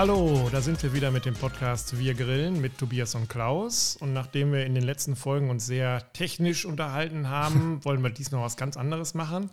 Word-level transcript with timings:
Hallo, 0.00 0.48
da 0.50 0.62
sind 0.62 0.82
wir 0.82 0.94
wieder 0.94 1.10
mit 1.10 1.26
dem 1.26 1.34
Podcast 1.34 1.98
Wir 1.98 2.14
Grillen 2.14 2.58
mit 2.62 2.78
Tobias 2.78 3.14
und 3.14 3.28
Klaus. 3.28 3.98
Und 4.00 4.14
nachdem 4.14 4.50
wir 4.50 4.64
in 4.64 4.74
den 4.74 4.82
letzten 4.82 5.14
Folgen 5.14 5.50
uns 5.50 5.66
sehr 5.66 6.10
technisch 6.14 6.64
unterhalten 6.64 7.28
haben, 7.28 7.80
wollen 7.84 8.02
wir 8.02 8.08
diesmal 8.08 8.42
was 8.42 8.56
ganz 8.56 8.78
anderes 8.78 9.12
machen 9.12 9.50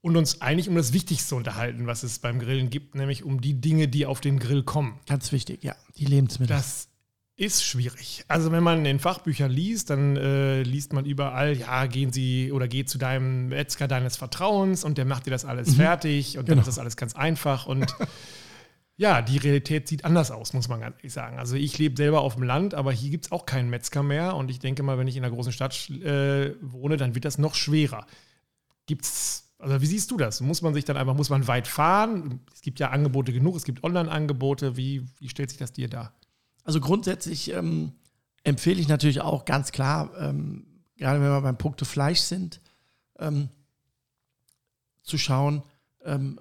und 0.00 0.16
uns 0.16 0.40
eigentlich 0.40 0.70
um 0.70 0.76
das 0.76 0.94
Wichtigste 0.94 1.34
unterhalten, 1.34 1.86
was 1.86 2.04
es 2.04 2.20
beim 2.20 2.38
Grillen 2.38 2.70
gibt, 2.70 2.94
nämlich 2.94 3.22
um 3.22 3.42
die 3.42 3.60
Dinge, 3.60 3.86
die 3.86 4.06
auf 4.06 4.22
den 4.22 4.38
Grill 4.38 4.62
kommen. 4.62 4.98
Ganz 5.06 5.30
wichtig, 5.30 5.62
ja, 5.62 5.76
die 5.98 6.06
Lebensmittel. 6.06 6.56
Das 6.56 6.88
ist 7.36 7.62
schwierig. 7.62 8.24
Also 8.28 8.52
wenn 8.52 8.62
man 8.62 8.86
in 8.86 8.98
Fachbüchern 8.98 9.50
liest, 9.50 9.90
dann 9.90 10.16
äh, 10.16 10.62
liest 10.62 10.94
man 10.94 11.04
überall, 11.04 11.54
ja, 11.54 11.84
gehen 11.84 12.14
Sie 12.14 12.50
oder 12.50 12.66
geh 12.66 12.86
zu 12.86 12.96
deinem 12.96 13.48
Metzger 13.48 13.88
deines 13.88 14.16
Vertrauens 14.16 14.84
und 14.84 14.96
der 14.96 15.04
macht 15.04 15.26
dir 15.26 15.32
das 15.32 15.44
alles 15.44 15.72
mhm. 15.72 15.74
fertig 15.74 16.38
und 16.38 16.46
genau. 16.46 16.54
dann 16.54 16.58
ist 16.60 16.68
das 16.68 16.78
alles 16.78 16.96
ganz 16.96 17.14
einfach 17.14 17.66
und 17.66 17.94
ja, 19.00 19.22
die 19.22 19.38
Realität 19.38 19.88
sieht 19.88 20.04
anders 20.04 20.30
aus, 20.30 20.52
muss 20.52 20.68
man 20.68 20.80
ganz 20.80 20.96
ehrlich 20.98 21.14
sagen. 21.14 21.38
Also 21.38 21.56
ich 21.56 21.78
lebe 21.78 21.96
selber 21.96 22.20
auf 22.20 22.34
dem 22.34 22.42
Land, 22.42 22.74
aber 22.74 22.92
hier 22.92 23.08
gibt 23.08 23.24
es 23.24 23.32
auch 23.32 23.46
keinen 23.46 23.70
Metzger 23.70 24.02
mehr 24.02 24.36
und 24.36 24.50
ich 24.50 24.58
denke 24.58 24.82
mal, 24.82 24.98
wenn 24.98 25.08
ich 25.08 25.16
in 25.16 25.24
einer 25.24 25.34
großen 25.34 25.52
Stadt 25.52 25.88
äh, 25.88 26.54
wohne, 26.60 26.98
dann 26.98 27.14
wird 27.14 27.24
das 27.24 27.38
noch 27.38 27.54
schwerer. 27.54 28.06
Gibt's 28.84 29.46
also 29.58 29.80
wie 29.80 29.86
siehst 29.86 30.10
du 30.10 30.18
das? 30.18 30.42
Muss 30.42 30.60
man 30.60 30.74
sich 30.74 30.84
dann 30.84 30.98
einfach, 30.98 31.14
muss 31.14 31.30
man 31.30 31.46
weit 31.46 31.66
fahren? 31.66 32.40
Es 32.52 32.60
gibt 32.60 32.78
ja 32.78 32.90
Angebote 32.90 33.32
genug, 33.32 33.56
es 33.56 33.64
gibt 33.64 33.84
Online-Angebote. 33.84 34.76
Wie, 34.76 35.06
wie 35.18 35.30
stellt 35.30 35.48
sich 35.48 35.58
das 35.58 35.72
dir 35.72 35.88
dar? 35.88 36.12
Also 36.64 36.78
grundsätzlich 36.78 37.50
ähm, 37.52 37.92
empfehle 38.44 38.80
ich 38.80 38.88
natürlich 38.88 39.22
auch 39.22 39.46
ganz 39.46 39.72
klar, 39.72 40.10
ähm, 40.18 40.66
gerade 40.98 41.20
wenn 41.22 41.28
wir 41.28 41.40
beim 41.40 41.56
Punkte 41.56 41.86
Fleisch 41.86 42.20
sind, 42.20 42.60
ähm, 43.18 43.48
zu 45.02 45.16
schauen, 45.16 45.62
ähm, 46.04 46.38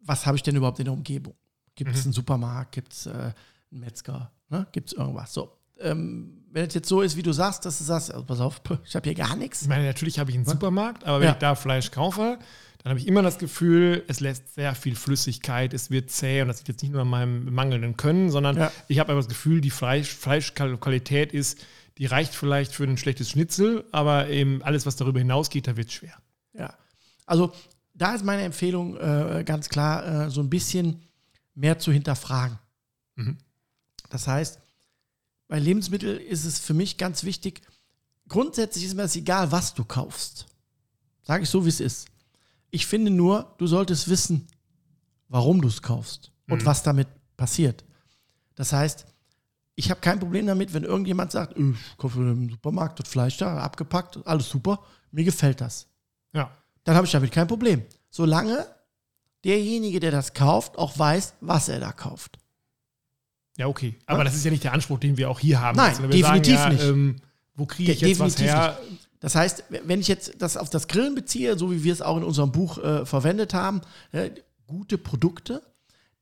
was 0.00 0.24
habe 0.24 0.38
ich 0.38 0.42
denn 0.42 0.56
überhaupt 0.56 0.78
in 0.78 0.86
der 0.86 0.94
Umgebung? 0.94 1.34
Gibt 1.84 1.96
es 1.96 2.04
mhm. 2.04 2.08
einen 2.08 2.12
Supermarkt? 2.12 2.72
Gibt 2.72 2.92
es 2.92 3.06
äh, 3.06 3.10
einen 3.10 3.32
Metzger? 3.70 4.30
Ne? 4.50 4.66
Gibt 4.72 4.88
es 4.88 4.92
irgendwas? 4.92 5.32
So. 5.32 5.56
Ähm, 5.78 6.44
wenn 6.52 6.66
es 6.66 6.74
jetzt 6.74 6.90
so 6.90 7.00
ist, 7.00 7.16
wie 7.16 7.22
du 7.22 7.32
sagst, 7.32 7.64
dass 7.64 7.78
du 7.78 7.84
sagst, 7.84 8.12
also 8.12 8.26
pass 8.26 8.38
auf, 8.40 8.60
ich 8.84 8.94
habe 8.94 9.04
hier 9.04 9.14
gar 9.14 9.34
nichts. 9.34 9.62
Ich 9.62 9.68
meine, 9.68 9.86
natürlich 9.86 10.18
habe 10.18 10.30
ich 10.30 10.36
einen 10.36 10.44
Supermarkt, 10.44 11.04
aber 11.04 11.20
wenn 11.20 11.28
ja. 11.28 11.32
ich 11.32 11.38
da 11.38 11.54
Fleisch 11.54 11.90
kaufe, 11.90 12.38
dann 12.82 12.90
habe 12.90 13.00
ich 13.00 13.06
immer 13.06 13.22
das 13.22 13.38
Gefühl, 13.38 14.04
es 14.08 14.20
lässt 14.20 14.56
sehr 14.56 14.74
viel 14.74 14.94
Flüssigkeit, 14.94 15.72
es 15.72 15.90
wird 15.90 16.10
zäh 16.10 16.42
und 16.42 16.48
das 16.48 16.58
liegt 16.58 16.68
jetzt 16.68 16.82
nicht 16.82 16.92
nur 16.92 17.00
an 17.00 17.08
meinem 17.08 17.50
mangelnden 17.50 17.96
Können, 17.96 18.28
sondern 18.28 18.58
ja. 18.58 18.72
ich 18.88 18.98
habe 18.98 19.12
einfach 19.12 19.24
das 19.24 19.28
Gefühl, 19.30 19.62
die 19.62 19.70
Fleisch, 19.70 20.14
Fleischqualität 20.14 21.32
ist, 21.32 21.64
die 21.96 22.04
reicht 22.04 22.34
vielleicht 22.34 22.74
für 22.74 22.84
ein 22.84 22.98
schlechtes 22.98 23.30
Schnitzel, 23.30 23.84
aber 23.90 24.28
eben 24.28 24.62
alles, 24.62 24.84
was 24.84 24.96
darüber 24.96 25.18
hinausgeht, 25.18 25.66
da 25.66 25.78
wird 25.78 25.88
es 25.88 25.94
schwer. 25.94 26.14
Ja, 26.52 26.74
also 27.24 27.54
da 27.94 28.14
ist 28.14 28.22
meine 28.22 28.42
Empfehlung 28.42 28.98
äh, 28.98 29.44
ganz 29.46 29.70
klar, 29.70 30.26
äh, 30.26 30.30
so 30.30 30.42
ein 30.42 30.50
bisschen 30.50 31.00
mehr 31.54 31.78
zu 31.78 31.92
hinterfragen. 31.92 32.58
Mhm. 33.16 33.38
Das 34.08 34.26
heißt, 34.26 34.60
bei 35.48 35.58
Lebensmitteln 35.58 36.20
ist 36.20 36.44
es 36.44 36.58
für 36.58 36.74
mich 36.74 36.96
ganz 36.96 37.24
wichtig, 37.24 37.62
grundsätzlich 38.28 38.84
ist 38.84 38.94
mir 38.94 39.02
das 39.02 39.16
egal, 39.16 39.50
was 39.52 39.74
du 39.74 39.84
kaufst. 39.84 40.46
Sage 41.22 41.42
ich 41.42 41.50
so, 41.50 41.64
wie 41.64 41.70
es 41.70 41.80
ist. 41.80 42.08
Ich 42.70 42.86
finde 42.86 43.10
nur, 43.10 43.54
du 43.58 43.66
solltest 43.66 44.08
wissen, 44.08 44.46
warum 45.28 45.60
du 45.60 45.68
es 45.68 45.82
kaufst 45.82 46.32
und 46.48 46.62
mhm. 46.62 46.66
was 46.66 46.82
damit 46.82 47.08
passiert. 47.36 47.84
Das 48.54 48.72
heißt, 48.72 49.06
ich 49.74 49.90
habe 49.90 50.00
kein 50.00 50.20
Problem 50.20 50.46
damit, 50.46 50.74
wenn 50.74 50.84
irgendjemand 50.84 51.32
sagt, 51.32 51.56
äh, 51.56 51.70
ich 51.70 51.96
kaufe 51.96 52.20
im 52.20 52.50
Supermarkt 52.50 53.00
das 53.00 53.08
Fleisch 53.08 53.38
da, 53.38 53.58
abgepackt, 53.58 54.18
alles 54.26 54.48
super, 54.48 54.84
mir 55.10 55.24
gefällt 55.24 55.60
das. 55.60 55.88
Ja. 56.32 56.50
Dann 56.84 56.96
habe 56.96 57.06
ich 57.06 57.12
damit 57.12 57.32
kein 57.32 57.46
Problem. 57.46 57.82
Solange 58.10 58.66
derjenige, 59.44 60.00
der 60.00 60.10
das 60.10 60.34
kauft, 60.34 60.78
auch 60.78 60.98
weiß, 60.98 61.34
was 61.40 61.68
er 61.68 61.80
da 61.80 61.92
kauft. 61.92 62.38
Ja, 63.56 63.66
okay. 63.66 63.96
Aber 64.06 64.18
ja? 64.18 64.24
das 64.24 64.34
ist 64.34 64.44
ja 64.44 64.50
nicht 64.50 64.64
der 64.64 64.72
Anspruch, 64.72 64.98
den 64.98 65.16
wir 65.16 65.30
auch 65.30 65.40
hier 65.40 65.60
haben. 65.60 65.76
Nein, 65.76 65.94
definitiv 66.10 66.56
sagen, 66.56 66.76
ja, 66.76 66.82
nicht. 66.82 66.84
Ähm, 66.84 67.16
wo 67.54 67.66
kriege 67.66 67.92
ich 67.92 68.00
jetzt 68.00 68.10
definitiv 68.10 68.46
was 68.46 68.54
her? 68.54 68.78
Nicht. 68.88 69.08
Das 69.20 69.34
heißt, 69.34 69.64
wenn 69.68 70.00
ich 70.00 70.08
jetzt 70.08 70.36
das 70.38 70.56
auf 70.56 70.70
das 70.70 70.88
Grillen 70.88 71.14
beziehe, 71.14 71.58
so 71.58 71.70
wie 71.70 71.84
wir 71.84 71.92
es 71.92 72.00
auch 72.00 72.16
in 72.16 72.24
unserem 72.24 72.52
Buch 72.52 72.78
äh, 72.78 73.04
verwendet 73.04 73.52
haben, 73.52 73.82
äh, 74.12 74.30
gute 74.66 74.96
Produkte, 74.96 75.62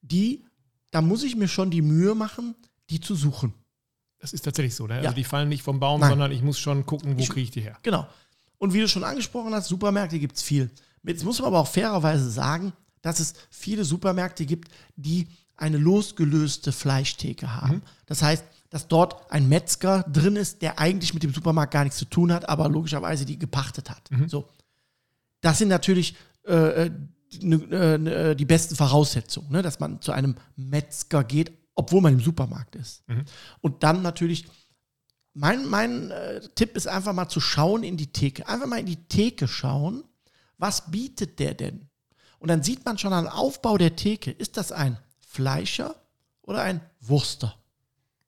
die, 0.03 0.45
da 0.91 1.01
muss 1.01 1.23
ich 1.23 1.37
mir 1.37 1.47
schon 1.47 1.71
die 1.71 1.83
Mühe 1.83 2.17
machen, 2.17 2.57
die 2.91 3.01
zu 3.01 3.15
suchen. 3.15 3.55
Das 4.19 4.33
ist 4.33 4.43
tatsächlich 4.43 4.75
so, 4.75 4.89
ne? 4.89 4.95
Also 4.95 5.05
ja. 5.05 5.09
Also 5.11 5.17
die 5.17 5.25
fallen 5.25 5.49
nicht 5.49 5.63
vom 5.63 5.79
Baum, 5.79 6.01
Nein. 6.01 6.11
sondern 6.11 6.33
ich 6.33 6.43
muss 6.43 6.59
schon 6.59 6.87
gucken, 6.87 7.17
wo 7.17 7.25
kriege 7.25 7.43
ich 7.43 7.51
die 7.53 7.61
her. 7.61 7.79
Genau. 7.83 8.09
Und 8.59 8.75
wie 8.75 8.81
du 8.81 8.89
schon 8.89 9.05
angesprochen 9.05 9.55
hast, 9.55 9.69
Supermärkte 9.69 10.19
gibt 10.19 10.37
es 10.37 10.43
viel. 10.43 10.71
Jetzt 11.05 11.25
muss 11.25 11.39
man 11.39 11.49
aber 11.49 11.61
auch 11.61 11.69
fairerweise 11.69 12.29
sagen, 12.29 12.73
dass 13.03 13.21
es 13.21 13.35
viele 13.51 13.85
Supermärkte 13.85 14.47
gibt, 14.47 14.71
die 14.97 15.29
eine 15.57 15.77
losgelöste 15.77 16.73
Fleischtheke 16.73 17.55
haben. 17.55 17.77
Mhm. 17.77 17.83
Das 18.07 18.23
heißt, 18.23 18.45
dass 18.71 18.87
dort 18.87 19.31
ein 19.33 19.49
Metzger 19.49 20.05
drin 20.05 20.37
ist, 20.37 20.63
der 20.63 20.79
eigentlich 20.79 21.15
mit 21.15 21.23
dem 21.23 21.33
Supermarkt 21.33 21.73
gar 21.73 21.85
nichts 21.85 21.99
zu 21.99 22.05
tun 22.05 22.33
hat, 22.33 22.49
aber 22.49 22.69
logischerweise 22.69 23.25
die 23.25 23.39
gepachtet 23.39 23.91
hat. 23.91 24.11
Mhm. 24.11 24.29
So. 24.29 24.49
Das 25.41 25.59
sind 25.59 25.69
natürlich 25.69 26.17
äh, 26.47 26.87
äh 26.87 26.91
die, 27.31 27.53
äh, 27.53 28.35
die 28.35 28.45
besten 28.45 28.75
Voraussetzungen, 28.75 29.51
ne? 29.51 29.63
dass 29.63 29.81
man 29.81 30.01
zu 30.01 30.13
einem 30.13 30.37
Metzger 30.57 31.25
geht, 31.25 31.53
obwohl 31.75 32.01
man 32.01 32.15
im 32.15 32.21
Supermarkt 32.21 32.75
ist. 32.77 33.07
Mhm. 33.09 33.25
Und 33.61 33.83
dann 33.83 34.03
natürlich, 34.03 34.47
mein, 35.35 35.67
mein 35.67 36.11
äh, 36.11 36.41
Tipp 36.55 36.77
ist 36.77 36.89
einfach 36.89 37.13
mal 37.13 37.29
zu 37.29 37.41
schauen 37.41 37.83
in 37.83 37.97
die 37.97 38.13
Theke. 38.13 38.49
Einfach 38.49 38.67
mal 38.67 38.81
in 38.81 38.87
die 38.87 39.05
Theke 39.09 39.47
schauen, 39.47 40.05
was 40.57 40.91
bietet 40.91 41.39
der 41.39 41.55
denn? 41.55 41.88
Und 42.39 42.49
dann 42.49 42.63
sieht 42.63 42.85
man 42.85 42.99
schon 42.99 43.13
am 43.13 43.27
Aufbau 43.27 43.79
der 43.79 43.97
Theke, 43.97 44.31
ist 44.31 44.57
das 44.57 44.73
ein 44.73 44.97
Fleischer 45.21 45.95
oder 46.43 46.63
ein 46.63 46.81
Wurster. 47.01 47.55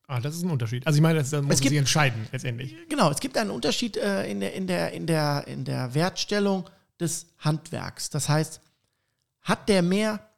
Ah, 0.07 0.21
das 0.21 0.35
ist 0.35 0.43
ein 0.43 0.51
Unterschied. 0.51 0.87
Also 0.87 0.97
ich 0.97 1.03
meine, 1.03 1.21
das, 1.21 1.31
das 1.31 1.43
muss 1.43 1.59
sich 1.59 1.73
entscheiden 1.73 2.27
letztendlich. 2.33 2.75
Genau, 2.89 3.11
es 3.11 3.21
gibt 3.21 3.39
einen 3.39 3.51
Unterschied 3.51 3.97
äh, 3.97 4.29
in, 4.29 4.41
der, 4.41 4.55
in, 4.55 4.67
der, 4.67 4.93
in, 4.93 5.07
der, 5.07 5.47
in 5.47 5.65
der 5.65 5.95
Wertstellung 5.95 6.69
des 6.99 7.27
Handwerks. 7.39 8.11
Das 8.11 8.29
heißt, 8.29 8.61
hat 9.43 9.69
der 9.69 9.83
mehr 9.83 10.29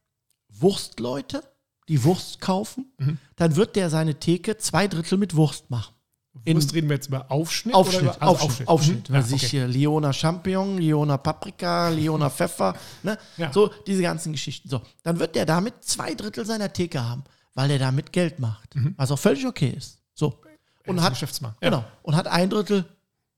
Wurstleute, 0.50 1.43
die 1.88 2.05
Wurst 2.05 2.41
kaufen, 2.41 2.93
mhm. 2.99 3.19
dann 3.37 3.56
wird 3.56 3.77
der 3.77 3.88
seine 3.88 4.16
Theke 4.16 4.59
zwei 4.59 4.87
Drittel 4.88 5.16
mit 5.16 5.37
Wurst 5.37 5.71
machen. 5.71 5.94
Wurst 6.34 6.75
reden 6.75 6.88
wir 6.88 6.97
jetzt 6.97 7.09
über 7.09 7.31
Aufschnitt? 7.31 7.75
Aufschnitt, 7.75 8.03
über, 8.03 8.22
also 8.22 8.44
Aufschnitt. 8.44 8.69
Aufschnitt. 8.69 9.09
Mhm. 9.09 9.15
Ja, 9.15 9.20
okay. 9.20 9.37
hier 9.38 9.69
Leona 9.69 10.12
Champignon, 10.12 10.78
Leona 10.78 11.16
Paprika, 11.19 11.88
Leona 11.88 12.31
Pfeffer, 12.31 12.75
ne? 13.03 13.19
Ja. 13.37 13.53
so 13.53 13.70
diese 13.87 14.03
ganzen 14.03 14.32
Geschichten. 14.32 14.69
So, 14.69 14.81
dann 15.03 15.19
wird 15.19 15.37
der 15.37 15.47
damit 15.47 15.84
zwei 15.84 16.15
Drittel 16.15 16.44
seiner 16.47 16.72
Theke 16.72 17.06
haben, 17.06 17.25
weil 17.54 17.70
er 17.70 17.78
damit 17.78 18.12
Geld 18.12 18.38
macht, 18.38 18.75
mhm. 18.75 18.94
was 18.97 19.10
auch 19.10 19.19
völlig 19.19 19.47
okay 19.47 19.75
ist. 19.76 19.98
So 20.15 20.41
und 20.87 21.03
hat 21.03 21.12
Geschäftsmann. 21.12 21.54
Ja. 21.60 21.69
genau 21.69 21.84
und 22.03 22.16
hat 22.16 22.26
ein 22.26 22.50
Drittel 22.50 22.87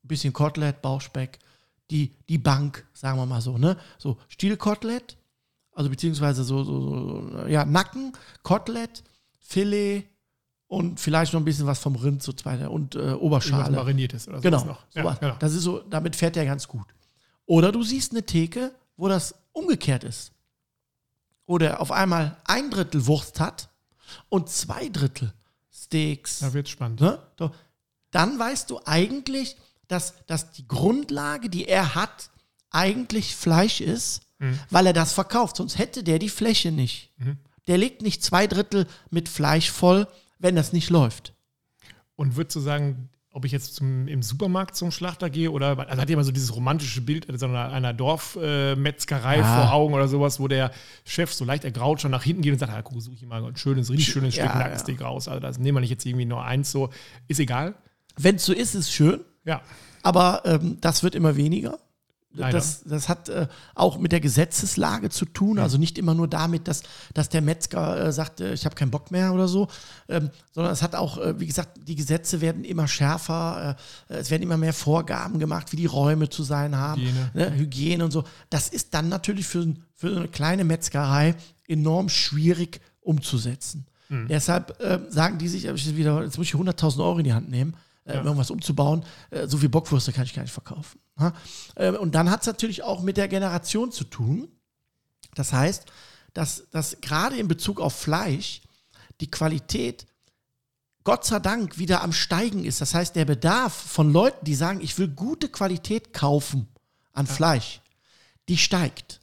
bisschen 0.02 0.32
Kotelett, 0.32 0.80
Bauchspeck, 0.80 1.38
die 1.90 2.14
die 2.28 2.38
Bank, 2.38 2.86
sagen 2.94 3.18
wir 3.18 3.26
mal 3.26 3.40
so, 3.40 3.58
ne, 3.58 3.76
so 3.98 4.18
Stielkotelett, 4.28 5.16
also 5.72 5.90
beziehungsweise 5.90 6.44
so, 6.44 6.62
so, 6.62 6.80
so 6.80 7.46
ja 7.48 7.64
Nacken, 7.64 8.12
Kotelett, 8.42 9.02
Filet 9.40 10.04
und 10.74 10.98
vielleicht 11.00 11.32
noch 11.32 11.40
ein 11.40 11.44
bisschen 11.44 11.66
was 11.66 11.78
vom 11.78 11.96
Rind, 11.96 12.22
so 12.22 12.32
zweiter 12.32 12.70
und 12.70 12.94
äh, 12.96 13.12
Oberschale. 13.12 13.76
Mariniertes 13.76 14.28
oder. 14.28 14.40
Genau. 14.40 14.64
Noch. 14.64 14.82
Ja, 14.94 15.14
genau. 15.14 15.36
Das 15.38 15.54
ist 15.54 15.62
so, 15.62 15.78
damit 15.78 16.16
fährt 16.16 16.36
er 16.36 16.44
ganz 16.44 16.66
gut. 16.66 16.86
Oder 17.46 17.72
du 17.72 17.82
siehst 17.82 18.12
eine 18.12 18.24
Theke, 18.24 18.74
wo 18.96 19.08
das 19.08 19.34
umgekehrt 19.52 20.04
ist. 20.04 20.32
Oder 21.46 21.80
auf 21.80 21.92
einmal 21.92 22.38
ein 22.44 22.70
Drittel 22.70 23.06
Wurst 23.06 23.38
hat 23.40 23.68
und 24.28 24.48
zwei 24.48 24.88
Drittel 24.88 25.32
Steaks. 25.72 26.40
Da 26.40 26.52
wird 26.52 26.68
spannend. 26.68 27.00
Ne? 27.00 27.18
Dann 28.10 28.38
weißt 28.38 28.70
du 28.70 28.80
eigentlich, 28.84 29.56
dass, 29.88 30.14
dass 30.26 30.52
die 30.52 30.66
Grundlage, 30.66 31.50
die 31.50 31.66
er 31.66 31.94
hat, 31.94 32.30
eigentlich 32.70 33.36
Fleisch 33.36 33.80
ist, 33.80 34.22
mhm. 34.38 34.58
weil 34.70 34.86
er 34.86 34.92
das 34.92 35.12
verkauft. 35.12 35.56
Sonst 35.56 35.78
hätte 35.78 36.02
der 36.02 36.18
die 36.18 36.28
Fläche 36.28 36.72
nicht. 36.72 37.10
Mhm. 37.18 37.38
Der 37.66 37.78
legt 37.78 38.02
nicht 38.02 38.22
zwei 38.22 38.46
Drittel 38.46 38.86
mit 39.10 39.28
Fleisch 39.28 39.70
voll, 39.70 40.06
wenn 40.44 40.54
das 40.54 40.74
nicht 40.74 40.90
läuft. 40.90 41.34
Und 42.16 42.36
würdest 42.36 42.54
du 42.54 42.60
sagen, 42.60 43.08
ob 43.30 43.46
ich 43.46 43.50
jetzt 43.50 43.74
zum, 43.76 44.06
im 44.06 44.22
Supermarkt 44.22 44.76
zum 44.76 44.90
Schlachter 44.90 45.30
gehe 45.30 45.50
oder 45.50 45.76
also 45.88 46.00
hat 46.00 46.08
jemand 46.08 46.26
so 46.26 46.32
dieses 46.32 46.54
romantische 46.54 47.00
Bild 47.00 47.26
so 47.40 47.46
einer, 47.46 47.72
einer 47.72 47.94
Dorfmetzgerei 47.94 49.36
äh, 49.36 49.40
ja. 49.40 49.62
vor 49.62 49.72
Augen 49.72 49.94
oder 49.94 50.06
sowas, 50.06 50.38
wo 50.38 50.46
der 50.46 50.70
Chef 51.04 51.32
so 51.32 51.46
leicht 51.46 51.64
ergraut 51.64 52.02
schon 52.02 52.10
nach 52.10 52.22
hinten 52.22 52.42
geht 52.42 52.52
und 52.52 52.58
sagt, 52.58 52.72
ah, 52.72 52.82
guck, 52.82 53.00
suche 53.00 53.14
ich 53.14 53.26
mal 53.26 53.42
ein 53.42 53.56
schönes, 53.56 53.90
richtig 53.90 54.06
schönes 54.06 54.36
ja, 54.36 54.44
Stück 54.44 54.56
Nackensteak 54.56 55.00
ja. 55.00 55.06
raus. 55.06 55.28
Also 55.28 55.40
das 55.40 55.58
nehmen 55.58 55.76
wir 55.76 55.80
nicht 55.80 55.90
jetzt 55.90 56.04
irgendwie 56.04 56.26
nur 56.26 56.44
eins 56.44 56.70
so. 56.70 56.90
Ist 57.26 57.40
egal. 57.40 57.74
Wenn 58.16 58.36
es 58.36 58.44
so 58.44 58.52
ist, 58.52 58.74
ist 58.74 58.92
schön. 58.92 59.20
Ja. 59.46 59.62
Aber 60.02 60.42
ähm, 60.44 60.76
das 60.82 61.02
wird 61.02 61.14
immer 61.14 61.36
weniger. 61.36 61.78
Das, 62.36 62.82
das 62.84 63.08
hat 63.08 63.28
äh, 63.28 63.46
auch 63.74 63.98
mit 63.98 64.12
der 64.12 64.20
Gesetzeslage 64.20 65.08
zu 65.10 65.24
tun, 65.24 65.58
also 65.58 65.78
nicht 65.78 65.98
immer 65.98 66.14
nur 66.14 66.28
damit, 66.28 66.66
dass, 66.66 66.82
dass 67.12 67.28
der 67.28 67.42
Metzger 67.42 68.06
äh, 68.06 68.12
sagt, 68.12 68.40
äh, 68.40 68.52
ich 68.52 68.64
habe 68.64 68.74
keinen 68.74 68.90
Bock 68.90 69.10
mehr 69.10 69.32
oder 69.32 69.46
so, 69.46 69.68
ähm, 70.08 70.30
sondern 70.52 70.72
es 70.72 70.82
hat 70.82 70.94
auch, 70.94 71.18
äh, 71.18 71.38
wie 71.38 71.46
gesagt, 71.46 71.78
die 71.86 71.94
Gesetze 71.94 72.40
werden 72.40 72.64
immer 72.64 72.88
schärfer, 72.88 73.76
äh, 74.08 74.14
es 74.14 74.30
werden 74.30 74.42
immer 74.42 74.56
mehr 74.56 74.72
Vorgaben 74.72 75.38
gemacht, 75.38 75.72
wie 75.72 75.76
die 75.76 75.86
Räume 75.86 76.28
zu 76.28 76.42
sein 76.42 76.76
haben, 76.76 77.02
Hygiene, 77.02 77.30
ne, 77.34 77.54
Hygiene 77.56 78.04
und 78.04 78.10
so. 78.10 78.24
Das 78.50 78.68
ist 78.68 78.94
dann 78.94 79.08
natürlich 79.08 79.46
für, 79.46 79.74
für 79.94 80.16
eine 80.16 80.28
kleine 80.28 80.64
Metzgerei 80.64 81.36
enorm 81.68 82.08
schwierig 82.08 82.80
umzusetzen. 83.00 83.86
Deshalb 84.28 84.80
äh, 84.80 85.00
sagen 85.08 85.38
die 85.38 85.48
sich, 85.48 85.64
jetzt 85.64 85.74
muss 85.74 86.46
ich 86.46 86.54
100.000 86.54 86.98
Euro 86.98 87.18
in 87.18 87.24
die 87.24 87.32
Hand 87.32 87.50
nehmen, 87.50 87.74
äh, 88.04 88.14
Ja. 88.14 88.22
irgendwas 88.24 88.50
umzubauen. 88.50 89.04
Äh, 89.30 89.46
so 89.46 89.58
viel 89.58 89.68
Bockwürste 89.68 90.12
kann 90.12 90.24
ich 90.24 90.34
gar 90.34 90.42
nicht 90.42 90.52
verkaufen. 90.52 90.98
Ha? 91.18 91.32
Äh, 91.76 91.90
und 91.92 92.14
dann 92.14 92.30
hat 92.30 92.40
es 92.42 92.46
natürlich 92.46 92.82
auch 92.82 93.02
mit 93.02 93.16
der 93.16 93.28
Generation 93.28 93.92
zu 93.92 94.04
tun. 94.04 94.48
Das 95.34 95.52
heißt, 95.52 95.84
dass, 96.32 96.68
dass 96.70 97.00
gerade 97.00 97.36
in 97.36 97.48
Bezug 97.48 97.80
auf 97.80 97.94
Fleisch 97.94 98.62
die 99.20 99.30
Qualität 99.30 100.06
Gott 101.04 101.24
sei 101.26 101.38
Dank 101.38 101.78
wieder 101.78 102.02
am 102.02 102.12
Steigen 102.12 102.64
ist. 102.64 102.80
Das 102.80 102.94
heißt, 102.94 103.14
der 103.14 103.26
Bedarf 103.26 103.74
von 103.74 104.10
Leuten, 104.10 104.44
die 104.44 104.54
sagen, 104.54 104.80
ich 104.80 104.98
will 104.98 105.08
gute 105.08 105.48
Qualität 105.48 106.12
kaufen 106.14 106.66
an 107.12 107.26
Fleisch, 107.26 107.80
die 108.48 108.56
steigt. 108.56 109.20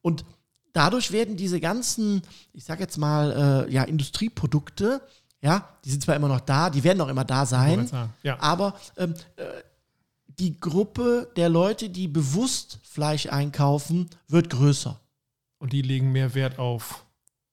Und 0.00 0.24
dadurch 0.72 1.12
werden 1.12 1.36
diese 1.36 1.60
ganzen, 1.60 2.22
ich 2.54 2.64
sage 2.64 2.80
jetzt 2.82 2.96
mal, 2.96 3.66
äh, 3.68 3.72
ja, 3.72 3.82
Industrieprodukte, 3.84 5.02
ja, 5.40 5.68
die 5.84 5.90
sind 5.90 6.02
zwar 6.02 6.16
immer 6.16 6.28
noch 6.28 6.40
da, 6.40 6.70
die 6.70 6.82
werden 6.84 7.00
auch 7.00 7.08
immer 7.08 7.24
da 7.24 7.46
sein, 7.46 7.88
ja. 8.22 8.40
aber 8.40 8.74
ähm, 8.96 9.14
äh, 9.36 9.44
die 10.38 10.58
Gruppe 10.58 11.30
der 11.36 11.48
Leute, 11.48 11.90
die 11.90 12.08
bewusst 12.08 12.78
Fleisch 12.82 13.26
einkaufen, 13.26 14.08
wird 14.28 14.50
größer. 14.50 15.00
Und 15.58 15.72
die 15.72 15.82
legen 15.82 16.12
mehr 16.12 16.34
Wert 16.34 16.58
auf. 16.58 17.04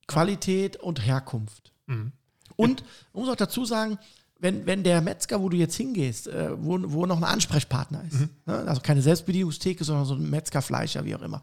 Qualität 0.07 0.77
und 0.77 1.05
Herkunft. 1.05 1.73
Mhm. 1.87 2.11
Und 2.55 2.83
man 3.13 3.23
muss 3.23 3.31
auch 3.31 3.35
dazu 3.35 3.65
sagen, 3.65 3.97
wenn, 4.39 4.65
wenn 4.65 4.83
der 4.83 5.01
Metzger, 5.01 5.41
wo 5.41 5.49
du 5.49 5.57
jetzt 5.57 5.75
hingehst, 5.75 6.27
äh, 6.27 6.51
wo, 6.57 6.77
wo 6.83 7.05
noch 7.05 7.17
ein 7.17 7.23
Ansprechpartner 7.23 8.03
ist, 8.07 8.27
ne? 8.45 8.63
also 8.67 8.81
keine 8.81 9.01
Selbstbedienungstheke, 9.01 9.83
sondern 9.83 10.05
so 10.05 10.13
ein 10.13 10.29
Metzgerfleischer, 10.29 11.05
wie 11.05 11.15
auch 11.15 11.21
immer, 11.21 11.41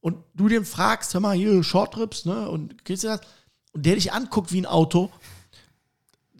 und 0.00 0.16
du 0.34 0.48
den 0.48 0.64
fragst, 0.64 1.12
hör 1.12 1.20
mal, 1.20 1.36
hier 1.36 1.62
Shortrips, 1.62 2.24
ne, 2.24 2.48
und 2.48 2.84
kriegst 2.84 3.04
du 3.04 3.08
das, 3.08 3.20
und 3.72 3.84
der 3.84 3.96
dich 3.96 4.12
anguckt 4.12 4.52
wie 4.52 4.60
ein 4.60 4.66
Auto, 4.66 5.10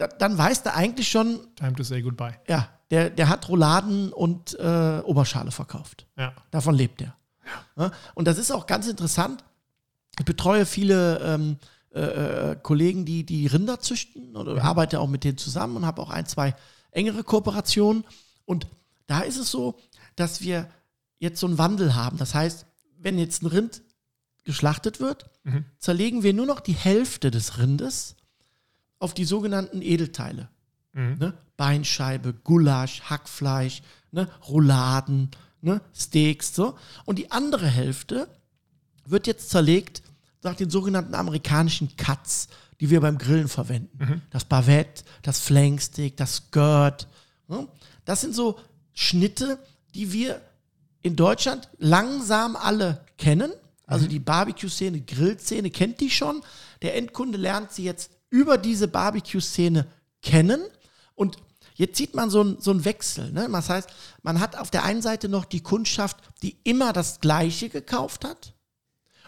dann 0.06 0.38
weißt 0.38 0.66
du 0.66 0.74
eigentlich 0.74 1.08
schon, 1.08 1.40
Time 1.56 1.74
to 1.74 1.82
say 1.82 2.00
goodbye. 2.02 2.34
ja, 2.48 2.68
der, 2.90 3.10
der 3.10 3.28
hat 3.28 3.48
Rouladen 3.48 4.12
und 4.12 4.58
äh, 4.58 5.00
Oberschale 5.04 5.50
verkauft. 5.50 6.06
Ja. 6.16 6.32
Davon 6.50 6.74
lebt 6.74 7.02
er. 7.02 7.14
Ja. 7.76 7.90
Und 8.14 8.26
das 8.26 8.38
ist 8.38 8.50
auch 8.50 8.66
ganz 8.66 8.86
interessant. 8.86 9.44
Ich 10.18 10.24
betreue 10.24 10.66
viele 10.66 11.18
ähm, 11.18 11.56
äh, 11.94 12.00
äh, 12.00 12.56
Kollegen, 12.62 13.04
die, 13.04 13.24
die 13.24 13.46
Rinder 13.46 13.80
züchten 13.80 14.36
oder 14.36 14.62
arbeite 14.62 15.00
auch 15.00 15.08
mit 15.08 15.24
denen 15.24 15.38
zusammen 15.38 15.76
und 15.76 15.86
habe 15.86 16.02
auch 16.02 16.10
ein, 16.10 16.26
zwei 16.26 16.54
engere 16.90 17.24
Kooperationen. 17.24 18.04
Und 18.44 18.66
da 19.06 19.20
ist 19.20 19.36
es 19.36 19.50
so, 19.50 19.78
dass 20.16 20.40
wir 20.40 20.68
jetzt 21.18 21.40
so 21.40 21.46
einen 21.46 21.58
Wandel 21.58 21.94
haben. 21.94 22.18
Das 22.18 22.34
heißt, 22.34 22.66
wenn 22.98 23.18
jetzt 23.18 23.42
ein 23.42 23.46
Rind 23.46 23.82
geschlachtet 24.44 25.00
wird, 25.00 25.30
zerlegen 25.78 26.22
wir 26.22 26.34
nur 26.34 26.46
noch 26.46 26.60
die 26.60 26.74
Hälfte 26.74 27.30
des 27.30 27.58
Rindes 27.58 28.16
auf 28.98 29.14
die 29.14 29.24
sogenannten 29.24 29.82
Edelteile. 29.82 30.48
Ne? 30.94 31.34
Beinscheibe, 31.56 32.34
Gulasch, 32.34 33.02
Hackfleisch, 33.02 33.82
ne? 34.10 34.28
Rouladen, 34.48 35.30
ne? 35.60 35.80
Steaks, 35.94 36.54
so. 36.54 36.76
Und 37.04 37.20
die 37.20 37.30
andere 37.30 37.66
Hälfte 37.66 38.28
wird 39.04 39.28
jetzt 39.28 39.50
zerlegt 39.50 40.02
nach 40.42 40.56
den 40.56 40.70
sogenannten 40.70 41.14
amerikanischen 41.14 41.96
Cuts, 41.96 42.48
die 42.80 42.90
wir 42.90 43.00
beim 43.00 43.18
Grillen 43.18 43.48
verwenden. 43.48 44.22
Das 44.30 44.44
Bavette, 44.44 45.04
das 45.22 45.40
Flanksteak, 45.40 46.16
das 46.16 46.36
Skirt. 46.36 47.06
Ne? 47.46 47.68
Das 48.04 48.20
sind 48.20 48.34
so 48.34 48.58
Schnitte, 48.92 49.58
die 49.94 50.12
wir 50.12 50.40
in 51.02 51.14
Deutschland 51.14 51.68
langsam 51.78 52.56
alle 52.56 53.04
kennen. 53.18 53.52
Also 53.86 54.06
die 54.06 54.18
Barbecue-Szene, 54.18 55.00
Grill-Szene 55.00 55.70
kennt 55.70 56.00
die 56.00 56.10
schon. 56.10 56.42
Der 56.82 56.96
Endkunde 56.96 57.38
lernt 57.38 57.72
sie 57.72 57.84
jetzt 57.84 58.10
über 58.30 58.58
diese 58.58 58.88
Barbecue-Szene 58.88 59.86
kennen. 60.22 60.60
Und 61.14 61.36
jetzt 61.74 61.96
sieht 61.96 62.14
man 62.14 62.30
so 62.30 62.40
einen 62.40 62.60
so 62.60 62.70
einen 62.70 62.84
Wechsel. 62.84 63.32
Ne? 63.32 63.48
Das 63.50 63.68
heißt, 63.70 63.88
man 64.22 64.40
hat 64.40 64.56
auf 64.56 64.70
der 64.70 64.84
einen 64.84 65.02
Seite 65.02 65.28
noch 65.28 65.44
die 65.44 65.62
Kundschaft, 65.62 66.16
die 66.42 66.56
immer 66.64 66.92
das 66.92 67.20
Gleiche 67.20 67.68
gekauft 67.68 68.24
hat. 68.24 68.54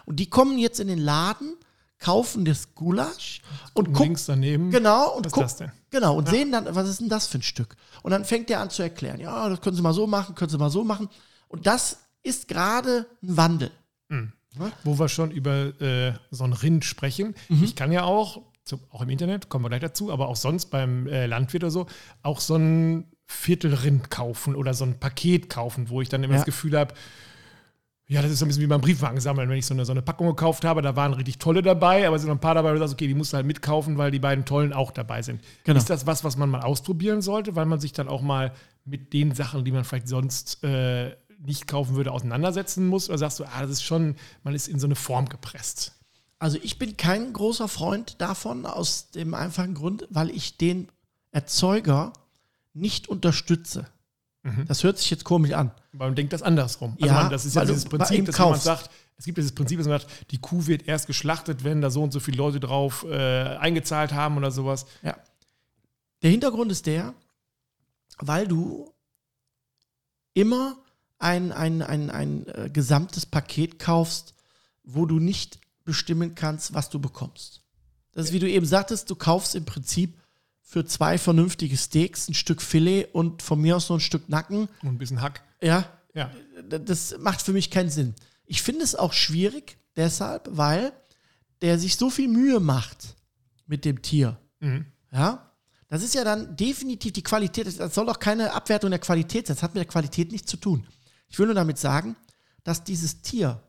Und 0.05 0.17
die 0.19 0.29
kommen 0.29 0.57
jetzt 0.57 0.79
in 0.79 0.87
den 0.87 0.97
Laden, 0.99 1.55
kaufen 1.99 2.43
das 2.45 2.73
Gulasch 2.73 3.41
und 3.73 3.87
Und 3.89 3.93
gucken. 3.93 4.07
links 4.09 4.25
daneben. 4.25 4.71
Genau, 4.71 5.11
und 5.15 5.25
Was 5.25 5.29
ist 5.29 5.33
guck, 5.33 5.43
das 5.43 5.55
denn? 5.57 5.71
Genau, 5.91 6.15
und 6.17 6.27
sehen 6.29 6.51
dann, 6.51 6.73
was 6.73 6.89
ist 6.89 6.99
denn 6.99 7.09
das 7.09 7.27
für 7.27 7.37
ein 7.37 7.43
Stück? 7.43 7.75
Und 8.01 8.11
dann 8.11 8.25
fängt 8.25 8.49
er 8.49 8.59
an 8.61 8.69
zu 8.71 8.81
erklären, 8.81 9.19
ja, 9.19 9.47
das 9.49 9.61
können 9.61 9.75
Sie 9.75 9.81
mal 9.83 9.93
so 9.93 10.07
machen, 10.07 10.33
können 10.35 10.49
Sie 10.49 10.57
mal 10.57 10.69
so 10.71 10.83
machen. 10.83 11.09
Und 11.47 11.67
das 11.67 11.97
ist 12.23 12.47
gerade 12.47 13.05
ein 13.21 13.37
Wandel. 13.37 13.71
wo 14.83 14.97
wir 14.99 15.07
schon 15.09 15.31
über 15.31 15.79
äh, 15.81 16.13
so 16.31 16.43
ein 16.43 16.53
Rind 16.53 16.83
sprechen. 16.85 17.35
Mhm. 17.49 17.63
Ich 17.63 17.75
kann 17.75 17.91
ja 17.91 18.03
auch, 18.03 18.41
auch 18.91 19.01
im 19.01 19.09
Internet, 19.09 19.49
kommen 19.49 19.65
wir 19.65 19.69
gleich 19.69 19.81
dazu, 19.81 20.11
aber 20.11 20.27
auch 20.27 20.35
sonst 20.35 20.67
beim 20.67 21.07
äh, 21.07 21.25
Landwirt 21.25 21.63
oder 21.63 21.71
so, 21.71 21.87
auch 22.23 22.39
so 22.39 22.55
ein 22.55 23.05
Viertelrind 23.27 24.09
kaufen 24.09 24.55
oder 24.55 24.73
so 24.73 24.83
ein 24.85 24.99
Paket 24.99 25.49
kaufen, 25.49 25.89
wo 25.89 26.01
ich 26.01 26.09
dann 26.09 26.23
immer 26.23 26.33
Ja. 26.33 26.39
das 26.39 26.45
Gefühl 26.45 26.77
habe, 26.77 26.93
ja, 28.07 28.21
das 28.21 28.29
ist 28.31 28.39
so 28.39 28.45
ein 28.45 28.49
bisschen 28.49 28.63
wie 28.63 28.67
beim 28.67 28.81
Briefwagen 28.81 29.21
sammeln. 29.21 29.49
Wenn 29.49 29.57
ich 29.57 29.65
so 29.65 29.73
eine, 29.73 29.85
so 29.85 29.93
eine 29.93 30.01
Packung 30.01 30.27
gekauft 30.27 30.65
habe, 30.65 30.81
da 30.81 30.97
waren 30.97 31.13
richtig 31.13 31.37
tolle 31.39 31.61
dabei, 31.61 32.05
aber 32.05 32.17
es 32.17 32.23
sind 32.23 32.27
noch 32.29 32.35
ein 32.35 32.41
paar 32.41 32.55
dabei, 32.55 32.71
wo 32.71 32.73
du 32.73 32.79
sagst, 32.79 32.93
okay, 32.93 33.07
die 33.07 33.13
musst 33.13 33.31
du 33.31 33.37
halt 33.37 33.45
mitkaufen, 33.45 33.97
weil 33.97 34.11
die 34.11 34.19
beiden 34.19 34.43
tollen 34.43 34.73
auch 34.73 34.91
dabei 34.91 35.21
sind. 35.21 35.41
Genau. 35.63 35.77
Ist 35.77 35.89
das 35.89 36.05
was, 36.07 36.25
was 36.25 36.35
man 36.35 36.49
mal 36.49 36.59
ausprobieren 36.61 37.21
sollte, 37.21 37.55
weil 37.55 37.65
man 37.65 37.79
sich 37.79 37.93
dann 37.93 38.09
auch 38.09 38.21
mal 38.21 38.51
mit 38.83 39.13
den 39.13 39.33
Sachen, 39.33 39.63
die 39.63 39.71
man 39.71 39.85
vielleicht 39.85 40.09
sonst 40.09 40.61
äh, 40.65 41.15
nicht 41.39 41.67
kaufen 41.67 41.95
würde, 41.95 42.11
auseinandersetzen 42.11 42.85
muss? 42.85 43.07
Oder 43.07 43.17
sagst 43.17 43.39
du, 43.39 43.45
ah, 43.45 43.61
das 43.61 43.71
ist 43.71 43.83
schon, 43.83 44.15
man 44.43 44.55
ist 44.55 44.67
in 44.67 44.77
so 44.79 44.87
eine 44.87 44.95
Form 44.95 45.29
gepresst? 45.29 45.93
Also 46.41 46.57
ich 46.63 46.79
bin 46.79 46.97
kein 46.97 47.33
großer 47.33 47.67
Freund 47.67 48.19
davon, 48.19 48.65
aus 48.65 49.11
dem 49.11 49.35
einfachen 49.35 49.75
Grund, 49.75 50.07
weil 50.09 50.31
ich 50.31 50.57
den 50.57 50.87
Erzeuger 51.29 52.13
nicht 52.73 53.07
unterstütze. 53.07 53.85
Das 54.67 54.83
hört 54.83 54.97
sich 54.97 55.11
jetzt 55.11 55.23
komisch 55.23 55.51
an. 55.51 55.69
Man 55.91 56.15
denkt 56.15 56.33
das 56.33 56.41
andersrum. 56.41 56.93
Also 56.93 57.05
Ja, 57.05 57.13
man, 57.21 57.29
das 57.29 57.45
ist 57.45 57.55
ja 57.55 57.61
du 57.61 57.67
dieses 57.67 57.85
Prinzip, 57.85 57.99
dass 57.99 58.09
jemand 58.09 58.35
kaufst. 58.35 58.63
sagt, 58.63 58.89
es 59.17 59.25
gibt 59.25 59.37
dieses 59.37 59.51
Prinzip, 59.51 59.77
dass 59.77 59.87
man 59.87 59.99
sagt, 59.99 60.31
die 60.31 60.39
Kuh 60.39 60.65
wird 60.65 60.87
erst 60.87 61.05
geschlachtet, 61.05 61.63
wenn 61.63 61.79
da 61.79 61.91
so 61.91 62.01
und 62.01 62.11
so 62.11 62.19
viele 62.19 62.37
Leute 62.37 62.59
drauf 62.59 63.05
äh, 63.07 63.17
eingezahlt 63.57 64.11
haben 64.11 64.35
oder 64.37 64.49
sowas. 64.49 64.87
Ja. 65.03 65.15
Der 66.23 66.31
Hintergrund 66.31 66.71
ist 66.71 66.87
der, 66.87 67.13
weil 68.17 68.47
du 68.47 68.91
immer 70.33 70.75
ein, 71.19 71.51
ein, 71.51 71.83
ein, 71.83 72.09
ein 72.09 72.47
äh, 72.47 72.71
gesamtes 72.73 73.27
Paket 73.27 73.77
kaufst, 73.77 74.33
wo 74.83 75.05
du 75.05 75.19
nicht 75.19 75.60
bestimmen 75.83 76.35
kannst, 76.35 76.73
was 76.73 76.89
du 76.89 76.99
bekommst. 76.99 77.61
Das 78.11 78.25
ist, 78.27 78.33
wie 78.33 78.39
du 78.39 78.49
eben 78.49 78.65
sagtest, 78.65 79.09
du 79.09 79.15
kaufst 79.15 79.55
im 79.55 79.65
Prinzip 79.65 80.17
für 80.61 80.85
zwei 80.85 81.17
vernünftige 81.17 81.75
Steaks 81.77 82.27
ein 82.29 82.33
Stück 82.33 82.61
Filet 82.61 83.05
und 83.13 83.41
von 83.41 83.59
mir 83.59 83.75
aus 83.75 83.89
noch 83.89 83.97
ein 83.97 84.01
Stück 84.01 84.29
Nacken. 84.29 84.67
Und 84.81 84.87
ein 84.89 84.97
bisschen 84.97 85.21
Hack. 85.21 85.43
Ja, 85.61 85.85
Ja. 86.13 86.31
das 86.67 87.17
macht 87.19 87.41
für 87.41 87.53
mich 87.53 87.69
keinen 87.71 87.89
Sinn. 87.89 88.13
Ich 88.45 88.61
finde 88.61 88.83
es 88.83 88.95
auch 88.95 89.13
schwierig, 89.13 89.77
deshalb, 89.95 90.49
weil 90.51 90.91
der 91.61 91.77
sich 91.79 91.95
so 91.95 92.09
viel 92.09 92.27
Mühe 92.27 92.59
macht 92.59 93.15
mit 93.65 93.85
dem 93.85 94.01
Tier. 94.01 94.37
Mhm. 94.59 94.85
Ja, 95.11 95.51
das 95.87 96.03
ist 96.03 96.13
ja 96.15 96.23
dann 96.23 96.55
definitiv 96.55 97.13
die 97.13 97.23
Qualität. 97.23 97.67
Das- 97.67 97.93
soll 97.95 98.09
auch 98.09 98.19
keine 98.19 98.53
Abwertung 98.53 98.89
der 98.89 98.99
Qualität 98.99 99.47
sein. 99.47 99.55
Das 99.55 99.63
hat 99.63 99.73
mit 99.73 99.79
der 99.83 99.91
Qualität 99.91 100.31
nichts 100.31 100.49
zu 100.49 100.57
tun. 100.57 100.85
Ich 101.27 101.37
will 101.39 101.45
nur 101.47 101.55
damit 101.55 101.77
sagen, 101.77 102.15
dass 102.63 102.83
dieses 102.83 103.21
Tier 103.21 103.61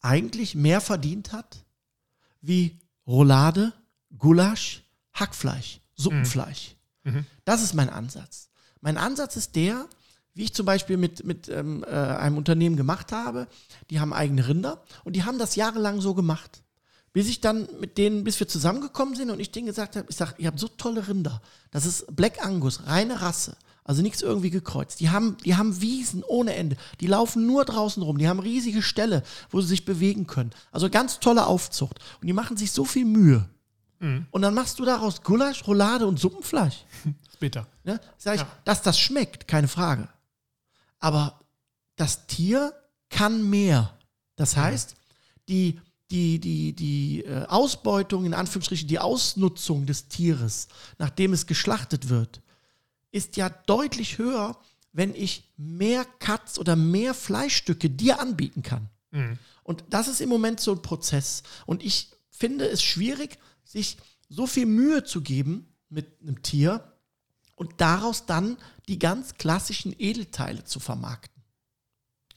eigentlich 0.00 0.54
mehr 0.54 0.80
verdient 0.80 1.32
hat 1.32 1.64
wie 2.40 2.78
Roulade, 3.06 3.72
Gulasch, 4.16 4.84
Hackfleisch, 5.14 5.80
Suppenfleisch. 5.94 6.76
Das 7.44 7.62
ist 7.62 7.74
mein 7.74 7.90
Ansatz. 7.90 8.48
Mein 8.80 8.96
Ansatz 8.96 9.36
ist 9.36 9.56
der, 9.56 9.86
wie 10.34 10.44
ich 10.44 10.54
zum 10.54 10.66
Beispiel 10.66 10.96
mit, 10.96 11.24
mit 11.24 11.48
ähm, 11.48 11.84
äh, 11.84 11.90
einem 11.90 12.36
Unternehmen 12.36 12.76
gemacht 12.76 13.10
habe. 13.12 13.48
Die 13.90 13.98
haben 13.98 14.12
eigene 14.12 14.46
Rinder 14.46 14.84
und 15.04 15.16
die 15.16 15.24
haben 15.24 15.38
das 15.38 15.56
jahrelang 15.56 16.00
so 16.00 16.14
gemacht. 16.14 16.62
Bis 17.12 17.28
ich 17.28 17.40
dann 17.40 17.68
mit 17.80 17.98
denen, 17.98 18.22
bis 18.22 18.38
wir 18.38 18.46
zusammengekommen 18.46 19.16
sind 19.16 19.30
und 19.30 19.40
ich 19.40 19.50
denen 19.50 19.66
gesagt 19.66 19.96
habe, 19.96 20.06
ich 20.08 20.16
sage, 20.16 20.34
ihr 20.38 20.46
habt 20.46 20.60
so 20.60 20.68
tolle 20.68 21.08
Rinder. 21.08 21.42
Das 21.70 21.86
ist 21.86 22.14
Black 22.14 22.44
Angus, 22.44 22.86
reine 22.86 23.20
Rasse. 23.20 23.56
Also 23.88 24.02
nichts 24.02 24.20
irgendwie 24.20 24.50
gekreuzt. 24.50 25.00
Die 25.00 25.08
haben, 25.08 25.38
die 25.46 25.56
haben 25.56 25.80
Wiesen 25.80 26.22
ohne 26.22 26.54
Ende. 26.54 26.76
Die 27.00 27.06
laufen 27.06 27.46
nur 27.46 27.64
draußen 27.64 28.02
rum. 28.02 28.18
Die 28.18 28.28
haben 28.28 28.38
riesige 28.38 28.82
Ställe, 28.82 29.22
wo 29.50 29.62
sie 29.62 29.68
sich 29.68 29.86
bewegen 29.86 30.26
können. 30.26 30.50
Also 30.72 30.90
ganz 30.90 31.20
tolle 31.20 31.46
Aufzucht. 31.46 31.98
Und 32.20 32.26
die 32.26 32.34
machen 32.34 32.58
sich 32.58 32.70
so 32.70 32.84
viel 32.84 33.06
Mühe. 33.06 33.48
Und 34.30 34.42
dann 34.42 34.52
machst 34.54 34.78
du 34.78 34.84
daraus 34.84 35.22
Gulasch, 35.22 35.66
Roulade 35.66 36.06
und 36.06 36.20
Suppenfleisch. 36.20 36.84
Bitter. 37.40 37.66
Ne? 37.82 37.98
Sag 38.18 38.34
ich, 38.36 38.40
Ja. 38.42 38.48
dass 38.64 38.82
das 38.82 38.98
schmeckt, 39.00 39.48
keine 39.48 39.68
Frage. 39.68 40.06
Aber 41.00 41.40
das 41.96 42.26
Tier 42.26 42.74
kann 43.08 43.48
mehr. 43.48 43.96
Das 44.36 44.56
heißt, 44.56 44.96
die, 45.48 45.80
die, 46.10 46.38
die, 46.40 46.74
die 46.74 47.24
äh, 47.24 47.46
Ausbeutung, 47.46 48.26
in 48.26 48.34
Anführungsstrichen, 48.34 48.86
die 48.86 48.98
Ausnutzung 48.98 49.86
des 49.86 50.08
Tieres, 50.08 50.68
nachdem 50.98 51.32
es 51.32 51.46
geschlachtet 51.46 52.08
wird, 52.10 52.42
ist 53.10 53.36
ja 53.36 53.48
deutlich 53.48 54.18
höher, 54.18 54.58
wenn 54.92 55.14
ich 55.14 55.44
mehr 55.56 56.04
Cuts 56.18 56.58
oder 56.58 56.76
mehr 56.76 57.14
Fleischstücke 57.14 57.90
dir 57.90 58.20
anbieten 58.20 58.62
kann. 58.62 58.88
Und 59.62 59.84
das 59.90 60.08
ist 60.08 60.20
im 60.20 60.28
Moment 60.28 60.60
so 60.60 60.72
ein 60.72 60.82
Prozess. 60.82 61.42
Und 61.66 61.82
ich 61.84 62.10
finde 62.30 62.66
es 62.66 62.82
schwierig, 62.82 63.38
sich 63.64 63.96
so 64.28 64.46
viel 64.46 64.66
Mühe 64.66 65.04
zu 65.04 65.20
geben 65.22 65.74
mit 65.88 66.20
einem 66.20 66.42
Tier 66.42 66.92
und 67.54 67.80
daraus 67.80 68.26
dann 68.26 68.56
die 68.88 68.98
ganz 68.98 69.34
klassischen 69.34 69.94
Edelteile 69.98 70.64
zu 70.64 70.80
vermarkten. 70.80 71.42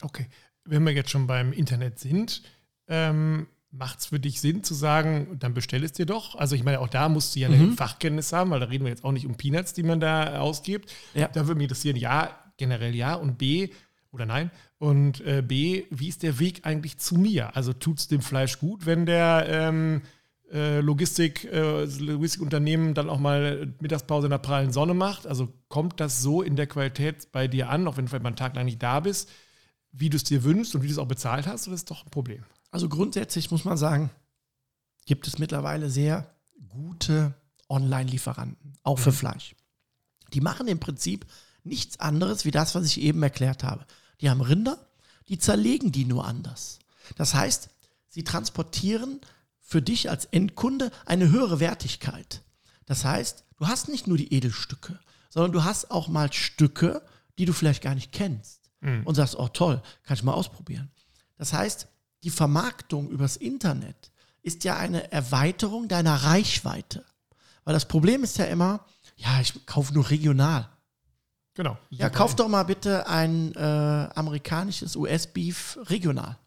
Okay, 0.00 0.26
wenn 0.64 0.84
wir 0.84 0.92
jetzt 0.92 1.10
schon 1.10 1.26
beim 1.26 1.52
Internet 1.52 1.98
sind, 1.98 2.42
ähm, 2.88 3.46
macht 3.72 4.00
es 4.00 4.06
für 4.06 4.20
dich 4.20 4.40
Sinn 4.40 4.62
zu 4.62 4.74
sagen, 4.74 5.38
dann 5.40 5.54
bestell 5.54 5.82
es 5.82 5.92
dir 5.92 6.04
doch? 6.06 6.34
Also 6.34 6.54
ich 6.54 6.62
meine, 6.62 6.78
auch 6.80 6.88
da 6.88 7.08
musst 7.08 7.34
du 7.34 7.40
ja 7.40 7.48
eine 7.48 7.56
Mhm. 7.56 7.72
Fachkenntnis 7.76 8.32
haben, 8.32 8.50
weil 8.50 8.60
da 8.60 8.66
reden 8.66 8.84
wir 8.84 8.90
jetzt 8.90 9.02
auch 9.02 9.12
nicht 9.12 9.26
um 9.26 9.34
Peanuts, 9.36 9.72
die 9.72 9.82
man 9.82 9.98
da 9.98 10.40
ausgibt. 10.40 10.92
Ja. 11.14 11.28
Da 11.28 11.46
würde 11.46 11.56
mich 11.56 11.64
interessieren, 11.64 11.96
ja, 11.96 12.30
generell 12.58 12.94
ja 12.94 13.14
und 13.14 13.38
B 13.38 13.70
oder 14.10 14.26
nein. 14.26 14.50
Und 14.78 15.20
äh, 15.22 15.42
B, 15.46 15.84
wie 15.90 16.08
ist 16.08 16.22
der 16.22 16.38
Weg 16.38 16.66
eigentlich 16.66 16.98
zu 16.98 17.16
mir? 17.16 17.56
Also 17.56 17.72
tut 17.72 17.98
es 17.98 18.08
dem 18.08 18.20
Fleisch 18.20 18.58
gut, 18.58 18.84
wenn 18.84 19.06
der 19.06 19.46
ähm, 19.48 20.02
äh, 20.52 20.80
Logistik, 20.80 21.44
äh, 21.50 21.84
Logistikunternehmen 21.84 22.92
dann 22.92 23.08
auch 23.08 23.18
mal 23.18 23.72
Mittagspause 23.80 24.26
in 24.26 24.30
der 24.32 24.38
prallen 24.38 24.70
Sonne 24.70 24.92
macht? 24.92 25.26
Also 25.26 25.48
kommt 25.68 25.98
das 25.98 26.20
so 26.20 26.42
in 26.42 26.56
der 26.56 26.66
Qualität 26.66 27.32
bei 27.32 27.48
dir 27.48 27.70
an, 27.70 27.88
auch 27.88 27.96
wenn 27.96 28.04
du 28.04 28.10
vielleicht 28.10 28.22
mal 28.22 28.28
einen 28.28 28.36
Tag 28.36 28.54
lang 28.54 28.66
nicht 28.66 28.82
da 28.82 29.00
bist, 29.00 29.30
wie 29.92 30.10
du 30.10 30.16
es 30.18 30.24
dir 30.24 30.44
wünschst 30.44 30.74
und 30.74 30.82
wie 30.82 30.88
du 30.88 30.92
es 30.92 30.98
auch 30.98 31.08
bezahlt 31.08 31.46
hast? 31.46 31.68
Oder 31.68 31.74
ist 31.74 31.90
das 31.90 31.96
doch 31.96 32.04
ein 32.04 32.10
Problem? 32.10 32.44
Also 32.72 32.88
grundsätzlich 32.88 33.50
muss 33.50 33.64
man 33.64 33.76
sagen, 33.76 34.10
gibt 35.06 35.28
es 35.28 35.38
mittlerweile 35.38 35.90
sehr 35.90 36.34
gute 36.68 37.34
Online-Lieferanten, 37.68 38.78
auch 38.82 38.98
für 38.98 39.12
Fleisch. 39.12 39.54
Die 40.32 40.40
machen 40.40 40.66
im 40.66 40.80
Prinzip 40.80 41.26
nichts 41.64 42.00
anderes 42.00 42.44
wie 42.44 42.50
das, 42.50 42.74
was 42.74 42.86
ich 42.86 43.00
eben 43.00 43.22
erklärt 43.22 43.62
habe. 43.62 43.86
Die 44.20 44.30
haben 44.30 44.40
Rinder, 44.40 44.84
die 45.28 45.38
zerlegen 45.38 45.92
die 45.92 46.06
nur 46.06 46.26
anders. 46.26 46.78
Das 47.16 47.34
heißt, 47.34 47.68
sie 48.08 48.24
transportieren 48.24 49.20
für 49.60 49.82
dich 49.82 50.10
als 50.10 50.24
Endkunde 50.26 50.90
eine 51.04 51.30
höhere 51.30 51.60
Wertigkeit. 51.60 52.42
Das 52.86 53.04
heißt, 53.04 53.44
du 53.58 53.66
hast 53.68 53.88
nicht 53.88 54.06
nur 54.06 54.16
die 54.16 54.32
Edelstücke, 54.32 54.98
sondern 55.28 55.52
du 55.52 55.64
hast 55.64 55.90
auch 55.90 56.08
mal 56.08 56.32
Stücke, 56.32 57.02
die 57.38 57.44
du 57.44 57.52
vielleicht 57.52 57.82
gar 57.82 57.94
nicht 57.94 58.12
kennst 58.12 58.70
und 59.04 59.14
sagst, 59.14 59.38
oh 59.38 59.48
toll, 59.48 59.80
kann 60.02 60.16
ich 60.16 60.24
mal 60.24 60.32
ausprobieren. 60.32 60.90
Das 61.36 61.52
heißt, 61.52 61.86
die 62.22 62.30
Vermarktung 62.30 63.08
übers 63.08 63.36
Internet 63.36 64.10
ist 64.42 64.64
ja 64.64 64.76
eine 64.76 65.10
Erweiterung 65.12 65.88
deiner 65.88 66.14
Reichweite. 66.14 67.04
Weil 67.64 67.74
das 67.74 67.86
Problem 67.86 68.24
ist 68.24 68.38
ja 68.38 68.46
immer, 68.46 68.84
ja, 69.16 69.40
ich 69.40 69.66
kaufe 69.66 69.94
nur 69.94 70.10
regional. 70.10 70.68
Genau. 71.54 71.76
Ja, 71.90 72.08
kauf 72.08 72.34
doch 72.34 72.48
mal 72.48 72.62
bitte 72.64 73.06
ein 73.06 73.54
äh, 73.54 73.58
amerikanisches 73.58 74.96
US-Beef 74.96 75.78
regional. 75.84 76.38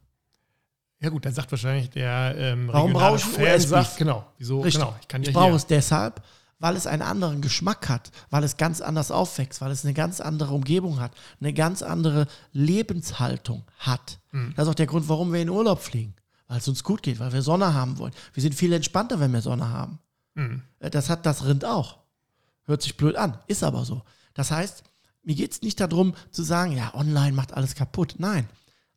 Ja 0.99 1.09
gut, 1.09 1.25
dann 1.25 1.33
sagt 1.33 1.51
wahrscheinlich 1.51 1.89
der 1.91 2.33
ähm, 2.37 2.69
Warum 2.71 2.93
brauche 2.93 3.17
ich 3.17 3.37
US-Beef? 3.37 3.95
genau, 3.97 4.25
wieso, 4.37 4.61
Richtig. 4.61 4.81
genau, 4.81 4.95
ich 4.99 5.07
kann 5.07 5.21
ja 5.21 5.29
ich 5.29 5.35
brauche 5.35 5.55
es 5.55 5.67
deshalb, 5.67 6.21
weil 6.59 6.75
es 6.75 6.87
einen 6.87 7.01
anderen 7.01 7.41
Geschmack 7.41 7.89
hat, 7.89 8.11
weil 8.29 8.43
es 8.43 8.57
ganz 8.57 8.81
anders 8.81 9.11
aufwächst, 9.11 9.61
weil 9.61 9.71
es 9.71 9.83
eine 9.83 9.93
ganz 9.93 10.21
andere 10.21 10.53
Umgebung 10.53 10.99
hat, 10.99 11.11
eine 11.39 11.53
ganz 11.53 11.81
andere 11.81 12.27
Lebenshaltung 12.53 13.63
hat. 13.79 14.19
Mhm. 14.31 14.53
Das 14.55 14.65
ist 14.65 14.71
auch 14.71 14.75
der 14.75 14.87
Grund, 14.87 15.09
warum 15.09 15.33
wir 15.33 15.41
in 15.41 15.49
Urlaub 15.49 15.81
fliegen. 15.81 16.15
Weil 16.47 16.59
es 16.59 16.67
uns 16.67 16.83
gut 16.83 17.01
geht, 17.01 17.19
weil 17.19 17.33
wir 17.33 17.41
Sonne 17.41 17.73
haben 17.73 17.97
wollen. 17.97 18.13
Wir 18.33 18.41
sind 18.41 18.53
viel 18.53 18.71
entspannter, 18.71 19.19
wenn 19.19 19.33
wir 19.33 19.41
Sonne 19.41 19.69
haben. 19.69 19.99
Mhm. 20.35 20.61
Äh, 20.79 20.89
Das 20.89 21.09
hat 21.09 21.25
das 21.25 21.45
Rind 21.45 21.65
auch. 21.65 21.97
Hört 22.65 22.81
sich 22.81 22.97
blöd 22.97 23.15
an, 23.15 23.37
ist 23.47 23.63
aber 23.63 23.85
so. 23.85 24.03
Das 24.33 24.51
heißt, 24.51 24.83
mir 25.23 25.35
geht 25.35 25.51
es 25.51 25.61
nicht 25.61 25.79
darum 25.79 26.13
zu 26.31 26.43
sagen, 26.43 26.71
ja, 26.71 26.93
online 26.93 27.33
macht 27.33 27.53
alles 27.53 27.75
kaputt. 27.75 28.15
Nein, 28.17 28.47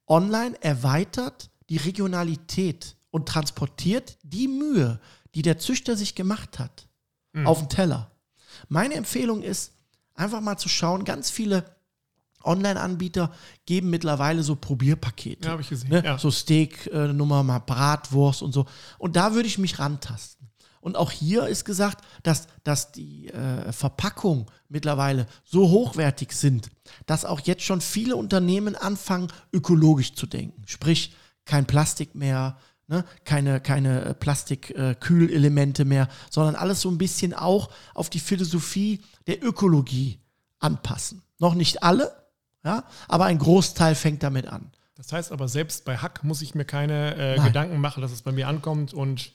online 0.06 0.62
erweitert 0.62 1.50
die 1.68 1.76
Regionalität 1.78 2.96
und 3.10 3.28
transportiert 3.28 4.18
die 4.22 4.48
Mühe, 4.48 5.00
die 5.34 5.42
der 5.42 5.58
Züchter 5.58 5.96
sich 5.96 6.14
gemacht 6.14 6.58
hat, 6.58 6.87
auf 7.46 7.58
den 7.60 7.68
Teller. 7.68 8.10
Meine 8.68 8.94
Empfehlung 8.94 9.42
ist, 9.42 9.72
einfach 10.14 10.40
mal 10.40 10.56
zu 10.56 10.68
schauen, 10.68 11.04
ganz 11.04 11.30
viele 11.30 11.64
Online-Anbieter 12.44 13.32
geben 13.66 13.90
mittlerweile 13.90 14.42
so 14.42 14.56
Probierpakete. 14.56 15.46
Ja, 15.46 15.52
habe 15.52 15.62
ich 15.62 15.68
gesehen. 15.68 15.90
Ne? 15.90 16.02
Ja. 16.04 16.18
So 16.18 16.30
Steak-Nummer, 16.30 17.42
mal 17.42 17.58
Bratwurst 17.58 18.42
und 18.42 18.52
so. 18.52 18.66
Und 18.98 19.16
da 19.16 19.34
würde 19.34 19.48
ich 19.48 19.58
mich 19.58 19.78
rantasten. 19.78 20.48
Und 20.80 20.96
auch 20.96 21.10
hier 21.10 21.48
ist 21.48 21.64
gesagt, 21.64 22.04
dass, 22.22 22.46
dass 22.62 22.92
die 22.92 23.28
äh, 23.28 23.72
Verpackungen 23.72 24.46
mittlerweile 24.68 25.26
so 25.44 25.68
hochwertig 25.68 26.32
sind, 26.32 26.70
dass 27.06 27.24
auch 27.24 27.40
jetzt 27.40 27.64
schon 27.64 27.80
viele 27.80 28.16
Unternehmen 28.16 28.76
anfangen, 28.76 29.28
ökologisch 29.52 30.14
zu 30.14 30.26
denken. 30.26 30.62
Sprich, 30.66 31.14
kein 31.44 31.66
Plastik 31.66 32.14
mehr, 32.14 32.58
ne? 32.88 33.04
keine, 33.24 33.60
keine 33.60 34.04
äh, 34.04 34.14
Plastik-Kühlelemente 34.14 35.84
mehr, 35.84 36.08
sondern 36.30 36.56
alles 36.56 36.80
so 36.80 36.90
ein 36.90 36.98
bisschen 36.98 37.34
auch 37.34 37.70
auf 37.94 38.10
die 38.10 38.20
Philosophie 38.20 39.00
der 39.26 39.44
Ökologie 39.44 40.18
anpassen. 40.58 41.22
Noch 41.38 41.54
nicht 41.54 41.82
alle, 41.82 42.12
ja, 42.64 42.84
aber 43.06 43.26
ein 43.26 43.38
Großteil 43.38 43.94
fängt 43.94 44.22
damit 44.22 44.48
an. 44.48 44.72
Das 44.96 45.12
heißt 45.12 45.30
aber, 45.30 45.46
selbst 45.46 45.84
bei 45.84 45.96
Hack 45.96 46.24
muss 46.24 46.42
ich 46.42 46.56
mir 46.56 46.64
keine 46.64 47.36
äh. 47.36 47.40
Gedanken 47.40 47.80
machen, 47.80 48.00
dass 48.00 48.10
es 48.10 48.22
bei 48.22 48.32
mir 48.32 48.48
ankommt 48.48 48.92
und 48.92 49.32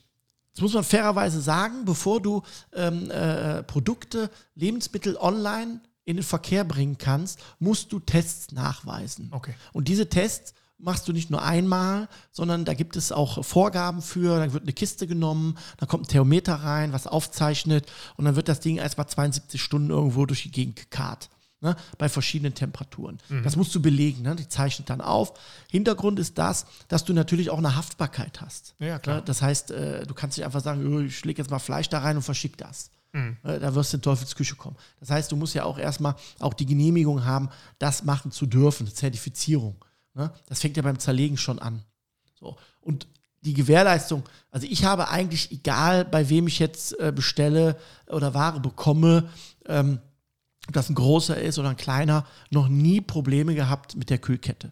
Das 0.53 0.61
muss 0.61 0.73
man 0.73 0.83
fairerweise 0.83 1.41
sagen, 1.41 1.85
bevor 1.85 2.21
du 2.21 2.43
ähm, 2.73 3.09
äh, 3.09 3.63
Produkte, 3.63 4.29
Lebensmittel 4.55 5.15
online 5.15 5.79
in 6.03 6.17
den 6.17 6.23
Verkehr 6.23 6.65
bringen 6.65 6.97
kannst, 6.97 7.39
musst 7.59 7.93
du 7.93 7.99
Tests 8.01 8.51
nachweisen. 8.51 9.29
Okay. 9.31 9.53
Und 9.71 9.87
diese 9.87 10.09
Tests 10.09 10.53
machst 10.83 11.07
du 11.07 11.13
nicht 11.13 11.29
nur 11.29 11.41
einmal, 11.41 12.07
sondern 12.31 12.65
da 12.65 12.73
gibt 12.73 12.95
es 12.95 13.11
auch 13.11 13.43
Vorgaben 13.43 14.01
für. 14.01 14.37
Dann 14.39 14.53
wird 14.53 14.63
eine 14.63 14.73
Kiste 14.73 15.07
genommen, 15.07 15.57
dann 15.77 15.87
kommt 15.87 16.05
ein 16.05 16.07
Thermometer 16.09 16.55
rein, 16.55 16.93
was 16.93 17.07
aufzeichnet 17.07 17.91
und 18.17 18.25
dann 18.25 18.35
wird 18.35 18.49
das 18.49 18.59
Ding 18.59 18.77
erst 18.77 18.97
mal 18.97 19.07
72 19.07 19.61
Stunden 19.61 19.89
irgendwo 19.89 20.25
durch 20.25 20.43
die 20.43 20.51
Gegend 20.51 20.75
gekarrt. 20.75 21.29
Ne, 21.61 21.77
bei 21.97 22.09
verschiedenen 22.09 22.53
Temperaturen. 22.53 23.19
Das 23.45 23.55
musst 23.55 23.73
du 23.73 23.81
belegen, 23.81 24.21
ne? 24.23 24.35
die 24.35 24.49
zeichnet 24.49 24.89
dann 24.89 24.99
auf. 24.99 25.31
Hintergrund 25.71 26.19
ist 26.19 26.37
das, 26.37 26.65
dass 26.89 27.05
du 27.05 27.13
natürlich 27.13 27.49
auch 27.51 27.57
eine 27.57 27.77
Haftbarkeit 27.77 28.41
hast. 28.41 28.75
Ja, 28.79 28.99
klar. 28.99 29.15
Ne, 29.15 29.21
Das 29.23 29.41
heißt, 29.41 29.71
äh, 29.71 30.05
du 30.05 30.13
kannst 30.13 30.37
nicht 30.37 30.43
einfach 30.45 30.59
sagen, 30.59 30.85
"Oh, 30.93 30.99
ich 30.99 31.23
lege 31.23 31.41
jetzt 31.41 31.49
mal 31.51 31.59
Fleisch 31.59 31.87
da 31.87 31.99
rein 31.99 32.17
und 32.17 32.23
verschick 32.23 32.57
das. 32.57 32.91
Äh, 33.13 33.59
Da 33.61 33.73
wirst 33.75 33.93
du 33.93 33.97
in 33.97 34.01
Teufelsküche 34.01 34.55
kommen. 34.55 34.75
Das 34.99 35.09
heißt, 35.09 35.31
du 35.31 35.37
musst 35.37 35.53
ja 35.55 35.63
auch 35.63 35.77
erstmal 35.77 36.15
auch 36.39 36.53
die 36.53 36.65
Genehmigung 36.65 37.23
haben, 37.23 37.47
das 37.79 38.03
machen 38.03 38.31
zu 38.31 38.45
dürfen, 38.45 38.85
eine 38.87 38.93
Zertifizierung. 38.93 39.77
Ne? 40.13 40.31
Das 40.47 40.61
fängt 40.61 40.77
ja 40.77 40.83
beim 40.83 40.99
Zerlegen 40.99 41.37
schon 41.37 41.59
an. 41.59 41.83
So. 42.35 42.57
Und 42.81 43.07
die 43.41 43.53
Gewährleistung, 43.53 44.23
also 44.51 44.67
ich 44.69 44.85
habe 44.85 45.09
eigentlich, 45.09 45.51
egal 45.51 46.05
bei 46.05 46.29
wem 46.29 46.47
ich 46.47 46.59
jetzt 46.59 46.97
äh, 46.99 47.11
bestelle 47.13 47.77
oder 48.07 48.33
Ware 48.33 48.59
bekomme, 48.59 49.29
ähm, 49.65 49.99
ob 50.67 50.73
das 50.73 50.89
ein 50.89 50.95
großer 50.95 51.37
ist 51.41 51.59
oder 51.59 51.69
ein 51.69 51.77
kleiner, 51.77 52.25
noch 52.49 52.69
nie 52.69 53.01
Probleme 53.01 53.53
gehabt 53.53 53.95
mit 53.95 54.09
der 54.09 54.17
Kühlkette. 54.17 54.71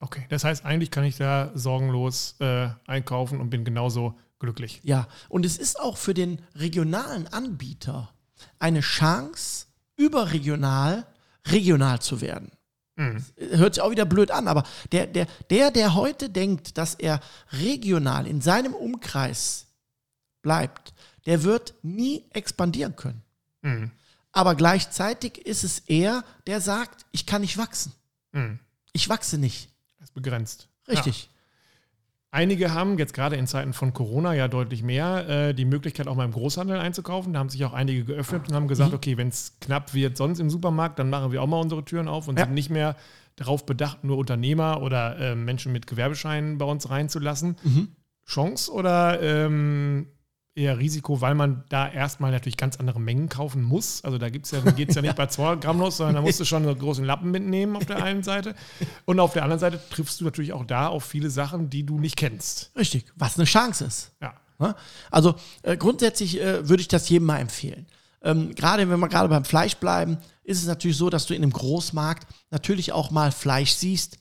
okay. 0.00 0.26
Das 0.28 0.44
heißt, 0.44 0.64
eigentlich 0.64 0.90
kann 0.90 1.04
ich 1.04 1.16
da 1.16 1.50
sorgenlos 1.54 2.36
äh, 2.40 2.68
einkaufen 2.86 3.40
und 3.40 3.48
bin 3.48 3.64
genauso 3.64 4.18
glücklich. 4.38 4.80
Ja, 4.82 5.08
und 5.30 5.46
es 5.46 5.56
ist 5.56 5.80
auch 5.80 5.96
für 5.96 6.12
den 6.12 6.42
regionalen 6.54 7.28
Anbieter 7.28 8.12
eine 8.58 8.80
Chance, 8.80 9.66
überregional 9.96 11.06
regional 11.46 12.00
zu 12.00 12.20
werden. 12.20 12.52
Hört 12.96 13.74
sich 13.74 13.82
auch 13.82 13.90
wieder 13.90 14.04
blöd 14.04 14.30
an, 14.30 14.48
aber 14.48 14.64
der, 14.92 15.06
der, 15.06 15.26
der, 15.50 15.70
der 15.70 15.94
heute 15.94 16.28
denkt, 16.28 16.76
dass 16.76 16.94
er 16.94 17.20
regional 17.52 18.26
in 18.26 18.40
seinem 18.40 18.74
Umkreis 18.74 19.66
bleibt, 20.42 20.92
der 21.26 21.42
wird 21.42 21.74
nie 21.82 22.24
expandieren 22.30 22.96
können. 22.96 23.22
Mhm. 23.62 23.90
Aber 24.32 24.54
gleichzeitig 24.54 25.38
ist 25.38 25.64
es 25.64 25.80
er, 25.80 26.24
der 26.46 26.60
sagt, 26.60 27.06
ich 27.12 27.26
kann 27.26 27.42
nicht 27.42 27.58
wachsen. 27.58 27.92
Mhm. 28.32 28.58
Ich 28.92 29.08
wachse 29.08 29.38
nicht. 29.38 29.70
Das 29.98 30.08
ist 30.08 30.14
begrenzt. 30.14 30.68
Richtig. 30.88 31.30
Einige 32.34 32.72
haben 32.72 32.96
jetzt 32.98 33.12
gerade 33.12 33.36
in 33.36 33.46
Zeiten 33.46 33.74
von 33.74 33.92
Corona 33.92 34.32
ja 34.32 34.48
deutlich 34.48 34.82
mehr 34.82 35.28
äh, 35.28 35.54
die 35.54 35.66
Möglichkeit, 35.66 36.08
auch 36.08 36.16
mal 36.16 36.24
im 36.24 36.30
Großhandel 36.32 36.78
einzukaufen. 36.78 37.34
Da 37.34 37.38
haben 37.40 37.50
sich 37.50 37.62
auch 37.66 37.74
einige 37.74 38.04
geöffnet 38.04 38.48
und 38.48 38.54
haben 38.54 38.68
gesagt, 38.68 38.90
Mhm. 38.90 38.96
okay, 38.96 39.18
wenn 39.18 39.28
es 39.28 39.58
knapp 39.60 39.92
wird 39.92 40.16
sonst 40.16 40.38
im 40.38 40.48
Supermarkt, 40.48 40.98
dann 40.98 41.10
machen 41.10 41.30
wir 41.30 41.42
auch 41.42 41.46
mal 41.46 41.60
unsere 41.60 41.84
Türen 41.84 42.08
auf 42.08 42.28
und 42.28 42.38
Ja. 42.38 42.46
sind 42.46 42.54
nicht 42.54 42.70
mehr 42.70 42.96
darauf 43.36 43.66
bedacht, 43.66 44.02
nur 44.02 44.16
Unternehmer 44.16 44.80
oder 44.80 45.18
äh, 45.18 45.34
Menschen 45.34 45.72
mit 45.72 45.86
Gewerbescheinen 45.86 46.56
bei 46.56 46.64
uns 46.64 46.88
reinzulassen. 46.88 47.56
Mhm. 47.64 47.88
Chance 48.26 48.72
oder 48.72 49.20
ähm, 49.20 50.06
eher 50.54 50.78
Risiko, 50.78 51.20
weil 51.20 51.34
man 51.34 51.64
da 51.68 51.88
erstmal 51.88 52.30
natürlich 52.30 52.56
ganz 52.56 52.76
andere 52.76 53.00
Mengen 53.00 53.28
kaufen 53.28 53.62
muss. 53.62 54.04
Also 54.04 54.18
da 54.18 54.28
gibt's 54.28 54.50
ja, 54.50 54.60
geht 54.60 54.90
es 54.90 54.94
ja 54.96 55.02
nicht 55.02 55.16
bei 55.16 55.26
200 55.26 55.62
Gramm 55.62 55.78
los, 55.78 55.96
sondern 55.96 56.16
da 56.16 56.20
musst 56.20 56.40
du 56.40 56.44
schon 56.44 56.66
einen 56.66 56.78
großen 56.78 57.04
Lappen 57.04 57.30
mitnehmen 57.30 57.76
auf 57.76 57.86
der 57.86 58.02
einen 58.02 58.22
Seite. 58.22 58.54
Und 59.04 59.18
auf 59.20 59.32
der 59.32 59.44
anderen 59.44 59.60
Seite 59.60 59.80
triffst 59.90 60.20
du 60.20 60.24
natürlich 60.24 60.52
auch 60.52 60.64
da 60.64 60.88
auf 60.88 61.04
viele 61.04 61.30
Sachen, 61.30 61.70
die 61.70 61.84
du 61.84 61.98
nicht 61.98 62.16
kennst. 62.16 62.70
Richtig. 62.76 63.06
Was 63.16 63.36
eine 63.36 63.44
Chance 63.46 63.84
ist. 63.84 64.12
Ja. 64.20 64.34
Also 65.10 65.34
äh, 65.62 65.76
grundsätzlich 65.76 66.40
äh, 66.40 66.68
würde 66.68 66.82
ich 66.82 66.88
das 66.88 67.08
jedem 67.08 67.26
mal 67.26 67.38
empfehlen. 67.38 67.86
Ähm, 68.22 68.54
gerade 68.54 68.88
wenn 68.88 69.00
wir 69.00 69.08
gerade 69.08 69.28
beim 69.28 69.44
Fleisch 69.44 69.76
bleiben, 69.76 70.18
ist 70.44 70.60
es 70.60 70.68
natürlich 70.68 70.96
so, 70.96 71.10
dass 71.10 71.26
du 71.26 71.34
in 71.34 71.42
einem 71.42 71.52
Großmarkt 71.52 72.26
natürlich 72.50 72.92
auch 72.92 73.10
mal 73.10 73.32
Fleisch 73.32 73.72
siehst, 73.72 74.18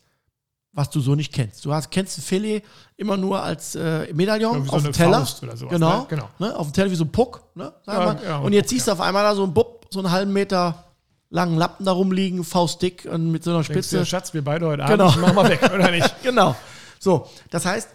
was 0.74 0.90
du 0.90 1.02
so 1.02 1.16
nicht 1.16 1.34
kennst. 1.34 1.66
Du 1.66 1.74
hast, 1.74 1.92
kennst 1.92 2.18
ein 2.18 2.22
Filet 2.22 2.64
immer 2.98 3.18
nur 3.18 3.42
als 3.42 3.76
äh, 3.76 4.12
Medaillon 4.14 4.60
Ja, 4.60 4.64
wie 4.64 4.70
so 4.70 4.76
auf 4.76 4.84
dem 4.84 4.94
Teller. 4.94 5.20
Faust 5.20 5.44
oder 5.44 5.58
sowas, 5.58 5.74
genau, 5.74 6.00
ne? 6.00 6.06
Genau. 6.10 6.30
Ne? 6.40 6.56
Auf 6.56 6.68
dem 6.68 6.74
Teller 6.74 6.92
wie 6.92 6.96
so 6.96 7.04
ein 7.04 7.12
Puck. 7.12 7.44
Ne? 7.56 7.74
Ja, 7.88 8.18
ja, 8.24 8.38
und 8.40 8.54
jetzt 8.54 8.66
Puck, 8.66 8.70
siehst 8.70 8.88
du 8.88 8.92
auf 8.94 9.02
einmal 9.02 9.24
da 9.24 9.36
so 9.36 9.44
ein 9.44 9.54
Bub, 9.54 9.86
so 9.90 10.00
einen 10.00 10.12
halben 10.12 10.32
Meter 10.34 10.86
langen 11.30 11.58
Lappen 11.58 11.86
da 11.86 11.92
rumliegen, 11.94 12.44
faustdick 12.44 13.08
und 13.12 13.32
mit 13.32 13.44
so 13.44 13.52
einer 13.52 13.64
Denkst 13.64 13.90
du, 13.90 13.98
Spitze. 13.98 14.06
Schatz, 14.06 14.34
wir 14.34 14.44
beide 14.44 14.68
heute 14.68 14.84
Genau. 14.86 15.08
Abend, 15.08 15.22
machen 15.22 15.36
wir 15.36 15.50
weg, 15.50 15.72
oder 15.74 15.92
nicht? 15.92 16.14
genau. 16.24 16.56
So, 17.00 17.28
das 17.50 17.66
heißt, 17.66 17.90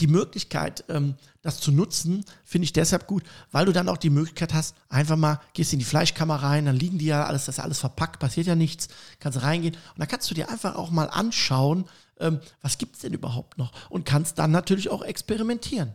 die 0.00 0.06
Möglichkeit, 0.06 0.84
ähm, 0.88 1.14
das 1.42 1.60
zu 1.60 1.72
nutzen, 1.72 2.24
finde 2.44 2.64
ich 2.64 2.72
deshalb 2.72 3.06
gut, 3.06 3.24
weil 3.50 3.66
du 3.66 3.72
dann 3.72 3.88
auch 3.88 3.96
die 3.96 4.10
Möglichkeit 4.10 4.54
hast, 4.54 4.76
einfach 4.88 5.16
mal, 5.16 5.40
gehst 5.54 5.72
in 5.72 5.78
die 5.78 5.84
Fleischkammer 5.84 6.36
rein, 6.36 6.66
dann 6.66 6.76
liegen 6.76 6.98
die 6.98 7.06
ja 7.06 7.24
alles, 7.24 7.46
das 7.46 7.58
ist 7.58 7.64
alles 7.64 7.78
verpackt, 7.78 8.20
passiert 8.20 8.46
ja 8.46 8.54
nichts, 8.54 8.88
kannst 9.18 9.42
reingehen 9.42 9.74
und 9.74 9.98
dann 9.98 10.08
kannst 10.08 10.30
du 10.30 10.34
dir 10.34 10.50
einfach 10.50 10.76
auch 10.76 10.90
mal 10.90 11.08
anschauen, 11.10 11.86
ähm, 12.20 12.40
was 12.60 12.78
gibt 12.78 12.96
es 12.96 13.02
denn 13.02 13.14
überhaupt 13.14 13.58
noch 13.58 13.72
und 13.90 14.04
kannst 14.04 14.38
dann 14.38 14.50
natürlich 14.50 14.90
auch 14.90 15.02
experimentieren. 15.02 15.94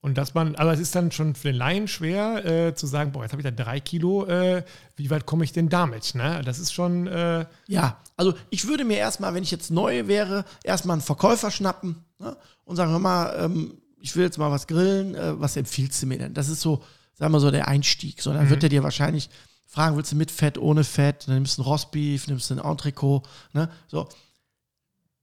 Und 0.00 0.16
dass 0.18 0.34
man, 0.34 0.54
aber 0.54 0.72
es 0.72 0.78
ist 0.78 0.94
dann 0.94 1.10
schon 1.10 1.34
für 1.34 1.48
den 1.48 1.56
Laien 1.56 1.88
schwer 1.88 2.44
äh, 2.44 2.74
zu 2.74 2.86
sagen, 2.86 3.12
boah, 3.12 3.22
jetzt 3.22 3.32
habe 3.32 3.40
ich 3.40 3.44
da 3.44 3.50
drei 3.50 3.80
Kilo, 3.80 4.24
äh, 4.26 4.62
wie 4.94 5.10
weit 5.10 5.26
komme 5.26 5.42
ich 5.42 5.52
denn 5.52 5.68
damit? 5.68 6.14
Ne? 6.14 6.42
Das 6.44 6.58
ist 6.58 6.72
schon, 6.72 7.06
äh, 7.06 7.46
Ja, 7.66 8.00
also 8.16 8.34
ich 8.50 8.68
würde 8.68 8.84
mir 8.84 8.98
erstmal, 8.98 9.34
wenn 9.34 9.42
ich 9.42 9.50
jetzt 9.50 9.70
neu 9.70 10.06
wäre, 10.06 10.44
erstmal 10.62 10.94
einen 10.94 11.02
Verkäufer 11.02 11.50
schnappen 11.50 12.04
ne, 12.18 12.36
und 12.64 12.76
sagen, 12.76 12.92
hör 12.92 12.98
mal, 12.98 13.34
ähm, 13.38 13.78
ich 13.98 14.14
will 14.14 14.24
jetzt 14.24 14.38
mal 14.38 14.50
was 14.50 14.68
grillen, 14.68 15.14
äh, 15.16 15.40
was 15.40 15.56
empfiehlst 15.56 16.02
du 16.02 16.06
mir 16.06 16.18
denn? 16.18 16.34
Das 16.34 16.48
ist 16.48 16.60
so, 16.60 16.84
sagen 17.14 17.32
wir 17.32 17.40
so, 17.40 17.50
der 17.50 17.66
Einstieg. 17.66 18.22
So, 18.22 18.32
dann 18.32 18.48
wird 18.50 18.62
er 18.62 18.68
dir 18.68 18.84
wahrscheinlich 18.84 19.28
fragen, 19.66 19.96
willst 19.96 20.12
du 20.12 20.16
mit 20.16 20.30
Fett, 20.30 20.58
ohne 20.58 20.84
Fett? 20.84 21.26
Dann 21.26 21.34
nimmst 21.34 21.58
du 21.58 21.62
ein 21.62 21.64
Rostbeef, 21.64 22.28
nimmst 22.28 22.50
du 22.50 22.54
ein 22.54 22.60
Entrecot, 22.60 23.26
ne? 23.52 23.68
So. 23.88 24.08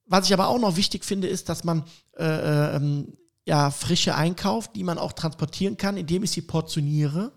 Was 0.05 0.25
ich 0.25 0.33
aber 0.33 0.49
auch 0.49 0.59
noch 0.59 0.75
wichtig 0.75 1.05
finde, 1.05 1.27
ist, 1.27 1.47
dass 1.47 1.63
man 1.63 1.85
äh, 2.17 2.75
ähm, 2.75 3.13
ja 3.45 3.71
frische 3.71 4.15
einkauft, 4.15 4.75
die 4.75 4.83
man 4.83 4.97
auch 4.97 5.13
transportieren 5.13 5.77
kann, 5.77 5.97
indem 5.97 6.23
ich 6.23 6.31
sie 6.31 6.41
portioniere 6.41 7.31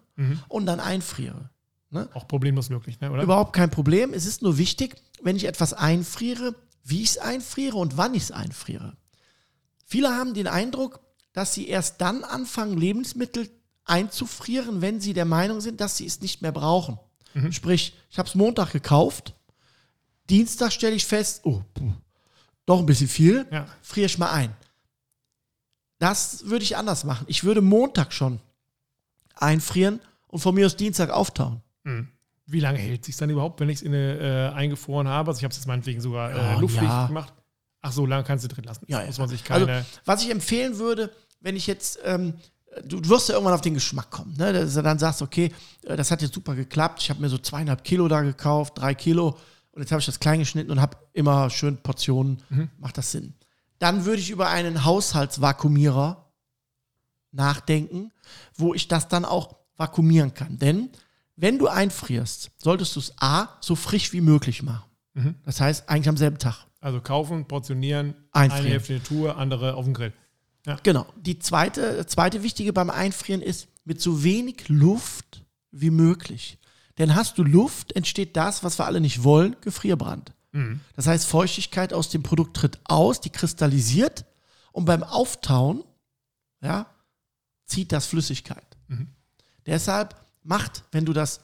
und 0.49 0.67
dann 0.67 0.81
einfriere. 0.81 1.51
auch 2.15 2.27
problemlos 2.29 2.71
möglich, 2.71 3.01
ne? 3.01 3.11
oder? 3.11 3.23
Überhaupt 3.23 3.53
kein 3.53 3.71
Problem. 3.71 4.13
Es 4.15 4.25
ist 4.27 4.41
nur 4.43 4.57
wichtig, 4.59 4.97
wenn 5.23 5.37
ich 5.37 5.45
etwas 5.45 5.73
einfriere, 5.75 6.55
wie 6.85 7.03
ich 7.03 7.11
es 7.11 7.19
einfriere 7.19 7.77
und 7.77 7.97
wann 7.97 8.15
ich 8.15 8.25
es 8.25 8.31
einfriere. 8.33 8.97
Viele 9.85 10.09
haben 10.11 10.33
den 10.35 10.47
Eindruck, 10.47 11.01
dass 11.33 11.53
sie 11.55 11.69
erst 11.69 12.01
dann 12.01 12.25
anfangen, 12.25 12.77
Lebensmittel 12.79 13.49
einzufrieren, 13.85 14.81
wenn 14.81 15.01
sie 15.01 15.13
der 15.13 15.25
Meinung 15.27 15.61
sind, 15.61 15.81
dass 15.81 15.97
sie 15.97 16.07
es 16.07 16.21
nicht 16.21 16.43
mehr 16.43 16.53
brauchen. 16.53 16.99
Sprich, 17.51 17.95
ich 18.11 18.19
habe 18.19 18.29
es 18.29 18.35
Montag 18.35 18.73
gekauft, 18.73 19.35
Dienstag 20.31 20.73
stelle 20.73 20.97
ich 20.97 21.05
fest, 21.05 21.41
oh, 21.45 21.61
puh, 21.75 21.93
doch 22.65 22.81
ein 22.81 22.87
bisschen 22.87 23.09
viel, 23.09 23.47
Ja. 23.53 23.67
friere 23.83 24.07
ich 24.07 24.17
mal 24.19 24.31
ein. 24.31 24.57
Das 25.99 26.47
würde 26.47 26.65
ich 26.65 26.77
anders 26.77 27.05
machen. 27.05 27.25
Ich 27.29 27.45
würde 27.45 27.61
Montag 27.61 28.13
schon 28.13 28.41
einfrieren 29.35 30.01
und 30.29 30.41
von 30.41 30.55
mir 30.55 30.67
aus 30.67 30.77
Dienstag 30.77 31.11
auftauen. 31.11 31.63
Wie 32.47 32.61
lange 32.61 32.79
hält 32.79 33.05
sich 33.05 33.17
dann 33.17 33.31
überhaupt, 33.31 33.61
wenn 33.61 33.69
ich 33.69 33.83
es 33.83 33.89
äh, 33.89 34.49
eingefroren 34.55 35.09
habe? 35.09 35.31
Also 35.31 35.39
ich 35.39 35.45
habe 35.45 35.53
es 35.53 35.59
jetzt 35.59 35.67
meinetwegen 35.67 36.01
sogar 36.01 36.31
äh, 36.31 36.37
Ja, 36.37 36.59
luftdicht 36.59 36.85
ja. 36.85 37.07
gemacht. 37.07 37.33
Ach 37.83 37.93
so, 37.93 38.07
lange 38.07 38.25
kannst 38.25 38.45
du 38.45 38.49
drin 38.49 38.65
lassen. 38.65 38.85
Ja, 38.89 39.01
ja. 39.01 39.07
Muss 39.07 39.19
man 39.19 39.29
sich 39.29 39.45
keine. 39.45 39.73
Also, 39.73 39.89
was 40.05 40.23
ich 40.23 40.31
empfehlen 40.31 40.79
würde, 40.79 41.13
wenn 41.41 41.57
ich 41.57 41.67
jetzt, 41.67 41.99
ähm, 42.05 42.35
du, 42.85 43.01
wirst 43.09 43.29
ja 43.29 43.35
irgendwann 43.35 43.55
auf 43.55 43.61
den 43.61 43.75
Geschmack 43.75 44.11
kommen, 44.11 44.35
ne? 44.37 44.53
dass 44.53 44.75
du 44.75 44.83
dann 44.83 44.99
sagst, 44.99 45.23
okay, 45.23 45.53
äh, 45.85 45.97
das 45.97 46.11
hat 46.11 46.23
jetzt 46.23 46.35
super 46.35 46.55
geklappt, 46.55 47.03
ich 47.03 47.11
habe 47.11 47.21
mir 47.21 47.29
so 47.29 47.39
zweieinhalb 47.39 47.85
Kilo 47.85 48.09
da 48.09 48.23
gekauft, 48.23 48.79
drei 48.79 48.95
Kilo 48.95 49.39
und 49.73 49.83
jetzt 49.83 49.93
habe 49.93 50.01
ich 50.01 50.07
das 50.07 50.19
klein 50.19 50.39
geschnitten 50.41 50.71
und 50.71 50.81
habe 50.81 50.97
immer 51.13 51.51
schön 51.51 51.77
Portionen, 51.77 52.43
macht 52.79 52.97
das 52.99 53.13
Sinn. 53.13 53.35
Dann 53.79 54.05
würde 54.05 54.21
ich 54.21 54.31
über 54.31 54.49
einen 54.49 54.85
Haushaltsvakuumierer 54.85 56.25
nachdenken, 57.33 58.13
wo 58.55 58.75
ich 58.75 58.89
das 58.89 59.09
dann 59.09 59.25
auch 59.25 59.57
vakuumieren 59.77 60.33
kann. 60.35 60.59
Denn 60.59 60.91
wenn 61.37 61.59
du 61.59 61.69
einfrierst, 61.69 62.51
solltest 62.57 62.97
du 62.97 63.01
es 63.01 63.13
A, 63.21 63.49
so 63.61 63.77
frisch 63.77 64.13
wie 64.13 64.23
möglich 64.23 64.63
machen. 64.63 64.85
Das 65.45 65.61
heißt, 65.61 65.89
eigentlich 65.89 66.09
am 66.09 66.17
selben 66.19 66.39
Tag. 66.39 66.67
also 66.81 67.01
kaufen, 67.01 67.47
portionieren, 67.47 68.15
Einfrieren. 68.33 68.65
eine 68.65 68.75
Hälfte 68.75 68.95
in 68.95 68.99
die 69.01 69.05
Tour, 69.07 69.37
andere 69.39 69.75
auf 69.75 69.85
dem 69.85 69.95
Grill. 69.95 70.13
Genau. 70.83 71.07
Die 71.17 71.39
zweite, 71.39 72.07
zweite 72.07 72.43
wichtige 72.43 72.73
beim 72.73 72.91
Einfrieren 72.91 73.41
ist, 73.41 73.69
mit 73.85 74.01
so 74.01 74.23
wenig 74.25 74.69
Luft 74.69 75.45
wie 75.71 75.91
möglich. 75.91 76.59
Denn 76.99 77.15
hast 77.15 77.39
du 77.39 77.45
Luft, 77.45 77.95
entsteht 77.97 78.37
das, 78.37 78.63
was 78.65 78.79
wir 78.79 78.87
alle 78.87 79.01
nicht 79.01 79.23
wollen, 79.25 79.57
Gefrierbrand. 79.61 80.33
Das 80.95 81.07
heißt, 81.07 81.27
Feuchtigkeit 81.27 81.93
aus 81.93 82.09
dem 82.09 82.23
Produkt 82.23 82.57
tritt 82.57 82.79
aus, 82.85 83.21
die 83.21 83.31
kristallisiert 83.31 84.25
und 84.73 84.85
beim 84.87 85.03
Auftauen 85.03 85.85
ja, 86.63 86.87
zieht 87.67 87.93
das 87.93 88.07
Flüssigkeit. 88.07 88.65
Deshalb 89.67 90.15
macht, 90.43 90.85
wenn 90.93 91.05
du 91.05 91.13
das 91.13 91.41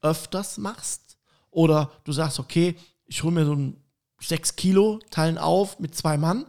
öfters 0.00 0.58
machst 0.58 1.18
oder 1.50 1.90
du 2.04 2.12
sagst, 2.12 2.38
okay, 2.38 2.74
ich 3.06 3.22
hole 3.22 3.32
mir 3.34 3.44
so 3.46 3.54
ein 3.54 3.76
6 4.20 4.56
Kilo, 4.56 4.98
teilen 5.10 5.38
auf 5.38 5.78
mit 5.78 5.94
zwei 5.94 6.16
Mann, 6.16 6.46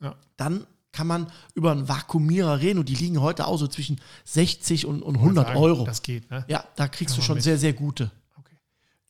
Ja. 0.00 0.16
dann 0.36 0.66
kann 0.92 1.06
man 1.06 1.30
über 1.54 1.72
einen 1.72 1.88
Vakuumierer 1.88 2.58
reden 2.60 2.78
und 2.80 2.88
die 2.88 2.94
liegen 2.94 3.20
heute 3.20 3.46
auch 3.46 3.58
so 3.58 3.66
zwischen 3.68 4.00
60 4.24 4.86
und, 4.86 5.02
und 5.02 5.16
100 5.16 5.46
Sagen, 5.48 5.58
Euro. 5.58 5.84
Das 5.84 6.02
geht, 6.02 6.30
ne? 6.30 6.44
ja, 6.48 6.64
da 6.74 6.88
kriegst 6.88 7.14
Kann 7.14 7.20
du 7.20 7.26
schon 7.26 7.34
mit. 7.36 7.44
sehr, 7.44 7.58
sehr 7.58 7.74
gute. 7.74 8.10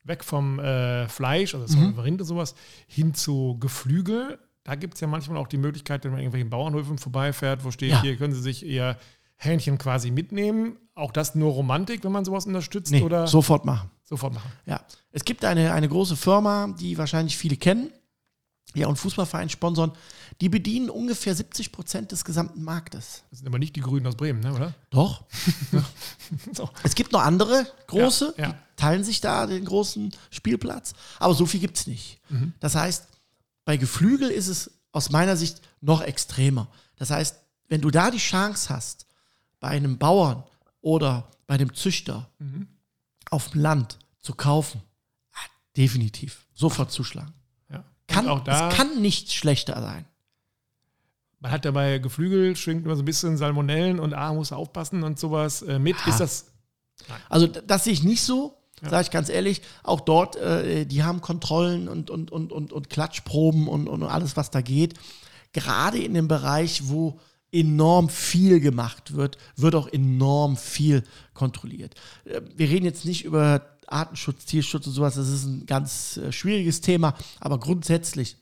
Weg 0.07 0.25
vom 0.25 0.59
äh, 0.59 1.09
Fleisch, 1.09 1.55
also 1.55 1.77
Mhm. 1.77 1.95
so 1.97 2.01
Rind 2.03 2.21
und 2.21 2.27
sowas, 2.27 2.55
hin 2.87 3.15
zu 3.15 3.57
Geflügel. 3.61 4.39
Da 4.65 4.75
gibt 4.75 4.95
es 4.95 5.01
ja 5.01 5.07
manchmal 5.07 5.39
auch 5.39 5.47
die 5.49 5.59
Möglichkeit, 5.59 6.05
wenn 6.05 6.11
man 6.13 6.21
irgendwelchen 6.21 6.51
Bauernhöfen 6.51 6.99
vorbeifährt, 6.99 7.65
wo 7.65 7.71
steht, 7.71 7.91
Ja. 7.93 8.03
hier 8.03 8.17
können 8.17 8.35
Sie 8.35 8.43
sich 8.43 8.65
Ihr 8.65 8.97
Hähnchen 9.37 9.79
quasi 9.79 10.11
mitnehmen. 10.11 10.77
Auch 10.95 11.13
das 11.13 11.35
nur 11.35 11.53
Romantik, 11.53 12.03
wenn 12.05 12.13
man 12.13 12.25
sowas 12.25 12.47
unterstützt 12.47 12.91
Nee, 12.91 13.03
oder 13.03 13.27
sofort 13.27 13.65
machen. 13.65 13.91
sofort 14.05 14.33
machen. 14.35 14.51
Ja. 14.65 14.81
Es 15.13 15.25
gibt 15.25 15.45
eine, 15.45 15.73
eine 15.73 15.89
große 15.89 16.17
Firma, 16.17 16.69
die 16.81 16.97
wahrscheinlich 16.99 17.37
viele 17.37 17.57
kennen, 17.57 17.91
ja, 18.75 18.89
und 18.89 18.97
Fußballverein 18.97 19.49
sponsern, 19.49 19.93
die 20.41 20.49
bedienen 20.49 20.91
ungefähr 20.91 21.35
70 21.35 21.71
Prozent 21.73 22.13
des 22.13 22.25
gesamten 22.25 22.63
Marktes. 22.65 23.23
Das 23.31 23.39
sind 23.39 23.49
aber 23.49 23.59
nicht 23.59 23.77
die 23.77 23.81
Grünen 23.81 24.07
aus 24.07 24.17
Bremen, 24.17 24.41
ne, 24.41 24.53
oder? 24.53 24.75
Doch. 24.91 25.25
So. 26.53 26.69
Es 26.83 26.95
gibt 26.95 27.13
noch 27.13 27.23
andere 27.23 27.67
große, 27.87 28.35
Ja, 28.37 28.49
ja. 28.49 28.55
Teilen 28.77 29.05
sich 29.05 29.21
da 29.21 29.47
den 29.47 29.65
großen 29.65 30.15
Spielplatz, 30.31 30.93
aber 31.19 31.35
so 31.35 31.47
viel 31.47 31.61
gibt 31.61 31.77
es 31.79 31.87
nicht. 31.87 32.21
Das 32.61 32.75
heißt, 32.75 33.09
bei 33.65 33.77
Geflügel 33.77 34.31
ist 34.31 34.49
es 34.49 34.71
aus 34.93 35.11
meiner 35.11 35.37
Sicht 35.37 35.61
noch 35.81 36.03
extremer. 36.03 36.69
Das 36.97 37.11
heißt, 37.11 37.37
wenn 37.69 37.81
du 37.81 37.91
da 37.91 38.11
die 38.11 38.19
Chance 38.19 38.69
hast, 38.69 39.07
bei 39.61 39.69
einem 39.69 39.99
Bauern 39.99 40.45
oder 40.81 41.29
bei 41.47 41.55
einem 41.55 41.75
Züchter 41.75 42.29
auf 43.31 43.49
dem 43.51 43.61
Land 43.63 43.99
zu 44.21 44.35
kaufen, 44.35 44.83
ah, 45.33 45.39
definitiv 45.77 46.47
sofort 46.55 46.93
zuschlagen. 46.93 47.33
Ja. 47.71 47.85
Kann, 48.07 48.29
auch 48.29 48.45
da, 48.45 48.69
es 48.71 48.77
kann 48.77 49.01
nicht 49.01 49.33
schlechter 49.33 49.81
sein. 49.81 50.05
man 51.41 51.51
hat 51.51 51.65
ja 51.65 51.71
bei 51.71 51.99
Geflügel, 51.99 52.57
schwingt 52.57 52.85
immer 52.85 52.97
so 52.97 53.03
ein 53.03 53.05
bisschen 53.07 53.37
Salmonellen 53.37 53.99
und 54.01 54.15
ah, 54.15 54.33
muss 54.33 54.53
aufpassen 54.53 55.03
und 55.03 55.19
sowas 55.19 55.63
äh, 55.63 55.79
mit. 55.79 55.97
Ja. 56.05 56.07
Ist 56.13 56.21
das, 56.21 56.47
Also 57.29 57.47
d- 57.47 57.63
das 57.67 57.85
sehe 57.85 57.93
ich 57.93 58.03
nicht 58.05 58.23
so, 58.23 58.57
sage 58.83 59.03
ich 59.03 59.11
ganz 59.11 59.29
ehrlich. 59.29 59.63
Auch 59.83 60.01
dort, 60.01 60.37
äh, 60.37 60.87
die 60.87 61.03
haben 61.03 61.21
Kontrollen 61.21 61.89
und, 61.89 62.11
und, 62.11 62.31
und, 62.31 62.53
und, 62.53 62.73
und 62.73 62.91
Klatschproben 62.91 63.69
und, 63.69 63.89
und 63.89 64.03
alles, 64.03 64.37
was 64.37 64.51
da 64.51 64.61
geht. 64.61 64.95
Gerade 65.53 65.99
in 65.99 66.15
dem 66.15 66.29
Bereich, 66.29 66.89
wo 66.89 67.19
enorm 67.53 68.09
viel 68.09 68.61
gemacht 68.61 69.15
wird, 69.15 69.39
wird 69.57 69.75
auch 69.75 69.89
enorm 69.89 70.57
viel 70.57 71.05
kontrolliert. 71.33 71.95
Äh, 72.25 72.43
Wir 72.57 72.69
reden 72.69 72.85
jetzt 72.85 73.05
nicht 73.05 73.25
über 73.25 73.77
Artenschutz, 73.87 74.45
Tierschutz 74.47 74.87
und 74.87 74.93
sowas, 74.93 75.15
das 75.15 75.29
ist 75.29 75.45
ein 75.45 75.67
ganz 75.67 76.17
äh, 76.17 76.33
schwieriges 76.33 76.81
Thema, 76.81 77.15
aber 77.41 77.61
grundsätzlich 77.61 78.37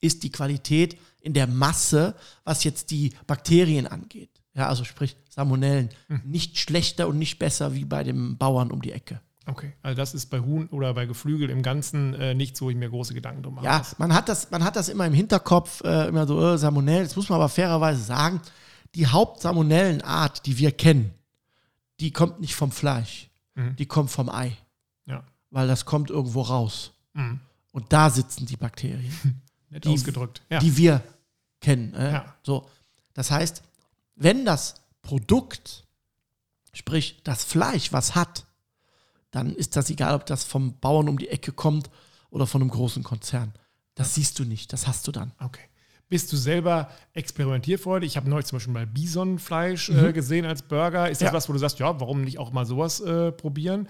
ist 0.00 0.22
die 0.24 0.30
Qualität 0.30 0.98
in 1.20 1.32
der 1.32 1.46
Masse, 1.46 2.14
was 2.44 2.64
jetzt 2.64 2.90
die 2.90 3.12
Bakterien 3.26 3.86
angeht, 3.86 4.30
ja, 4.54 4.68
also 4.68 4.84
sprich 4.84 5.16
Salmonellen, 5.30 5.88
nicht 6.24 6.58
schlechter 6.58 7.08
und 7.08 7.18
nicht 7.18 7.38
besser 7.38 7.74
wie 7.74 7.84
bei 7.84 8.04
dem 8.04 8.36
Bauern 8.36 8.70
um 8.70 8.82
die 8.82 8.92
Ecke. 8.92 9.20
Okay. 9.46 9.72
Also 9.82 9.96
das 9.96 10.14
ist 10.14 10.26
bei 10.30 10.40
Huhn 10.40 10.66
oder 10.68 10.94
bei 10.94 11.06
Geflügel 11.06 11.50
im 11.50 11.62
Ganzen 11.62 12.14
äh, 12.14 12.34
nichts, 12.34 12.60
wo 12.62 12.70
ich 12.70 12.76
mir 12.76 12.88
große 12.90 13.14
Gedanken 13.14 13.42
drum 13.42 13.54
mache. 13.56 13.64
Ja, 13.66 13.82
man 13.98 14.14
hat 14.14 14.28
das, 14.28 14.50
man 14.50 14.64
hat 14.64 14.76
das 14.76 14.88
immer 14.88 15.06
im 15.06 15.14
Hinterkopf, 15.14 15.82
äh, 15.84 16.08
immer 16.08 16.26
so 16.26 16.40
äh, 16.54 16.58
Salmonellen. 16.58 17.02
Jetzt 17.04 17.16
muss 17.16 17.28
man 17.28 17.36
aber 17.36 17.48
fairerweise 17.48 18.02
sagen, 18.02 18.40
die 18.94 19.06
Hauptsalmonellenart, 19.06 20.44
die 20.46 20.58
wir 20.58 20.72
kennen, 20.72 21.12
die 22.00 22.10
kommt 22.12 22.40
nicht 22.40 22.54
vom 22.54 22.70
Fleisch, 22.72 23.28
Mhm. 23.54 23.76
die 23.76 23.86
kommt 23.86 24.10
vom 24.10 24.28
Ei, 24.30 24.56
Ja. 25.06 25.24
weil 25.50 25.68
das 25.68 25.84
kommt 25.84 26.08
irgendwo 26.10 26.40
raus. 26.42 26.92
Mhm. 27.12 27.40
Und 27.72 27.92
da 27.92 28.08
sitzen 28.10 28.46
die 28.46 28.56
Bakterien. 28.56 29.12
Nett 29.70 29.84
Die- 29.84 29.88
ausgedrückt. 29.90 30.42
Ja. 30.50 30.58
die 30.58 30.76
wir 30.76 31.02
kennen. 31.60 31.92
Äh? 31.94 32.12
Ja. 32.12 32.34
So, 32.42 32.68
das 33.14 33.30
heißt, 33.30 33.62
wenn 34.16 34.44
das 34.44 34.74
Produkt, 35.02 35.84
sprich 36.72 37.20
das 37.24 37.44
Fleisch, 37.44 37.92
was 37.92 38.14
hat, 38.14 38.44
dann 39.32 39.54
ist 39.56 39.74
das 39.74 39.90
egal, 39.90 40.14
ob 40.14 40.24
das 40.26 40.44
vom 40.44 40.78
Bauern 40.78 41.08
um 41.08 41.18
die 41.18 41.28
Ecke 41.28 41.50
kommt 41.52 41.90
oder 42.30 42.46
von 42.46 42.62
einem 42.62 42.70
großen 42.70 43.02
Konzern. 43.02 43.52
Das 43.96 44.14
siehst 44.14 44.38
du 44.38 44.44
nicht, 44.44 44.72
das 44.72 44.86
hast 44.86 45.06
du 45.08 45.12
dann. 45.12 45.32
Okay. 45.40 45.62
Bist 46.08 46.30
du 46.32 46.36
selber 46.36 46.90
experimentierfreudig? 47.14 48.06
Ich 48.12 48.16
habe 48.18 48.28
neulich 48.28 48.46
zum 48.46 48.56
Beispiel 48.56 48.74
mal 48.74 48.86
Bisonfleisch 48.86 49.88
Mhm. 49.88 50.04
äh, 50.04 50.12
gesehen 50.12 50.44
als 50.44 50.62
Burger. 50.62 51.10
Ist 51.10 51.22
das 51.22 51.28
Ja. 51.28 51.32
was, 51.32 51.48
wo 51.48 51.52
du 51.54 51.58
sagst, 51.58 51.78
ja, 51.78 51.98
warum 52.00 52.22
nicht 52.22 52.38
auch 52.38 52.52
mal 52.52 52.66
sowas 52.66 53.00
äh, 53.00 53.32
probieren? 53.32 53.88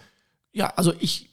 Ja, 0.52 0.68
also 0.76 0.92
ich 1.00 1.30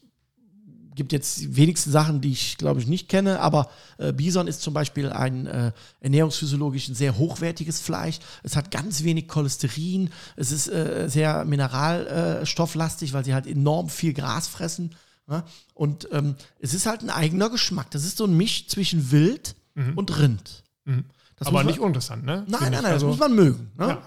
gibt 0.99 1.12
jetzt 1.13 1.39
die 1.39 1.55
wenigsten 1.55 1.89
Sachen, 1.91 2.21
die 2.21 2.31
ich 2.31 2.57
glaube 2.57 2.79
ich 2.79 2.85
nicht 2.88 3.09
kenne, 3.09 3.39
aber 3.39 3.69
äh, 3.97 4.13
Bison 4.13 4.47
ist 4.47 4.62
zum 4.62 4.75
Beispiel 4.75 5.09
ein 5.09 5.47
äh, 5.47 5.71
ernährungsphysiologisch 6.01 6.89
ein 6.89 6.93
sehr 6.95 7.17
hochwertiges 7.17 7.79
Fleisch. 7.79 8.19
Es 8.43 8.55
hat 8.55 8.69
ganz 8.69 9.03
wenig 9.03 9.27
Cholesterin, 9.27 10.12
es 10.35 10.51
ist 10.51 10.67
äh, 10.67 11.07
sehr 11.09 11.43
mineralstofflastig, 11.45 13.13
weil 13.13 13.25
sie 13.25 13.33
halt 13.33 13.47
enorm 13.47 13.89
viel 13.89 14.13
Gras 14.13 14.47
fressen. 14.47 14.95
Ja? 15.29 15.43
Und 15.73 16.07
ähm, 16.12 16.35
es 16.59 16.73
ist 16.73 16.85
halt 16.85 17.01
ein 17.01 17.09
eigener 17.09 17.49
Geschmack. 17.49 17.89
Das 17.91 18.03
ist 18.03 18.17
so 18.17 18.25
ein 18.25 18.35
Misch 18.38 18.67
zwischen 18.67 19.12
Wild 19.12 19.55
und 19.95 20.19
Rind. 20.19 20.63
Das 20.85 20.95
Mhm. 20.95 21.03
Aber 21.39 21.51
muss 21.51 21.53
man- 21.53 21.65
nicht 21.67 21.79
uninteressant, 21.79 22.25
ne? 22.25 22.43
Nein, 22.47 22.59
nein, 22.63 22.71
nein, 22.71 22.85
Also, 22.85 23.07
das 23.07 23.17
muss 23.17 23.19
man 23.27 23.35
mögen. 23.35 23.71
Ne? 23.77 23.88
ja. 23.88 24.01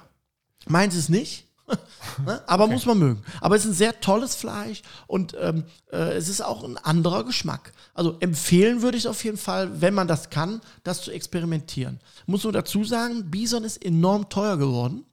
Meins 0.69 0.95
ist 0.95 1.09
nicht. 1.09 1.47
ne? 2.27 2.43
Aber 2.47 2.67
muss 2.67 2.87
man 2.87 2.99
mögen. 2.99 3.23
Aber 3.41 3.57
es 3.57 3.65
ist 3.65 3.71
ein 3.73 3.75
sehr 3.75 4.01
tolles 4.01 4.35
Fleisch 4.35 4.83
und 5.07 5.37
ähm, 5.41 5.65
äh, 5.93 6.15
es 6.15 6.29
ist 6.29 6.41
auch 6.43 6.65
ein 6.65 6.77
anderer 6.79 7.25
Geschmack. 7.25 7.73
Also 7.95 8.17
empfehlen 8.21 8.83
würde 8.83 8.99
ich 8.99 9.09
auf 9.09 9.23
jeden 9.25 9.37
Fall, 9.39 9.81
wenn 9.81 9.95
man 9.95 10.09
das 10.09 10.31
kann, 10.31 10.61
das 10.85 11.03
zu 11.03 11.11
experimentieren. 11.11 12.01
Muss 12.27 12.45
nur 12.45 12.53
dazu 12.53 12.85
sagen, 12.85 13.31
Bison 13.31 13.65
ist 13.65 13.85
enorm 13.85 14.29
teuer 14.29 14.57
geworden, 14.57 15.05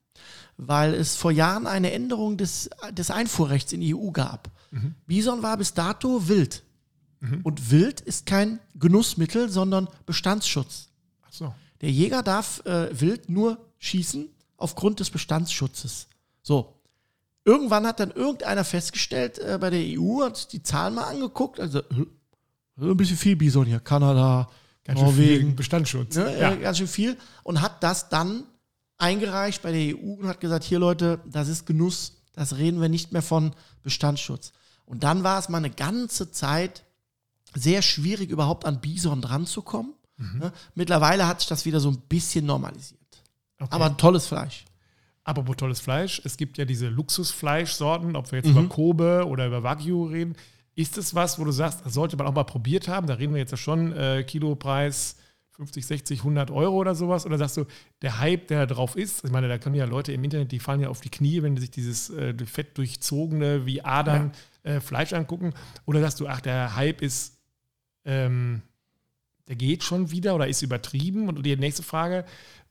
weil 0.58 0.94
es 0.94 1.16
vor 1.16 1.32
Jahren 1.32 1.68
eine 1.68 1.92
Änderung 1.92 2.38
des, 2.38 2.70
des 2.92 3.12
Einfuhrrechts 3.12 3.74
in 3.74 3.82
die 3.82 3.96
EU 3.96 4.12
gab. 4.12 4.50
Bison 5.08 5.42
war 5.42 5.58
bis 5.58 5.74
dato 5.74 6.28
wild. 6.28 6.64
Und 7.44 7.72
wild 7.72 8.00
ist 8.02 8.26
kein 8.26 8.60
Genussmittel, 8.76 9.50
sondern 9.50 9.90
Bestandsschutz. 10.06 10.88
Ach 11.24 11.34
so. 11.34 11.54
Der 11.82 11.92
Jäger 11.92 12.24
darf 12.24 12.66
äh, 12.66 12.98
wild 12.98 13.30
nur 13.30 13.58
schießen 13.80 14.30
aufgrund 14.58 15.00
des 15.00 15.10
Bestandsschutzes. 15.10 16.08
So. 16.50 16.74
Irgendwann 17.46 17.86
hat 17.86 18.00
dann 18.00 18.10
irgendeiner 18.10 18.64
festgestellt 18.64 19.38
äh, 19.38 19.60
bei 19.62 19.70
der 19.70 19.82
EU, 19.82 20.24
hat 20.24 20.36
sich 20.36 20.48
die 20.48 20.64
Zahlen 20.64 20.96
mal 20.96 21.04
angeguckt, 21.04 21.60
also 21.60 21.78
äh, 21.78 22.06
ein 22.80 22.98
bisschen 22.98 23.18
viel 23.18 23.36
Bison 23.36 23.68
hier, 23.68 23.80
Kanada, 23.80 24.50
Ganz 24.84 25.00
schön 25.00 25.10
viel 25.10 25.26
Norwegen, 25.26 25.56
Bestandsschutz. 25.56 26.16
ne, 26.16 26.40
ja. 26.40 26.54
äh, 26.54 26.58
ganz 26.58 26.80
schön 26.80 26.88
viel 26.88 27.18
und 27.44 27.62
hat 27.62 27.84
das 27.84 28.10
dann 28.10 28.46
eingereicht 28.98 29.62
bei 29.62 29.72
der 29.72 29.96
EU 29.96 30.14
und 30.14 30.28
hat 30.28 30.40
gesagt, 30.40 30.64
hier 30.64 30.80
Leute, 30.80 31.20
das 31.28 31.50
ist 31.50 31.68
Genuss, 31.68 32.14
das 32.34 32.58
reden 32.58 32.82
wir 32.82 32.90
nicht 32.90 33.12
mehr 33.14 33.22
von 33.22 33.54
Bestandsschutz. 33.84 34.52
Und 34.86 35.04
dann 35.04 35.24
war 35.24 35.38
es 35.38 35.50
mal 35.50 35.60
eine 35.60 35.70
ganze 35.70 36.32
Zeit 36.32 36.84
sehr 37.54 37.84
schwierig, 37.84 38.32
überhaupt 38.32 38.66
an 38.66 38.82
Bison 38.82 39.22
dranzukommen. 39.22 39.94
Ne? 40.18 40.52
Mittlerweile 40.74 41.28
hat 41.28 41.42
sich 41.42 41.48
das 41.48 41.66
wieder 41.66 41.80
so 41.80 41.92
ein 41.92 42.00
bisschen 42.10 42.48
normalisiert. 42.48 43.00
Okay. 43.60 43.70
Aber 43.72 43.86
ein 43.86 43.98
tolles 43.98 44.26
Fleisch. 44.26 44.66
Apropos 45.30 45.56
tolles 45.58 45.80
Fleisch, 45.80 46.20
es 46.26 46.38
gibt 46.38 46.58
ja 46.58 46.66
diese 46.66 46.88
Luxusfleischsorten, 46.90 48.16
ob 48.16 48.32
wir 48.32 48.40
jetzt 48.40 48.48
Mhm. 48.48 48.58
über 48.58 48.68
Kobe 48.70 49.26
oder 49.28 49.46
über 49.46 49.62
Wagyu 49.62 50.06
reden. 50.06 50.36
Ist 50.76 50.98
es 50.98 51.14
was, 51.14 51.38
wo 51.40 51.44
du 51.44 51.52
sagst, 51.52 51.86
das 51.86 51.94
sollte 51.94 52.18
man 52.18 52.26
auch 52.26 52.34
mal 52.34 52.46
probiert 52.46 52.88
haben? 52.88 53.06
Da 53.06 53.14
reden 53.16 53.34
wir 53.34 53.40
jetzt 53.40 53.52
ja 53.52 53.58
schon, 53.58 53.94
äh, 53.94 54.24
Kilopreis 54.26 55.18
50, 55.52 55.86
60, 55.86 56.24
100 56.24 56.50
Euro 56.52 56.78
oder 56.78 56.96
sowas. 56.96 57.26
Oder 57.26 57.38
sagst 57.38 57.58
du, 57.58 57.66
der 58.02 58.20
Hype, 58.20 58.48
der 58.48 58.66
da 58.66 58.74
drauf 58.74 58.96
ist, 58.96 59.24
ich 59.26 59.30
meine, 59.32 59.48
da 59.50 59.58
können 59.60 59.76
ja 59.76 59.86
Leute 59.86 60.14
im 60.14 60.24
Internet, 60.24 60.52
die 60.52 60.60
fallen 60.60 60.80
ja 60.82 60.90
auf 60.90 61.02
die 61.02 61.10
Knie, 61.10 61.44
wenn 61.44 61.54
die 61.56 61.62
sich 61.62 61.72
dieses 61.72 62.10
äh, 62.10 62.34
fett 62.46 62.78
durchzogene, 62.78 63.66
wie 63.66 63.82
Adern 63.84 64.32
äh, 64.64 64.80
Fleisch 64.80 65.14
angucken. 65.14 65.54
Oder 65.86 66.00
sagst 66.02 66.20
du, 66.22 66.28
ach, 66.28 66.42
der 66.42 66.76
Hype 66.76 67.02
ist, 67.02 67.38
ähm, 68.06 68.62
der 69.50 69.58
geht 69.58 69.84
schon 69.84 70.12
wieder 70.12 70.34
oder 70.34 70.48
ist 70.48 70.62
übertrieben? 70.62 71.28
Und 71.28 71.46
die 71.46 71.56
nächste 71.58 71.84
Frage, 71.84 72.24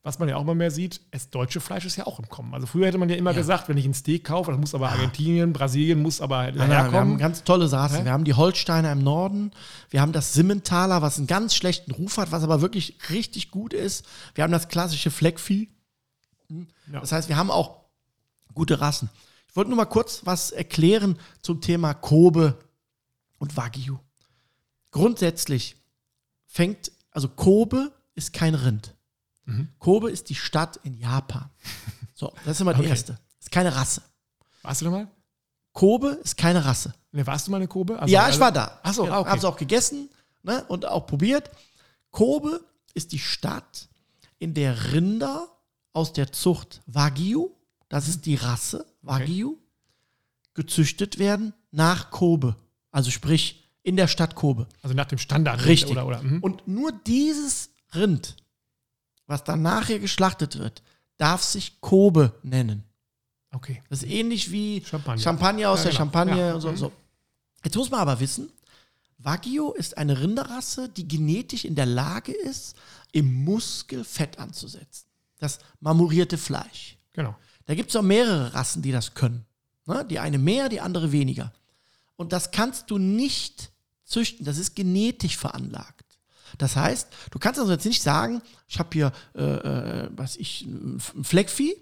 was 0.03 0.19
man 0.19 0.29
ja 0.29 0.37
auch 0.37 0.45
mal 0.45 0.55
mehr 0.55 0.71
sieht, 0.71 1.01
das 1.11 1.29
deutsche 1.29 1.61
Fleisch 1.61 1.85
ist 1.85 1.97
ja 1.97 2.07
auch 2.07 2.19
im 2.19 2.29
Kommen. 2.29 2.55
Also 2.55 2.67
früher 2.67 2.87
hätte 2.87 2.99
man 2.99 3.09
ja 3.11 3.17
immer 3.17 3.33
Ja. 3.33 3.37
gesagt, 3.39 3.69
wenn 3.69 3.77
ich 3.77 3.85
ein 3.85 3.95
Steak 3.95 4.25
kaufe, 4.25 4.51
das 4.53 4.61
muss 4.61 4.75
aber 4.75 4.89
Argentinien, 4.91 5.53
Brasilien, 5.53 6.01
muss 6.01 6.21
aber 6.21 6.45
Nein, 6.45 6.55
nein, 6.57 6.69
wir 6.71 6.77
haben 6.79 6.91
herkommen. 6.93 7.19
ganz 7.19 7.45
tolle 7.45 7.71
Rassen. 7.71 7.99
Hä? 7.99 8.05
Wir 8.05 8.13
haben 8.13 8.25
die 8.25 8.35
Holsteiner 8.35 8.93
im 8.93 9.03
Norden, 9.03 9.51
wir 9.91 10.01
haben 10.01 10.13
das 10.13 10.33
Simmentaler, 10.33 11.03
was 11.03 11.19
einen 11.19 11.27
ganz 11.27 11.55
schlechten 11.55 11.91
Ruf 11.91 12.17
hat, 12.17 12.33
was 12.33 12.43
aber 12.43 12.61
wirklich 12.63 12.97
richtig 13.11 13.51
gut 13.51 13.73
ist. 13.75 14.07
Wir 14.35 14.45
haben 14.45 14.53
das 14.53 14.69
klassische 14.69 15.11
Fleckvieh. 15.11 15.69
Ja. 16.49 17.01
Das 17.01 17.13
heißt, 17.13 17.29
wir 17.29 17.37
haben 17.37 17.51
auch 17.51 17.77
gute 18.55 18.81
Rassen. 18.81 19.11
Ich 19.51 19.57
wollte 19.57 19.71
nur 19.71 19.77
mal 19.77 19.85
kurz 19.85 20.23
was 20.25 20.51
erklären 20.53 21.19
zum 21.43 21.61
Thema 21.61 21.93
Kobe 21.93 22.57
und 23.39 23.57
Wagyu. 23.57 23.99
Grundsätzlich 24.91 25.77
fängt, 26.47 26.93
also 27.11 27.29
Kobe 27.29 27.93
ist 28.15 28.33
kein 28.33 28.55
Rind. 28.55 28.95
Kobe 29.79 30.11
ist 30.11 30.29
die 30.29 30.35
Stadt 30.35 30.79
in 30.83 30.95
Japan. 30.95 31.49
So, 32.15 32.33
das 32.45 32.57
ist 32.57 32.61
immer 32.61 32.75
die 32.75 32.81
Okay. 32.81 32.91
erste. 32.91 33.19
Ist 33.41 33.51
keine 33.51 33.75
Rasse. 33.75 34.03
Warst 34.63 34.81
du 34.81 34.87
da 34.87 34.91
mal? 34.91 35.09
Kobe 35.73 36.19
ist 36.25 36.37
keine 36.37 36.65
Rasse. 36.65 36.93
Ne, 37.13 37.27
warst 37.27 37.47
du 37.47 37.51
mal 37.51 37.59
eine 37.59 37.69
Kobe? 37.69 37.99
Also- 37.99 38.13
ja, 38.13 38.23
ich 38.23 38.27
also- 38.27 38.41
war 38.41 38.53
da. 38.53 38.81
Ach 38.83 38.93
so, 38.93 39.07
ja, 39.07 39.13
ah, 39.13 39.21
okay. 39.21 39.31
Hab's 39.31 39.45
auch 39.45 39.57
gegessen 39.57 40.11
ne, 40.43 40.65
und 40.65 40.85
auch 40.87 41.07
probiert. 41.07 41.51
Kobe 42.11 42.61
ist 42.95 43.13
die 43.13 43.19
Stadt, 43.19 43.89
in 44.39 44.55
der 44.55 44.93
Rinder 44.93 45.49
aus 45.93 46.13
der 46.13 46.33
Zucht 46.33 46.81
Wagyu, 46.87 47.51
das 47.89 48.09
ist 48.09 48.27
die 48.27 48.35
Rasse 48.37 48.87
Wagyu, 49.03 49.57
gezüchtet 50.55 51.19
werden 51.19 51.55
nach 51.71 52.11
Kobe. 52.11 52.57
Also 52.91 53.11
sprich 53.11 53.65
in 53.83 53.97
der 53.97 54.09
Stadt 54.09 54.35
Kobe. 54.35 54.67
Also 54.83 54.95
nach 54.95 55.07
dem 55.07 55.19
Standard. 55.19 55.65
Richtig. 55.65 55.91
Oder, 55.93 56.07
oder, 56.07 56.23
mhm. 56.23 56.43
Und 56.43 56.67
nur 56.67 56.93
dieses 56.93 57.71
Rind, 57.95 58.37
was 59.29 59.45
dann 59.45 59.63
nachher 59.63 60.01
geschlachtet 60.01 60.59
wird, 60.59 60.83
darf 61.19 61.43
sich 61.45 61.81
Kobe 61.81 62.33
nennen. 62.43 62.83
okay. 63.53 63.83
Das 63.89 64.03
ist 64.03 64.11
ähnlich 64.11 64.51
wie 64.51 64.85
Champagner. 64.85 65.23
Champagner 65.23 65.71
aus 65.71 65.79
Ja, 65.81 65.83
der 65.85 65.93
genau. 65.93 65.99
Champagne 65.99 66.39
Ja. 66.49 66.55
und 66.55 66.61
so, 66.61 66.71
Mhm. 66.73 66.77
so. 66.77 66.93
Jetzt 67.65 67.77
muss 67.77 67.91
man 67.91 68.01
aber 68.01 68.19
wissen, 68.21 68.51
Wagyu 69.19 69.73
ist 69.73 69.97
eine 69.99 70.21
Rinderrasse, 70.21 70.89
die 70.89 71.07
genetisch 71.09 71.65
in 71.65 71.75
der 71.75 71.87
Lage 71.87 72.33
ist, 72.33 72.77
im 73.13 73.45
Muskel 73.45 74.05
Fett 74.05 74.39
anzusetzen. 74.39 75.07
Das 75.39 75.59
marmorierte 75.81 76.39
Fleisch. 76.39 76.97
Genau. 77.13 77.35
Da 77.67 77.75
gibt 77.75 77.91
es 77.91 77.97
auch 77.97 78.03
mehrere 78.03 78.55
Rassen, 78.55 78.81
die 78.83 78.93
das 78.93 79.15
können. 79.15 79.45
Ne? 79.87 80.05
Die 80.05 80.19
eine 80.21 80.39
mehr, 80.39 80.69
die 80.69 80.81
andere 80.81 81.11
weniger. 81.13 81.53
Und 82.17 82.33
das 82.33 82.51
kannst 82.53 82.91
du 82.91 82.99
nicht 82.99 83.73
züchten. 84.05 84.45
Das 84.47 84.57
ist 84.59 84.77
genetisch 84.77 85.37
veranlagt. 85.37 85.98
Das 86.57 86.77
heißt, 86.77 87.09
du 87.31 87.39
kannst 87.39 87.61
also 87.61 87.73
jetzt 87.73 87.85
nicht 87.85 88.03
sagen, 88.03 88.41
ich 88.67 88.79
habe 88.79 88.89
hier, 88.93 89.13
äh, 89.35 89.43
äh, 89.43 90.11
was 90.17 90.37
ich, 90.37 90.63
ein 90.67 90.99
Fleckvieh, 90.99 91.75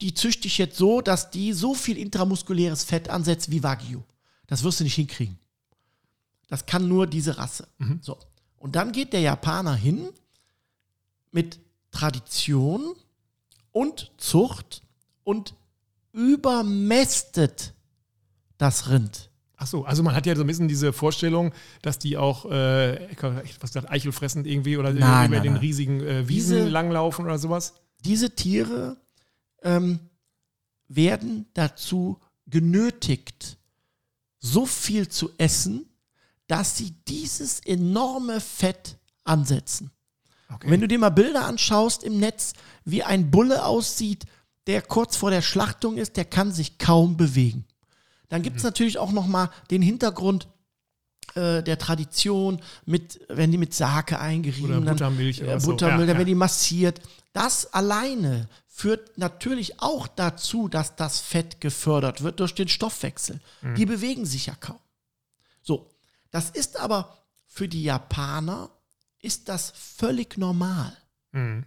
die 0.00 0.14
züchte 0.14 0.48
ich 0.48 0.58
jetzt 0.58 0.76
so, 0.76 1.00
dass 1.00 1.30
die 1.30 1.52
so 1.52 1.74
viel 1.74 1.98
intramuskuläres 1.98 2.84
Fett 2.84 3.10
ansetzt 3.10 3.50
wie 3.50 3.62
Wagyu. 3.62 4.02
Das 4.46 4.64
wirst 4.64 4.80
du 4.80 4.84
nicht 4.84 4.94
hinkriegen. 4.94 5.38
Das 6.48 6.66
kann 6.66 6.88
nur 6.88 7.06
diese 7.06 7.38
Rasse. 7.38 7.68
So. 8.00 8.18
Und 8.56 8.76
dann 8.76 8.92
geht 8.92 9.12
der 9.12 9.20
Japaner 9.20 9.74
hin 9.74 10.08
mit 11.30 11.60
Tradition 11.90 12.94
und 13.72 14.10
Zucht 14.16 14.82
und 15.22 15.54
übermästet 16.12 17.74
das 18.58 18.88
Rind. 18.88 19.29
Ach 19.62 19.66
so, 19.66 19.84
also 19.84 20.02
man 20.02 20.14
hat 20.14 20.24
ja 20.24 20.34
so 20.34 20.40
ein 20.42 20.46
bisschen 20.46 20.68
diese 20.68 20.90
Vorstellung, 20.94 21.52
dass 21.82 21.98
die 21.98 22.16
auch, 22.16 22.46
äh, 22.46 23.08
was 23.60 23.72
gesagt, 23.72 23.90
eichelfressend 23.90 24.46
irgendwie 24.46 24.78
oder 24.78 24.90
Nein, 24.94 25.26
über 25.26 25.36
nein, 25.36 25.42
den 25.42 25.52
nein. 25.52 25.60
riesigen 25.60 26.00
äh, 26.00 26.26
Wiesen 26.26 26.56
Diese- 26.56 26.68
langlaufen 26.70 27.26
oder 27.26 27.38
sowas. 27.38 27.74
Diese 28.02 28.34
Tiere 28.34 28.96
ähm, 29.62 29.98
werden 30.88 31.44
dazu 31.52 32.18
genötigt, 32.46 33.58
so 34.38 34.64
viel 34.64 35.08
zu 35.08 35.30
essen, 35.36 35.84
dass 36.46 36.78
sie 36.78 36.94
dieses 37.06 37.60
enorme 37.60 38.40
Fett 38.40 38.96
ansetzen. 39.24 39.90
Okay. 40.52 40.70
Wenn 40.70 40.80
du 40.80 40.88
dir 40.88 40.98
mal 40.98 41.10
Bilder 41.10 41.44
anschaust 41.44 42.02
im 42.02 42.18
Netz, 42.18 42.54
wie 42.86 43.02
ein 43.02 43.30
Bulle 43.30 43.66
aussieht, 43.66 44.24
der 44.66 44.80
kurz 44.80 45.16
vor 45.16 45.30
der 45.30 45.42
Schlachtung 45.42 45.98
ist, 45.98 46.16
der 46.16 46.24
kann 46.24 46.50
sich 46.50 46.78
kaum 46.78 47.18
bewegen. 47.18 47.66
Dann 48.30 48.42
gibt 48.42 48.56
es 48.56 48.62
natürlich 48.62 48.96
auch 48.98 49.12
noch 49.12 49.26
mal 49.26 49.50
den 49.70 49.82
Hintergrund 49.82 50.48
äh, 51.34 51.62
der 51.62 51.78
Tradition, 51.78 52.60
mit, 52.86 53.20
wenn 53.28 53.52
die 53.52 53.58
mit 53.58 53.74
Sake 53.74 54.18
eingerieben, 54.18 54.70
Oder 54.70 54.80
dann, 54.80 54.96
Buttermilch 54.96 55.42
oder 55.42 55.54
äh, 55.54 55.60
so. 55.60 55.72
Buttermilch, 55.72 56.00
Ja, 56.00 56.06
dann 56.06 56.08
ja. 56.08 56.18
werden 56.18 56.26
die 56.26 56.34
massiert. 56.34 57.00
Das 57.32 57.72
alleine 57.72 58.48
führt 58.66 59.18
natürlich 59.18 59.80
auch 59.80 60.08
dazu, 60.08 60.68
dass 60.68 60.96
das 60.96 61.20
Fett 61.20 61.60
gefördert 61.60 62.22
wird 62.22 62.40
durch 62.40 62.54
den 62.54 62.68
Stoffwechsel. 62.68 63.40
Mhm. 63.60 63.74
Die 63.74 63.86
bewegen 63.86 64.24
sich 64.24 64.46
ja 64.46 64.54
kaum. 64.54 64.78
So, 65.62 65.90
das 66.30 66.50
ist 66.50 66.78
aber 66.78 67.18
für 67.46 67.68
die 67.68 67.82
Japaner 67.82 68.70
ist 69.20 69.48
das 69.48 69.72
völlig 69.76 70.38
normal. 70.38 70.96
Mhm. 71.32 71.64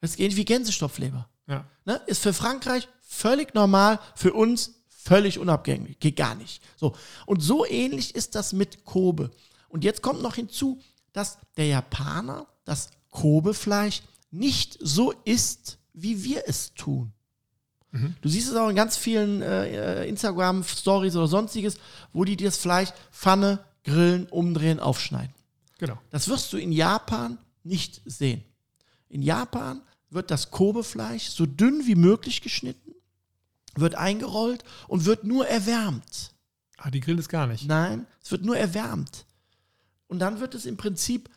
Das 0.00 0.10
ist 0.10 0.20
ähnlich 0.20 0.36
wie 0.36 0.44
Gänsestoffleber. 0.44 1.28
Ja. 1.46 1.64
Ne? 1.84 2.00
Ist 2.06 2.22
für 2.22 2.32
Frankreich 2.32 2.88
völlig 3.00 3.54
normal, 3.54 3.98
für 4.14 4.34
uns 4.34 4.79
völlig 5.10 5.40
unabgängig. 5.40 5.98
Geht 5.98 6.14
gar 6.14 6.36
nicht. 6.36 6.62
So. 6.76 6.94
Und 7.26 7.40
so 7.40 7.66
ähnlich 7.66 8.14
ist 8.14 8.36
das 8.36 8.52
mit 8.52 8.84
Kobe. 8.84 9.32
Und 9.68 9.82
jetzt 9.82 10.02
kommt 10.02 10.22
noch 10.22 10.36
hinzu, 10.36 10.80
dass 11.12 11.38
der 11.56 11.66
Japaner 11.66 12.46
das 12.64 12.90
Kobe-Fleisch 13.10 14.02
nicht 14.30 14.78
so 14.80 15.12
isst, 15.24 15.78
wie 15.94 16.22
wir 16.22 16.44
es 16.46 16.74
tun. 16.74 17.12
Du 18.20 18.28
siehst 18.28 18.50
es 18.50 18.54
auch 18.54 18.68
in 18.68 18.76
ganz 18.76 18.96
vielen 18.96 19.42
äh, 19.42 20.06
Instagram-Stories 20.06 21.16
oder 21.16 21.26
sonstiges, 21.26 21.78
wo 22.12 22.24
die 22.24 22.36
das 22.36 22.56
Fleisch 22.56 22.90
Pfanne, 23.10 23.58
grillen, 23.82 24.28
umdrehen, 24.28 24.78
aufschneiden. 24.78 25.34
Genau. 25.78 25.98
Das 26.10 26.28
wirst 26.28 26.52
du 26.52 26.56
in 26.56 26.70
Japan 26.70 27.36
nicht 27.64 28.00
sehen. 28.04 28.44
In 29.08 29.22
Japan 29.22 29.82
wird 30.08 30.30
das 30.30 30.52
Kobe-Fleisch 30.52 31.30
so 31.30 31.46
dünn 31.46 31.84
wie 31.88 31.96
möglich 31.96 32.42
geschnitten, 32.42 32.89
wird 33.76 33.94
eingerollt 33.94 34.64
und 34.88 35.04
wird 35.04 35.24
nur 35.24 35.46
erwärmt. 35.46 36.32
Ah, 36.76 36.90
die 36.90 37.00
grillen 37.00 37.18
es 37.18 37.28
gar 37.28 37.46
nicht. 37.46 37.66
Nein, 37.66 38.06
es 38.22 38.30
wird 38.30 38.44
nur 38.44 38.56
erwärmt. 38.56 39.26
Und 40.06 40.18
dann 40.18 40.40
wird 40.40 40.54
es 40.54 40.66
im 40.66 40.76
Prinzip 40.76 41.28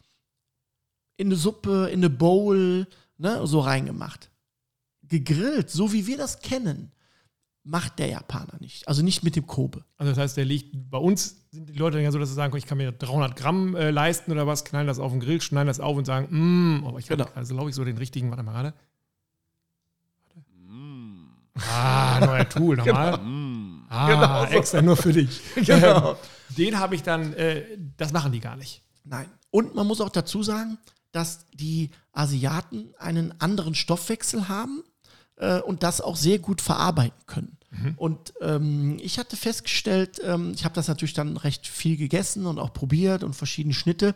in 1.18 1.28
eine 1.28 1.36
Suppe, 1.36 1.90
in 1.92 2.00
eine 2.00 2.10
Bowl, 2.10 2.88
ne, 3.18 3.46
so 3.46 3.60
reingemacht. 3.60 4.32
Gegrillt, 5.04 5.70
so 5.70 5.94
wie 5.94 6.08
wir 6.08 6.18
das 6.18 6.40
kennen, 6.40 6.92
macht 7.64 8.00
der 8.00 8.08
Japaner 8.08 8.58
nicht. 8.60 8.88
Also 8.88 9.04
nicht 9.04 9.24
mit 9.24 9.36
dem 9.36 9.46
Kobe. 9.48 9.84
Also 9.98 10.12
das 10.12 10.18
heißt, 10.20 10.38
der 10.38 10.46
liegt, 10.46 10.90
bei 10.90 10.98
uns 10.98 11.46
sind 11.52 11.70
die 11.70 11.74
Leute 11.78 12.00
ja 12.00 12.12
so, 12.12 12.20
dass 12.20 12.30
sie 12.30 12.36
sagen, 12.36 12.56
ich 12.58 12.66
kann 12.66 12.78
mir 12.78 12.92
300 12.92 13.36
Gramm 13.36 13.76
äh, 13.76 13.92
leisten 13.92 14.32
oder 14.32 14.48
was, 14.48 14.66
knallen 14.66 14.88
das 14.88 15.00
auf 15.00 15.12
den 15.12 15.20
Grill, 15.22 15.40
schneiden 15.42 15.68
das 15.68 15.80
auf 15.80 15.96
und 15.96 16.06
sagen, 16.06 16.28
mm, 16.30 16.86
aber 16.86 17.00
ich 17.00 17.10
habe 17.12 17.24
Genau. 17.24 17.36
also 17.36 17.54
glaube 17.54 17.70
ich 17.70 17.76
so 17.76 17.86
den 17.86 17.98
richtigen, 17.98 18.30
warte 18.32 18.44
mal 18.44 18.54
gerade. 18.54 18.74
Ah, 21.56 22.20
neuer 22.26 22.50
Tool, 22.50 22.78
nochmal. 22.78 23.20
Ah, 23.90 24.08
Genau 24.08 24.46
so. 24.46 24.58
extra 24.58 24.82
nur 24.82 24.98
für 24.98 25.14
dich. 25.14 25.42
Genau. 25.56 26.12
Ähm, 26.12 26.18
Den 26.58 26.80
habe 26.80 26.96
ich 26.96 27.04
dann, 27.04 27.34
äh, 27.34 27.64
das 27.98 28.12
machen 28.12 28.32
die 28.32 28.40
gar 28.40 28.56
nicht. 28.56 28.82
Nein. 29.04 29.30
Und 29.52 29.76
man 29.76 29.86
muss 29.88 30.02
auch 30.02 30.10
dazu 30.10 30.42
sagen, 30.44 30.78
dass 31.12 31.46
die 31.54 31.92
Asiaten 32.12 32.94
einen 32.98 33.40
anderen 33.40 33.76
Stoffwechsel 33.76 34.48
haben 34.50 34.84
äh, 35.38 35.60
und 35.62 35.84
das 35.84 36.02
auch 36.02 36.16
sehr 36.16 36.40
gut 36.40 36.62
verarbeiten 36.62 37.20
können. 37.28 37.58
Und 37.98 38.34
ähm, 38.40 39.00
ich 39.02 39.18
hatte 39.18 39.36
festgestellt, 39.36 40.22
ähm, 40.24 40.52
ich 40.54 40.64
habe 40.64 40.76
das 40.76 40.88
natürlich 40.88 41.16
dann 41.16 41.38
recht 41.38 41.66
viel 41.68 41.98
gegessen 41.98 42.46
und 42.46 42.60
auch 42.60 42.72
probiert 42.72 43.24
und 43.24 43.36
verschiedene 43.36 43.74
Schnitte, 43.74 44.14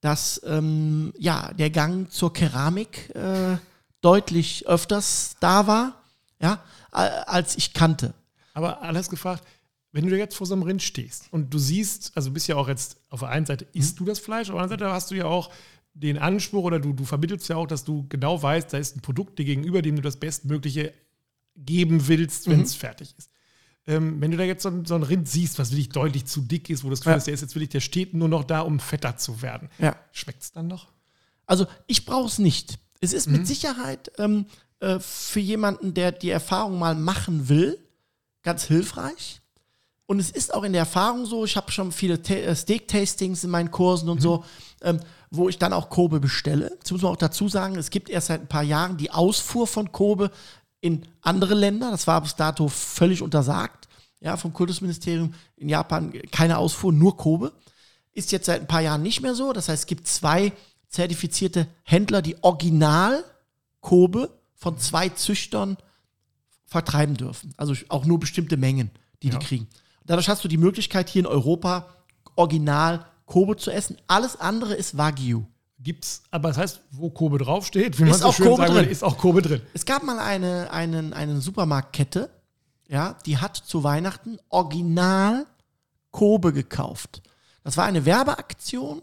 dass 0.00 0.40
ähm, 0.44 1.12
ja 1.18 1.52
der 1.54 1.70
Gang 1.70 2.08
zur 2.12 2.32
Keramik 2.32 3.10
äh, 3.16 3.56
deutlich 4.00 4.68
öfters 4.68 5.34
da 5.40 5.66
war, 5.66 6.01
ja, 6.42 6.62
als 6.90 7.56
ich 7.56 7.72
kannte. 7.72 8.14
Aber 8.54 8.82
alles 8.82 9.08
gefragt, 9.08 9.44
wenn 9.92 10.06
du 10.06 10.16
jetzt 10.16 10.34
vor 10.36 10.46
so 10.46 10.54
einem 10.54 10.62
Rind 10.62 10.82
stehst 10.82 11.24
und 11.32 11.52
du 11.52 11.58
siehst, 11.58 12.12
also 12.14 12.30
du 12.30 12.34
bist 12.34 12.48
ja 12.48 12.56
auch 12.56 12.68
jetzt 12.68 12.96
auf 13.10 13.20
der 13.20 13.28
einen 13.28 13.46
Seite 13.46 13.66
isst 13.72 13.98
du 14.00 14.04
das 14.04 14.18
Fleisch, 14.18 14.48
auf 14.50 14.54
der 14.56 14.62
anderen 14.62 14.80
Seite 14.80 14.92
hast 14.92 15.10
du 15.10 15.14
ja 15.14 15.26
auch 15.26 15.50
den 15.94 16.16
Anspruch 16.18 16.64
oder 16.64 16.80
du, 16.80 16.92
du 16.94 17.04
vermittelst 17.04 17.48
ja 17.48 17.56
auch, 17.56 17.66
dass 17.66 17.84
du 17.84 18.06
genau 18.08 18.42
weißt, 18.42 18.72
da 18.72 18.78
ist 18.78 18.96
ein 18.96 19.00
Produkt 19.02 19.38
dir 19.38 19.44
gegenüber, 19.44 19.82
dem 19.82 19.96
du 19.96 20.02
das 20.02 20.16
Bestmögliche 20.16 20.92
geben 21.56 22.08
willst, 22.08 22.48
wenn 22.48 22.62
es 22.62 22.74
fertig 22.74 23.14
ist. 23.18 23.30
Ähm, 23.86 24.20
wenn 24.20 24.30
du 24.30 24.36
da 24.38 24.44
jetzt 24.44 24.62
so, 24.62 24.70
ein- 24.70 24.86
so 24.86 24.94
ein 24.94 25.02
Rind 25.02 25.28
siehst, 25.28 25.58
was 25.58 25.70
wirklich 25.72 25.90
deutlich 25.90 26.24
zu 26.24 26.40
dick 26.40 26.70
ist, 26.70 26.84
wo 26.84 26.88
das 26.90 27.00
Gefühl 27.00 27.12
Ja. 27.12 27.16
hast, 27.16 27.26
der 27.26 27.34
ist 27.34 27.40
jetzt 27.42 27.54
wirklich, 27.54 27.68
der 27.70 27.80
steht 27.80 28.14
nur 28.14 28.28
noch 28.28 28.44
da, 28.44 28.60
um 28.60 28.80
fetter 28.80 29.16
zu 29.18 29.42
werden. 29.42 29.68
Ja. 29.78 29.96
Schmeckt 30.12 30.42
es 30.42 30.52
dann 30.52 30.68
noch? 30.68 30.88
Also 31.46 31.66
ich 31.86 32.06
brauche 32.06 32.26
es 32.28 32.38
nicht. 32.38 32.78
Es 33.00 33.12
ist 33.12 33.26
mit 33.28 33.46
Sicherheit 33.46 34.12
ähm, 34.18 34.46
äh, 34.82 34.98
für 34.98 35.38
jemanden, 35.38 35.94
der 35.94 36.10
die 36.10 36.30
Erfahrung 36.30 36.76
mal 36.76 36.96
machen 36.96 37.48
will, 37.48 37.78
ganz 38.42 38.64
hilfreich. 38.64 39.40
Und 40.06 40.18
es 40.18 40.32
ist 40.32 40.52
auch 40.52 40.64
in 40.64 40.72
der 40.72 40.80
Erfahrung 40.80 41.24
so, 41.24 41.44
ich 41.44 41.56
habe 41.56 41.70
schon 41.70 41.92
viele 41.92 42.14
äh, 42.14 42.52
Steak-Tastings 42.52 43.44
in 43.44 43.50
meinen 43.50 43.70
Kursen 43.70 44.08
und 44.08 44.20
so, 44.20 44.44
ähm, 44.82 44.98
wo 45.30 45.48
ich 45.48 45.56
dann 45.58 45.72
auch 45.72 45.88
Kobe 45.88 46.18
bestelle. 46.18 46.70
Jetzt 46.74 46.90
muss 46.90 47.02
man 47.02 47.12
auch 47.12 47.16
dazu 47.16 47.48
sagen, 47.48 47.76
es 47.76 47.90
gibt 47.90 48.10
erst 48.10 48.26
seit 48.26 48.40
ein 48.40 48.48
paar 48.48 48.64
Jahren 48.64 48.96
die 48.96 49.12
Ausfuhr 49.12 49.68
von 49.68 49.92
Kobe 49.92 50.32
in 50.80 51.06
andere 51.20 51.54
Länder. 51.54 51.92
Das 51.92 52.08
war 52.08 52.20
bis 52.20 52.34
dato 52.34 52.66
völlig 52.66 53.22
untersagt. 53.22 53.88
Ja, 54.18 54.36
vom 54.36 54.52
Kultusministerium 54.52 55.32
in 55.54 55.68
Japan 55.68 56.12
keine 56.32 56.58
Ausfuhr, 56.58 56.92
nur 56.92 57.16
Kobe. 57.16 57.52
Ist 58.12 58.32
jetzt 58.32 58.46
seit 58.46 58.62
ein 58.62 58.66
paar 58.66 58.82
Jahren 58.82 59.02
nicht 59.02 59.22
mehr 59.22 59.36
so. 59.36 59.52
Das 59.52 59.68
heißt, 59.68 59.84
es 59.84 59.86
gibt 59.86 60.08
zwei 60.08 60.52
zertifizierte 60.88 61.68
Händler, 61.84 62.20
die 62.20 62.42
original 62.42 63.24
Kobe 63.80 64.41
von 64.62 64.78
zwei 64.78 65.08
Züchtern 65.08 65.76
vertreiben 66.66 67.16
dürfen. 67.16 67.52
Also 67.56 67.74
auch 67.88 68.04
nur 68.04 68.20
bestimmte 68.20 68.56
Mengen, 68.56 68.90
die 69.22 69.28
Ja. 69.28 69.38
die 69.38 69.44
kriegen. 69.44 69.66
Dadurch 70.06 70.28
hast 70.28 70.44
du 70.44 70.48
die 70.48 70.56
Möglichkeit, 70.56 71.08
hier 71.10 71.20
in 71.20 71.26
Europa 71.26 71.88
original 72.36 73.04
Kobe 73.26 73.56
zu 73.56 73.70
essen. 73.72 73.96
Alles 74.06 74.36
andere 74.40 74.74
ist 74.74 74.96
Wagyu. 74.96 75.42
Gibt's, 75.80 76.22
aber 76.30 76.48
das 76.50 76.58
heißt, 76.58 76.80
wo 76.92 77.10
Kobe 77.10 77.38
draufsteht, 77.38 77.98
wie 77.98 78.02
man 78.04 78.12
Ist 78.12 78.20
so 78.20 78.28
auch 78.28 78.34
schön 78.34 78.46
Kobe 78.46 78.62
sagen 78.62 78.74
drin. 78.74 78.88
ist 78.88 79.02
auch 79.02 79.18
Kobe 79.18 79.42
drin. 79.42 79.62
Es 79.74 79.84
gab 79.84 80.04
mal 80.04 80.20
eine, 80.20 80.70
einen, 80.70 81.12
eine 81.12 81.40
Supermarktkette, 81.40 82.30
ja, 82.88 83.16
die 83.26 83.38
hat 83.38 83.56
zu 83.56 83.82
Weihnachten 83.82 84.38
original 84.48 85.44
Kobe 86.12 86.52
gekauft. 86.52 87.22
Das 87.64 87.76
war 87.76 87.84
eine 87.84 88.04
Werbeaktion, 88.04 89.02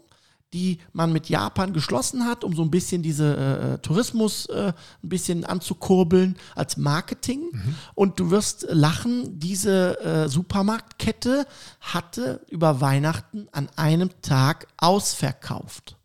die 0.52 0.78
man 0.92 1.12
mit 1.12 1.28
Japan 1.28 1.72
geschlossen 1.72 2.24
hat, 2.26 2.42
um 2.42 2.54
so 2.54 2.62
ein 2.62 2.70
bisschen 2.70 3.02
diese 3.02 3.36
äh, 3.36 3.78
Tourismus 3.78 4.46
äh, 4.46 4.72
ein 5.02 5.08
bisschen 5.08 5.44
anzukurbeln 5.44 6.36
als 6.54 6.76
Marketing. 6.76 7.50
Und 7.94 8.18
du 8.18 8.30
wirst 8.30 8.66
lachen, 8.68 9.38
diese 9.38 10.00
äh, 10.00 10.28
Supermarktkette 10.28 11.46
hatte 11.80 12.44
über 12.48 12.80
Weihnachten 12.80 13.48
an 13.52 13.68
einem 13.76 14.10
Tag 14.22 14.66
ausverkauft. 14.76 15.96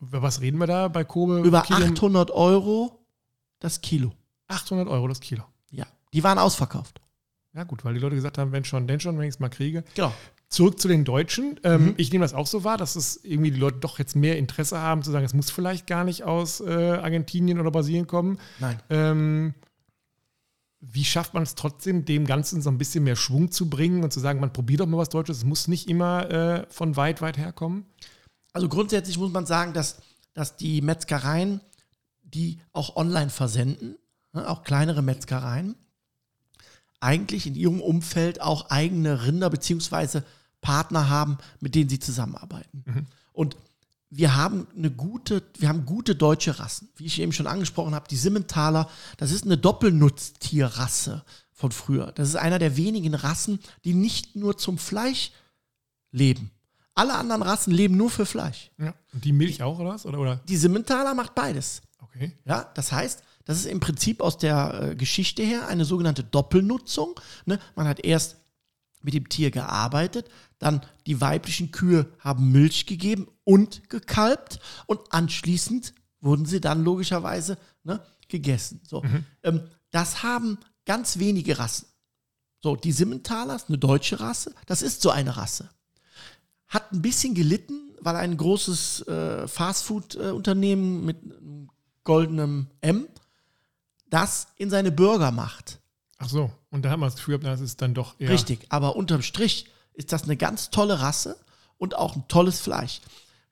Über 0.00 0.22
was 0.22 0.40
reden 0.40 0.58
wir 0.58 0.68
da 0.68 0.88
bei 0.88 1.02
Kobe? 1.02 1.40
Über 1.40 1.62
Kilo? 1.62 1.86
800 1.86 2.30
Euro 2.30 3.04
das 3.58 3.80
Kilo. 3.80 4.12
800 4.46 4.88
Euro 4.88 5.08
das 5.08 5.20
Kilo. 5.20 5.42
Ja, 5.70 5.86
die 6.12 6.22
waren 6.22 6.38
ausverkauft. 6.38 7.00
Ja, 7.54 7.64
gut, 7.64 7.84
weil 7.84 7.94
die 7.94 8.00
Leute 8.00 8.14
gesagt 8.14 8.38
haben, 8.38 8.52
wenn 8.52 8.64
schon, 8.64 8.86
denn 8.86 9.00
schon, 9.00 9.18
wenn 9.18 9.24
ich 9.24 9.34
es 9.34 9.40
mal 9.40 9.48
kriege. 9.48 9.82
Genau. 9.94 10.12
Zurück 10.48 10.80
zu 10.80 10.88
den 10.88 11.04
Deutschen. 11.04 11.60
Ähm, 11.62 11.94
Ich 11.98 12.10
nehme 12.10 12.24
das 12.24 12.32
auch 12.32 12.46
so 12.46 12.64
wahr, 12.64 12.78
dass 12.78 12.96
es 12.96 13.20
irgendwie 13.22 13.50
die 13.50 13.60
Leute 13.60 13.78
doch 13.80 13.98
jetzt 13.98 14.16
mehr 14.16 14.38
Interesse 14.38 14.78
haben, 14.78 15.02
zu 15.02 15.10
sagen, 15.10 15.24
es 15.26 15.34
muss 15.34 15.50
vielleicht 15.50 15.86
gar 15.86 16.04
nicht 16.04 16.24
aus 16.24 16.60
äh, 16.60 16.72
Argentinien 16.72 17.60
oder 17.60 17.70
Brasilien 17.70 18.06
kommen. 18.06 18.38
Nein. 18.58 18.78
Ähm, 18.88 19.54
wie 20.80 21.04
schafft 21.04 21.34
man 21.34 21.42
es 21.42 21.54
trotzdem, 21.54 22.04
dem 22.04 22.24
Ganzen 22.24 22.62
so 22.62 22.70
ein 22.70 22.78
bisschen 22.78 23.04
mehr 23.04 23.16
Schwung 23.16 23.50
zu 23.50 23.68
bringen 23.68 24.04
und 24.04 24.12
zu 24.12 24.20
sagen, 24.20 24.40
man 24.40 24.52
probiert 24.52 24.80
doch 24.80 24.86
mal 24.86 24.96
was 24.96 25.08
Deutsches, 25.08 25.38
es 25.38 25.44
muss 25.44 25.68
nicht 25.68 25.88
immer 25.88 26.30
äh, 26.30 26.66
von 26.70 26.96
weit, 26.96 27.20
weit 27.20 27.36
herkommen? 27.36 27.84
Also 28.52 28.68
grundsätzlich 28.68 29.18
muss 29.18 29.32
man 29.32 29.44
sagen, 29.44 29.72
dass, 29.72 30.00
dass 30.34 30.56
die 30.56 30.80
Metzgereien, 30.80 31.60
die 32.22 32.60
auch 32.72 32.96
online 32.96 33.30
versenden, 33.30 33.96
ne, 34.32 34.48
auch 34.48 34.62
kleinere 34.62 35.02
Metzgereien, 35.02 35.74
eigentlich 37.00 37.46
in 37.46 37.54
ihrem 37.54 37.80
Umfeld 37.80 38.40
auch 38.40 38.70
eigene 38.70 39.24
Rinder 39.24 39.50
beziehungsweise 39.50 40.24
Partner 40.60 41.08
haben, 41.08 41.38
mit 41.60 41.74
denen 41.74 41.88
sie 41.88 41.98
zusammenarbeiten. 41.98 42.84
Und 43.32 43.56
wir 44.10 44.36
haben 44.36 44.66
eine 44.76 44.90
gute, 44.90 45.42
wir 45.58 45.68
haben 45.68 45.84
gute 45.84 46.14
deutsche 46.14 46.58
Rassen. 46.58 46.88
Wie 46.96 47.06
ich 47.06 47.20
eben 47.20 47.32
schon 47.32 47.46
angesprochen 47.46 47.94
habe, 47.94 48.08
die 48.08 48.16
Simmentaler, 48.16 48.88
das 49.18 49.32
ist 49.32 49.44
eine 49.44 49.58
Doppelnutztierrasse 49.58 51.24
von 51.52 51.72
früher. 51.72 52.12
Das 52.12 52.28
ist 52.28 52.36
einer 52.36 52.58
der 52.58 52.76
wenigen 52.76 53.14
Rassen, 53.14 53.60
die 53.84 53.94
nicht 53.94 54.36
nur 54.36 54.56
zum 54.56 54.78
Fleisch 54.78 55.32
leben. 56.10 56.50
Alle 56.94 57.14
anderen 57.14 57.42
Rassen 57.42 57.72
leben 57.72 57.96
nur 57.96 58.10
für 58.10 58.26
Fleisch. 58.26 58.70
Ja. 58.78 58.94
Und 59.12 59.24
die 59.24 59.32
Milch 59.32 59.62
auch, 59.62 59.78
oder 59.78 59.90
was? 59.90 60.06
Oder, 60.06 60.18
oder? 60.18 60.36
Die 60.48 60.56
Simmentaler 60.56 61.14
macht 61.14 61.34
beides. 61.34 61.82
Okay. 62.00 62.32
Ja, 62.44 62.70
das 62.74 62.90
heißt, 62.90 63.22
das 63.44 63.58
ist 63.58 63.66
im 63.66 63.80
Prinzip 63.80 64.20
aus 64.20 64.38
der 64.38 64.90
äh, 64.90 64.96
Geschichte 64.96 65.42
her 65.42 65.68
eine 65.68 65.84
sogenannte 65.84 66.24
Doppelnutzung. 66.24 67.18
Ne? 67.44 67.58
Man 67.76 67.86
hat 67.86 68.04
erst 68.04 68.36
mit 69.02 69.14
dem 69.14 69.28
Tier 69.28 69.50
gearbeitet, 69.50 70.28
dann 70.58 70.82
die 71.06 71.20
weiblichen 71.20 71.70
Kühe 71.70 72.06
haben 72.18 72.50
Milch 72.50 72.86
gegeben 72.86 73.28
und 73.44 73.88
gekalbt 73.88 74.60
und 74.86 75.00
anschließend 75.10 75.94
wurden 76.20 76.46
sie 76.46 76.60
dann 76.60 76.84
logischerweise 76.84 77.58
ne, 77.84 78.00
gegessen. 78.28 78.80
So, 78.86 79.02
ähm, 79.42 79.62
das 79.90 80.22
haben 80.22 80.58
ganz 80.84 81.18
wenige 81.18 81.58
Rassen. 81.58 81.86
So, 82.60 82.74
die 82.74 82.92
Simmentaler 82.92 83.60
eine 83.68 83.78
deutsche 83.78 84.18
Rasse, 84.20 84.54
das 84.66 84.82
ist 84.82 85.00
so 85.00 85.10
eine 85.10 85.36
Rasse. 85.36 85.70
Hat 86.66 86.92
ein 86.92 87.02
bisschen 87.02 87.34
gelitten, 87.34 87.92
weil 88.00 88.16
ein 88.16 88.36
großes 88.36 89.06
äh, 89.06 89.48
Fastfood-Unternehmen 89.48 91.04
mit 91.04 91.22
einem 91.22 91.70
goldenen 92.04 92.70
M 92.80 93.06
das 94.10 94.48
in 94.56 94.70
seine 94.70 94.90
Burger 94.90 95.30
macht. 95.30 95.80
Ach 96.18 96.28
so. 96.28 96.50
Und 96.70 96.84
da 96.84 96.90
hat 96.90 96.98
man 96.98 97.08
das 97.08 97.16
Gefühl, 97.16 97.38
gehabt, 97.38 97.46
das 97.46 97.60
ist 97.60 97.80
dann 97.80 97.94
doch 97.94 98.18
eher. 98.18 98.30
Richtig, 98.30 98.66
aber 98.70 98.96
unterm 98.96 99.22
Strich 99.22 99.66
ist 99.98 100.12
das 100.12 100.22
eine 100.22 100.36
ganz 100.36 100.70
tolle 100.70 101.00
Rasse 101.00 101.36
und 101.76 101.96
auch 101.96 102.16
ein 102.16 102.26
tolles 102.28 102.60
Fleisch. 102.60 103.00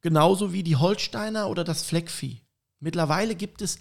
Genauso 0.00 0.52
wie 0.52 0.62
die 0.62 0.76
Holsteiner 0.76 1.50
oder 1.50 1.64
das 1.64 1.82
Fleckvieh. 1.82 2.40
Mittlerweile 2.78 3.34
gibt 3.34 3.62
es 3.62 3.78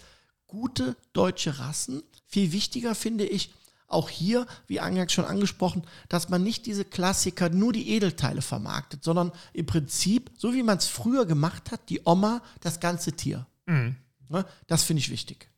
gute 0.48 0.96
deutsche 1.12 1.60
Rassen. 1.60 2.02
Viel 2.26 2.50
wichtiger 2.50 2.96
finde 2.96 3.24
ich 3.24 3.54
auch 3.86 4.08
hier, 4.10 4.46
wie 4.66 4.80
eingangs 4.80 5.12
schon 5.12 5.24
angesprochen, 5.24 5.84
dass 6.08 6.28
man 6.28 6.42
nicht 6.42 6.66
diese 6.66 6.84
Klassiker, 6.84 7.50
nur 7.50 7.72
die 7.72 7.90
Edelteile 7.90 8.42
vermarktet, 8.42 9.04
sondern 9.04 9.30
im 9.52 9.66
Prinzip, 9.66 10.32
so 10.36 10.52
wie 10.52 10.64
man 10.64 10.78
es 10.78 10.86
früher 10.86 11.24
gemacht 11.24 11.70
hat, 11.70 11.88
die 11.88 12.00
Oma, 12.04 12.42
das 12.60 12.80
ganze 12.80 13.12
Tier. 13.12 13.46
Mhm. 13.66 13.94
Ne? 14.28 14.44
Das 14.66 14.82
finde 14.82 15.00
ich 15.00 15.10
wichtig. 15.10 15.48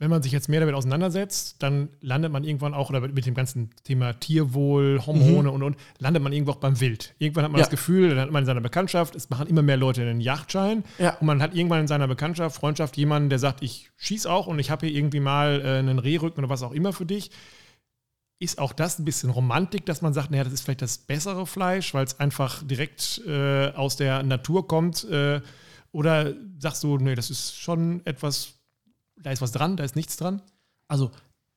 Wenn 0.00 0.10
man 0.10 0.22
sich 0.22 0.30
jetzt 0.30 0.48
mehr 0.48 0.60
damit 0.60 0.76
auseinandersetzt, 0.76 1.56
dann 1.58 1.88
landet 2.00 2.30
man 2.30 2.44
irgendwann 2.44 2.72
auch, 2.72 2.88
oder 2.88 3.00
mit 3.00 3.26
dem 3.26 3.34
ganzen 3.34 3.70
Thema 3.82 4.12
Tierwohl, 4.12 5.00
Hormone 5.04 5.50
und 5.50 5.64
und, 5.64 5.76
landet 5.98 6.22
man 6.22 6.32
irgendwo 6.32 6.52
auch 6.52 6.56
beim 6.60 6.78
Wild. 6.80 7.14
Irgendwann 7.18 7.42
hat 7.44 7.50
man 7.50 7.58
Ja. 7.58 7.64
das 7.64 7.70
Gefühl, 7.70 8.10
dann 8.10 8.20
hat 8.20 8.30
man 8.30 8.42
in 8.44 8.46
seiner 8.46 8.60
Bekanntschaft, 8.60 9.16
es 9.16 9.28
machen 9.28 9.48
immer 9.48 9.62
mehr 9.62 9.76
Leute 9.76 10.02
einen 10.02 10.20
Yachtschein 10.20 10.84
Ja. 10.98 11.16
und 11.18 11.26
man 11.26 11.42
hat 11.42 11.52
irgendwann 11.54 11.80
in 11.80 11.88
seiner 11.88 12.06
Bekanntschaft, 12.06 12.54
Freundschaft 12.56 12.96
jemanden, 12.96 13.28
der 13.28 13.40
sagt, 13.40 13.60
ich 13.64 13.90
schieß 13.96 14.26
auch 14.26 14.46
und 14.46 14.60
ich 14.60 14.70
habe 14.70 14.86
hier 14.86 14.96
irgendwie 14.96 15.18
mal 15.20 15.60
äh, 15.64 15.78
einen 15.78 15.98
Rehrücken 15.98 16.44
oder 16.44 16.48
was 16.50 16.62
auch 16.62 16.72
immer 16.72 16.92
für 16.92 17.06
dich. 17.06 17.32
Ist 18.40 18.60
auch 18.60 18.72
das 18.72 19.00
ein 19.00 19.04
bisschen 19.04 19.30
Romantik, 19.30 19.84
dass 19.84 20.00
man 20.00 20.12
sagt, 20.14 20.30
naja, 20.30 20.44
das 20.44 20.52
ist 20.52 20.60
vielleicht 20.60 20.82
das 20.82 20.98
bessere 20.98 21.44
Fleisch, 21.44 21.92
weil 21.92 22.04
es 22.04 22.20
einfach 22.20 22.62
direkt 22.64 23.20
äh, 23.26 23.70
aus 23.72 23.96
der 23.96 24.22
Natur 24.22 24.68
kommt? 24.68 25.02
Äh, 25.10 25.40
oder 25.90 26.34
sagst 26.60 26.84
du, 26.84 26.98
nee, 26.98 27.16
das 27.16 27.30
ist 27.30 27.56
schon 27.58 28.00
etwas, 28.06 28.52
da 29.22 29.30
ist 29.30 29.42
was 29.42 29.52
dran, 29.52 29.76
da 29.76 29.84
ist 29.84 29.96
nichts 29.96 30.16
dran? 30.16 30.42
Also 30.86 31.10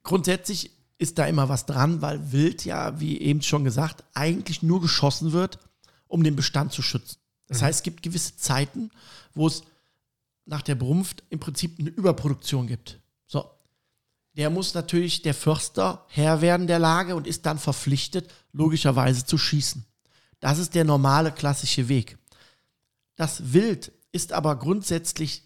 grundsätzlich 0.03 0.71
ist 0.97 1.17
da 1.17 1.25
immer 1.25 1.49
was 1.49 1.65
dran, 1.65 2.01
weil 2.01 2.31
Wild 2.31 2.65
ja, 2.65 2.99
wie 2.99 3.19
eben 3.19 3.41
schon 3.41 3.63
gesagt, 3.63 4.03
eigentlich 4.13 4.61
nur 4.61 4.81
geschossen 4.81 5.31
wird, 5.31 5.59
um 6.07 6.23
den 6.23 6.35
Bestand 6.35 6.71
zu 6.73 6.81
schützen. 6.81 7.17
Das 7.47 7.61
heißt, 7.61 7.79
es 7.79 7.83
gibt 7.83 8.03
gewisse 8.03 8.37
Zeiten, 8.37 8.91
wo 9.33 9.47
es 9.47 9.63
nach 10.45 10.61
der 10.61 10.75
Brunft 10.75 11.23
im 11.29 11.39
Prinzip 11.39 11.79
eine 11.79 11.89
Überproduktion 11.89 12.67
gibt. 12.67 12.99
So. 13.27 13.49
Der 14.37 14.49
muss 14.49 14.73
natürlich 14.73 15.21
der 15.21 15.33
Förster 15.33 16.05
Herr 16.07 16.41
werden 16.41 16.67
der 16.67 16.79
Lage 16.79 17.15
und 17.15 17.27
ist 17.27 17.45
dann 17.45 17.59
verpflichtet, 17.59 18.31
logischerweise 18.53 19.25
zu 19.25 19.37
schießen. 19.37 19.85
Das 20.39 20.59
ist 20.59 20.75
der 20.75 20.85
normale 20.85 21.31
klassische 21.31 21.89
Weg. 21.89 22.17
Das 23.15 23.53
Wild 23.53 23.91
ist 24.11 24.33
aber 24.33 24.57
grundsätzlich 24.57 25.43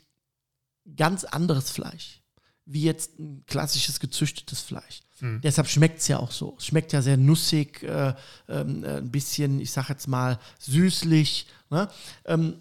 ganz 0.96 1.24
anderes 1.24 1.72
Fleisch, 1.72 2.22
wie 2.66 2.84
jetzt 2.84 3.20
ein 3.20 3.44
klassisches 3.46 4.00
gezüchtetes 4.00 4.62
Fleisch. 4.62 5.02
Deshalb 5.42 5.68
schmeckt 5.68 6.00
es 6.00 6.08
ja 6.08 6.20
auch 6.20 6.32
so. 6.32 6.56
Es 6.58 6.66
schmeckt 6.66 6.92
ja 6.92 7.02
sehr 7.02 7.18
nussig, 7.18 7.84
äh, 7.84 8.14
ähm, 8.50 8.84
äh, 8.84 8.98
ein 8.98 9.12
bisschen, 9.12 9.60
ich 9.60 9.72
sag 9.72 9.90
jetzt 9.90 10.08
mal, 10.08 10.40
süßlich. 10.60 11.48
Ne? 11.70 11.90
Ähm, 12.26 12.60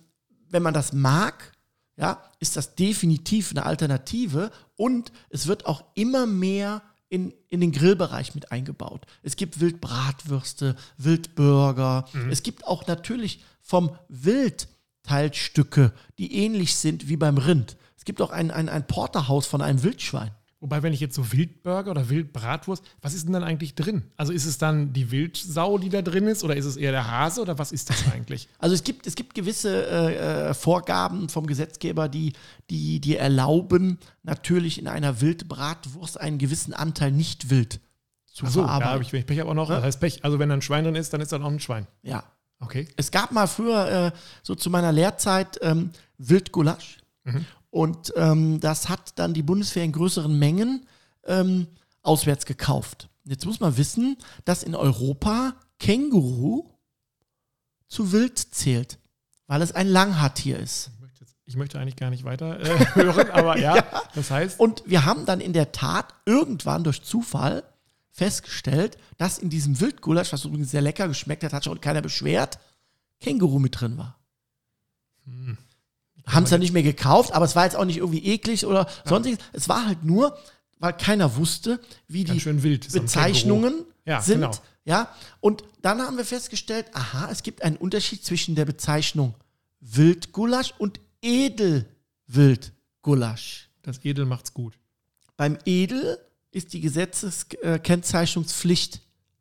wenn 0.51 0.63
man 0.63 0.75
das 0.75 0.93
mag, 0.93 1.53
ja, 1.97 2.23
ist 2.39 2.57
das 2.57 2.75
definitiv 2.75 3.51
eine 3.51 3.67
Alternative 3.67 4.51
und 4.77 5.13
es 5.31 5.47
wird 5.47 5.67
auch 5.67 5.85
immer 5.95 6.27
mehr 6.27 6.83
in, 7.09 7.33
in 7.49 7.61
den 7.61 7.73
Grillbereich 7.73 8.35
mit 8.35 8.51
eingebaut. 8.51 9.07
Es 9.23 9.37
gibt 9.37 9.61
Wildbratwürste, 9.61 10.75
Wildburger. 10.97 12.07
Es 12.31 12.43
gibt 12.43 12.67
auch 12.67 12.87
natürlich 12.87 13.45
vom 13.61 13.97
Wild 14.09 14.69
Teilstücke, 15.05 15.93
die 16.19 16.35
ähnlich 16.35 16.75
sind 16.75 17.09
wie 17.09 17.17
beim 17.17 17.39
Rind. 17.39 17.77
Es 18.05 18.07
gibt 18.07 18.21
auch 18.21 18.33
ein, 18.33 18.51
ein, 18.51 18.69
ein 18.69 18.87
Porterhaus 18.87 19.47
von 19.47 19.63
einem 19.63 19.83
Wildschwein. 19.83 20.31
Wobei, 20.61 20.83
wenn 20.83 20.93
ich 20.93 21.01
jetzt 21.01 21.15
so 21.15 21.33
Wildburger 21.33 21.91
oder 21.91 22.11
Wildbratwurst, 22.11 22.85
was 23.01 23.15
ist 23.15 23.25
denn 23.25 23.33
dann 23.33 23.43
eigentlich 23.43 23.75
drin? 23.75 24.03
Also 24.19 24.31
ist 24.31 24.45
es 24.45 24.59
dann 24.59 24.93
die 24.93 25.11
Wildsau, 25.11 25.79
die 25.79 25.89
da 25.89 26.03
drin 26.03 26.27
ist, 26.27 26.45
oder 26.45 26.55
ist 26.55 26.67
es 26.67 26.77
eher 26.77 26.93
der 26.93 27.11
Hase 27.11 27.41
oder 27.41 27.59
was 27.59 27.73
ist 27.73 27.89
das 27.89 28.05
eigentlich? 28.13 28.47
Also 28.59 28.75
es 28.75 28.85
gibt, 28.85 29.07
es 29.07 29.15
gibt 29.15 29.35
gewisse 29.35 29.87
äh, 29.87 30.51
äh, 30.51 30.55
Vorgaben 30.55 31.31
vom 31.31 31.47
Gesetzgeber, 31.47 32.11
die, 32.11 32.35
die, 32.69 33.01
die 33.01 33.17
erlauben, 33.17 33.99
natürlich 34.23 34.79
in 34.79 34.87
einer 34.87 35.23
Wildbratwurst 35.23 36.21
einen 36.21 36.37
gewissen 36.37 36.75
Anteil 36.75 37.11
nicht 37.11 37.49
wild 37.49 37.81
zu 38.27 38.45
da 38.45 38.51
verarbeiten. 38.51 38.93
habe 38.93 39.03
ich 39.03 39.15
wenn 39.15 39.21
ich 39.21 39.27
Pech 39.27 39.41
habe 39.41 39.49
auch 39.49 39.55
noch. 39.55 39.71
Das 39.71 39.83
heißt 39.83 40.01
Pech. 40.01 40.23
Also 40.27 40.39
wenn 40.39 40.51
da 40.51 40.57
ein 40.57 40.63
Schwein 40.63 40.85
drin 40.85 40.95
ist, 40.95 41.11
dann 41.15 41.23
ist 41.23 41.33
da 41.33 41.39
noch 41.39 41.49
ein 41.49 41.59
Schwein. 41.59 41.87
ja. 42.03 42.23
Okay. 42.61 42.89
Es 42.97 43.11
gab 43.11 43.33
mal 43.33 43.47
früher, 43.47 44.07
äh, 44.07 44.19
so 44.43 44.55
zu 44.55 44.71
meiner 44.71 44.93
Lehrzeit, 44.93 45.59
ähm, 45.61 45.91
Wildgulasch. 46.19 46.99
Und 47.75 48.13
ähm, 48.15 48.61
das 48.61 48.89
hat 48.89 49.19
dann 49.19 49.35
die 49.35 49.43
Bundeswehr 49.43 49.83
in 49.83 49.91
größeren 49.91 50.39
Mengen 50.39 50.87
ähm, 51.25 51.67
auswärts 52.03 52.47
gekauft. 52.47 53.09
Jetzt 53.25 53.47
muss 53.47 53.59
man 53.59 53.77
wissen, 53.77 54.17
dass 54.45 54.63
in 54.63 54.77
Europa 54.77 55.57
Känguru 55.81 56.71
zu 57.89 58.13
Wild 58.13 58.39
zählt, 58.39 59.01
weil 59.49 59.61
es 59.61 59.73
ein 59.73 59.89
Langhaartier 59.89 60.61
ist. 60.61 60.93
Ich 60.95 61.01
möchte, 61.01 61.25
jetzt, 61.25 61.37
ich 61.47 61.57
möchte 61.57 61.81
eigentlich 61.81 61.97
gar 61.97 62.11
nicht 62.11 62.23
weiter 62.23 62.61
äh, 62.61 62.79
hören, 62.95 63.33
aber 63.33 63.59
ja, 63.59 63.85
das 64.15 64.31
heißt, 64.31 64.61
Und 64.61 64.85
wir 64.87 65.05
haben 65.05 65.27
dann 65.27 65.41
in 65.41 65.53
der 65.53 65.73
Tat 65.73 66.15
irgendwann 66.27 66.85
durch 66.85 67.03
Zufall 67.03 67.65
festgestellt, 68.13 68.99
dass 69.19 69.39
in 69.39 69.51
diesem 69.51 69.81
Wildgulasch, 69.81 70.33
was 70.33 70.45
übrigens 70.45 70.71
sehr 70.71 70.81
lecker 70.81 71.09
geschmeckt 71.09 71.43
hat, 71.43 71.53
hat 71.53 71.65
schon 71.65 71.81
keiner 71.81 72.03
beschwert, 72.03 72.61
Känguru 73.21 73.59
mit 73.59 73.81
drin 73.81 73.99
war. 73.99 74.17
Haben 76.27 76.45
es 76.45 76.51
dann 76.51 76.61
nicht 76.61 76.73
mehr 76.73 76.83
gekauft, 76.83 77.33
aber 77.33 77.45
es 77.45 77.55
war 77.57 77.65
jetzt 77.65 77.77
auch 77.77 77.85
nicht 77.85 77.99
irgendwie 77.99 78.25
eklig 78.25 78.65
oder 78.67 78.89
sonstiges. 79.05 79.39
Es 79.53 79.69
war 79.69 79.87
halt 79.87 80.05
nur, 80.05 80.39
weil 80.79 80.93
keiner 80.95 81.37
wusste, 81.37 81.79
wie 82.09 82.25
Ganz 82.25 82.45
die 82.45 82.79
Bezeichnungen 82.99 83.85
Ja, 84.07 84.21
sind. 84.23 84.41
genau. 84.41 84.53
Ja, 84.87 85.09
und 85.41 85.65
dann 85.83 86.01
haben 86.03 86.17
wir 86.19 86.25
festgestellt, 86.27 86.87
aha, 86.93 87.29
es 87.31 87.43
gibt 87.43 87.63
einen 87.63 87.77
Unterschied 87.77 88.23
zwischen 88.25 88.55
der 88.55 88.65
Bezeichnung 88.67 89.35
Wildgulasch 89.81 90.73
und 90.79 91.01
Edelwildgulasch. 91.23 93.69
das 93.83 94.03
Edel 94.05 94.25
macht's 94.27 94.53
gut. 94.55 94.75
Beim 95.37 95.59
Edel 95.65 96.19
ist 96.51 96.73
die 96.73 96.81
Gesetzeskennzeichnungspflicht 96.81 99.01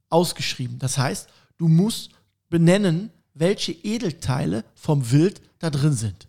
ausgeschrieben. 0.09 0.79
Das 0.79 0.97
heißt, 0.97 1.29
du 1.57 1.67
musst 1.67 2.09
benennen, 2.49 3.11
welche 3.33 3.71
Edelteile 3.71 4.63
vom 4.75 5.11
Wild 5.11 5.41
da 5.59 5.69
drin 5.69 5.93
sind. 5.93 6.27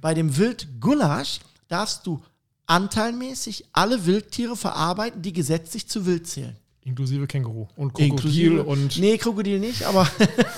Bei 0.00 0.14
dem 0.14 0.36
Wildgulasch 0.36 1.40
darfst 1.68 2.06
du 2.06 2.22
anteilmäßig 2.66 3.64
alle 3.72 4.06
Wildtiere 4.06 4.56
verarbeiten, 4.56 5.22
die 5.22 5.32
gesetzlich 5.32 5.88
zu 5.88 6.06
Wild 6.06 6.26
zählen. 6.26 6.56
Inklusive 6.84 7.26
Känguru 7.28 7.68
und 7.76 7.94
Krokodil 7.94 8.58
und 8.58 8.98
Nee, 8.98 9.16
Krokodil 9.16 9.60
nicht, 9.60 9.84
aber 9.84 10.08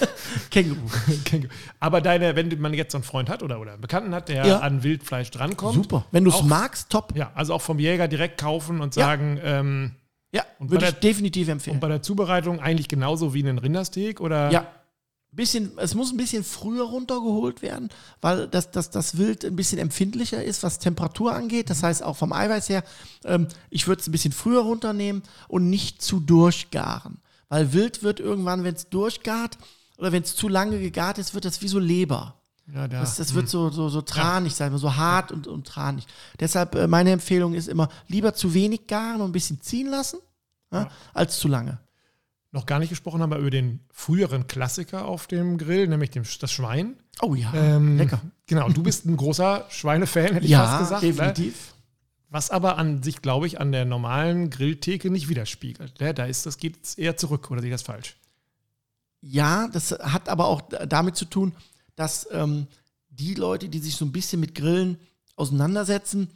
Känguru. 0.50 0.81
Känguru. 1.24 1.50
Aber 1.81 2.00
deine, 2.00 2.35
wenn 2.35 2.59
man 2.61 2.72
jetzt 2.72 2.92
so 2.92 2.98
einen 2.98 3.05
Freund 3.05 3.29
hat 3.29 3.42
oder, 3.42 3.61
oder 3.61 3.72
einen 3.72 3.81
Bekannten 3.83 4.14
hat, 4.14 4.29
der 4.31 4.46
Ja. 4.46 4.59
an 4.61 4.83
Wildfleisch 4.83 5.31
drankommt. 5.31 5.74
Super. 5.74 6.07
Wenn 6.12 6.24
du 6.24 6.31
es 6.31 6.42
magst, 6.42 6.88
top. 6.90 7.12
Ja, 7.14 7.31
also 7.35 7.53
auch 7.53 7.61
vom 7.62 7.79
Jäger 7.79 8.09
direkt 8.09 8.40
kaufen 8.40 8.81
und 8.81 8.96
Ja. 8.96 9.05
sagen, 9.05 9.38
ähm, 9.42 9.92
Ja, 10.33 10.42
Und 10.59 10.70
würde 10.72 10.87
ich 10.87 10.92
der- 10.92 11.00
definitiv 11.00 11.46
empfehlen. 11.48 11.77
und 11.77 11.81
bei 11.81 11.88
der 11.88 12.03
Zubereitung 12.03 12.59
eigentlich 12.59 12.88
genauso 12.88 13.35
wie 13.35 13.40
einen 13.40 13.59
Rindersteak 13.59 14.20
oder? 14.20 14.50
Ja. 14.50 14.66
Bisschen, 15.35 15.77
es 15.79 15.94
muss 15.94 16.12
ein 16.12 16.16
bisschen 16.16 16.44
früher 16.44 16.85
runtergeholt 16.85 17.61
werden, 17.61 17.88
weil 18.20 18.47
das, 18.47 18.70
das, 18.70 18.90
das 18.90 19.18
Wild 19.18 19.44
ein 19.44 19.57
bisschen 19.57 19.79
empfindlicher 19.79 20.42
ist, 20.42 20.62
was 20.62 20.79
Temperatur 20.79 21.35
angeht. 21.35 21.70
Das 21.70 21.83
heißt 21.83 22.03
auch 22.03 22.16
vom 22.16 22.33
Eiweiß 22.33 22.68
her, 22.68 22.85
ähm, 23.25 23.49
ich 23.70 23.88
würde 23.88 24.01
es 24.01 24.09
ein 24.09 24.12
bisschen 24.12 24.33
früher 24.33 24.62
runternehmen 24.62 25.23
und 25.49 25.68
nicht 25.68 26.03
zu 26.03 26.20
durchgaren. 26.20 27.18
Weil 27.49 27.73
Wild 27.73 28.03
wird 28.03 28.20
irgendwann, 28.20 28.64
wenn 28.64 28.75
es 28.75 28.88
durchgart 28.88 29.59
oder 29.99 30.12
wenn 30.12 30.23
es 30.23 30.37
zu 30.37 30.49
lange 30.49 30.79
gegart 30.79 31.18
ist, 31.18 31.35
wird 31.35 31.44
das 31.44 31.62
wie 31.62 31.68
so 31.68 31.79
Leber. 31.79 32.40
Ja, 32.73 32.88
da. 32.88 33.01
Das, 33.01 33.16
das 33.16 33.35
wird 33.35 33.49
so, 33.49 33.70
so, 33.70 33.88
so 33.88 34.01
tranig 34.01 34.55
sein, 34.55 34.77
so 34.79 34.97
hart 34.97 35.33
und, 35.33 35.47
und 35.47 35.66
tranig. 35.66 36.07
Deshalb 36.40 36.75
äh, 36.75 36.87
meine 36.87 37.11
Empfehlung 37.11 37.55
ist 37.55 37.68
immer, 37.68 37.88
lieber 38.09 38.35
zu 38.35 38.55
wenig 38.55 38.87
garen 38.87 39.20
und 39.20 39.31
ein 39.31 39.33
bisschen 39.33 39.61
ziehen 39.61 39.88
lassen, 39.88 40.18
ja, 40.73 40.88
als 41.12 41.38
zu 41.38 41.49
lange. 41.49 41.79
Noch 42.55 42.67
gar 42.67 42.79
nicht 42.79 42.88
gesprochen 42.88 43.21
haben 43.21 43.31
wir 43.31 43.38
über 43.38 43.50
den 43.50 43.81
früheren 43.90 44.46
Klassiker 44.46 45.07
auf 45.07 45.27
dem 45.27 45.59
Grill, 45.59 45.88
nämlich 45.88 46.11
dem, 46.11 46.23
das 46.40 46.52
Schwein. 46.52 46.96
Oh 47.21 47.35
ja, 47.35 47.52
Ähm, 47.52 47.98
lecker. 47.98 48.21
Genau, 48.46 48.69
du 48.69 48.83
bist 48.83 49.07
ein 49.07 49.17
großer 49.17 49.67
Schweinefan, 49.71 50.35
hätte 50.35 50.44
ich 50.44 50.52
Ja, 50.52 50.65
fast 50.65 50.79
gesagt. 50.81 51.02
Ne? 51.02 51.09
definitiv. 51.13 51.75
Was 52.31 52.50
aber 52.50 52.79
an 52.79 53.02
sich, 53.02 53.23
glaube 53.23 53.48
ich, 53.48 53.61
an 53.61 53.73
der 53.73 53.85
normalen 53.85 54.50
Grilltheke 54.50 55.11
nicht 55.11 55.29
widerspiegelt. 55.29 56.00
Ne? 56.00 56.15
Da 56.15 56.27
ist 56.27 56.46
das 56.46 56.57
geht 56.59 56.77
eher 56.96 57.17
zurück, 57.17 57.50
oder 57.50 57.61
sehe 57.61 57.71
ich 57.71 57.75
das 57.75 57.83
falsch? 57.83 58.17
Ja, 59.21 59.69
das 59.69 59.90
hat 59.90 60.29
aber 60.29 60.46
auch 60.46 60.63
damit 60.88 61.17
zu 61.17 61.25
tun, 61.25 61.55
dass 61.96 62.29
ähm, 62.31 62.69
die 63.09 63.35
Leute, 63.35 63.69
die 63.69 63.79
sich 63.81 63.96
so 63.96 64.05
ein 64.05 64.13
bisschen 64.13 64.40
mit 64.40 64.55
Grillen 64.55 64.98
auseinandersetzen, 65.35 66.29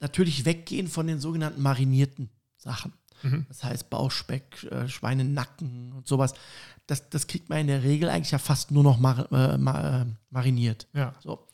natürlich 0.00 0.44
weggehen 0.44 0.88
von 0.88 1.06
den 1.06 1.20
sogenannten 1.20 1.62
marinierten 1.62 2.28
Sachen. 2.56 2.92
Das 3.48 3.64
heißt 3.64 3.90
Bauchspeck, 3.90 4.64
äh, 4.70 4.88
Schweinenacken 4.88 5.92
und 5.92 6.06
sowas. 6.06 6.34
Das, 6.86 7.08
das 7.10 7.26
kriegt 7.26 7.48
man 7.48 7.58
in 7.58 7.66
der 7.66 7.82
Regel 7.82 8.08
eigentlich 8.08 8.30
ja 8.30 8.38
fast 8.38 8.70
nur 8.70 8.82
noch 8.82 8.98
mar 8.98 9.30
äh, 9.32 9.58
ma 9.58 10.02
äh, 10.02 10.06
mariniert. 10.30 10.88
Ja. 10.92 11.14
So. 11.20 11.46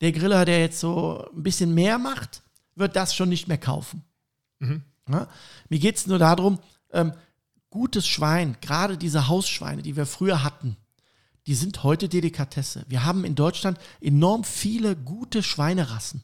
Der 0.00 0.12
Griller, 0.12 0.44
der 0.44 0.60
jetzt 0.60 0.80
so 0.80 1.26
ein 1.34 1.42
bisschen 1.42 1.74
mehr 1.74 1.98
macht, 1.98 2.42
wird 2.74 2.96
das 2.96 3.14
schon 3.14 3.28
nicht 3.28 3.48
mehr 3.48 3.58
kaufen. 3.58 4.02
Ja? 5.08 5.28
Mir 5.68 5.78
geht 5.78 5.96
es 5.96 6.06
nur 6.06 6.18
darum, 6.18 6.58
ähm, 6.92 7.12
gutes 7.70 8.06
Schwein, 8.06 8.56
gerade 8.60 8.96
diese 8.98 9.28
Hausschweine, 9.28 9.82
die 9.82 9.96
wir 9.96 10.06
früher 10.06 10.42
hatten, 10.42 10.76
die 11.46 11.54
sind 11.54 11.82
heute 11.82 12.08
Delikatesse. 12.08 12.84
Wir 12.88 13.04
haben 13.04 13.24
in 13.24 13.34
Deutschland 13.34 13.78
enorm 14.00 14.44
viele 14.44 14.96
gute 14.96 15.42
Schweinerassen. 15.42 16.22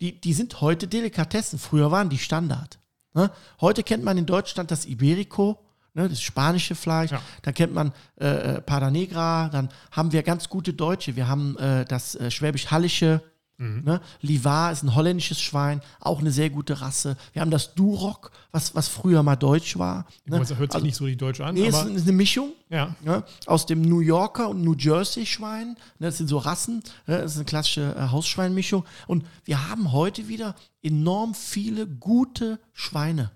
Die, 0.00 0.18
die 0.18 0.32
sind 0.32 0.62
heute 0.62 0.88
Delikatessen. 0.88 1.58
Früher 1.58 1.90
waren 1.90 2.08
die 2.08 2.18
Standard. 2.18 2.78
Ne? 3.14 3.30
Heute 3.60 3.82
kennt 3.82 4.04
man 4.04 4.18
in 4.18 4.26
Deutschland 4.26 4.70
das 4.70 4.86
Iberico, 4.86 5.58
ne, 5.94 6.08
das 6.08 6.22
spanische 6.22 6.74
Fleisch. 6.74 7.10
Ja. 7.10 7.20
Da 7.42 7.52
kennt 7.52 7.74
man 7.74 7.92
äh, 8.20 8.26
äh, 8.26 8.60
Pada 8.60 8.90
Negra. 8.90 9.48
Dann 9.48 9.68
haben 9.90 10.12
wir 10.12 10.22
ganz 10.22 10.48
gute 10.48 10.72
Deutsche. 10.72 11.16
Wir 11.16 11.28
haben 11.28 11.56
äh, 11.58 11.84
das 11.84 12.14
äh, 12.14 12.30
Schwäbisch-Hallische. 12.30 13.22
Mhm. 13.60 13.82
Ne? 13.84 14.00
Livar 14.22 14.72
ist 14.72 14.82
ein 14.82 14.94
holländisches 14.94 15.38
Schwein, 15.38 15.82
auch 16.00 16.20
eine 16.20 16.32
sehr 16.32 16.48
gute 16.48 16.80
Rasse. 16.80 17.18
Wir 17.34 17.42
haben 17.42 17.50
das 17.50 17.74
Duroc, 17.74 18.30
was, 18.52 18.74
was 18.74 18.88
früher 18.88 19.22
mal 19.22 19.36
deutsch 19.36 19.78
war. 19.78 20.06
Ne? 20.24 20.38
Das 20.38 20.56
hört 20.56 20.72
sich 20.72 20.82
nicht 20.82 20.96
so 20.96 21.04
die 21.06 21.16
Deutsche 21.16 21.44
an, 21.44 21.54
Nee, 21.54 21.66
ist, 21.66 21.74
aber 21.74 21.90
ist 21.90 22.02
eine 22.04 22.12
Mischung 22.12 22.54
ja. 22.70 22.94
ne? 23.04 23.22
aus 23.44 23.66
dem 23.66 23.82
New 23.82 24.00
Yorker 24.00 24.48
und 24.48 24.62
New 24.62 24.74
Jersey 24.74 25.26
Schwein. 25.26 25.76
Ne? 25.98 26.06
Das 26.06 26.16
sind 26.16 26.28
so 26.28 26.38
Rassen. 26.38 26.82
Ne? 27.06 27.18
Das 27.18 27.32
ist 27.32 27.36
eine 27.36 27.44
klassische 27.44 27.94
äh, 27.94 28.08
Hausschweinmischung. 28.08 28.84
Und 29.06 29.26
wir 29.44 29.68
haben 29.68 29.92
heute 29.92 30.26
wieder 30.28 30.54
enorm 30.82 31.34
viele 31.34 31.86
gute 31.86 32.58
Schweine. 32.72 33.30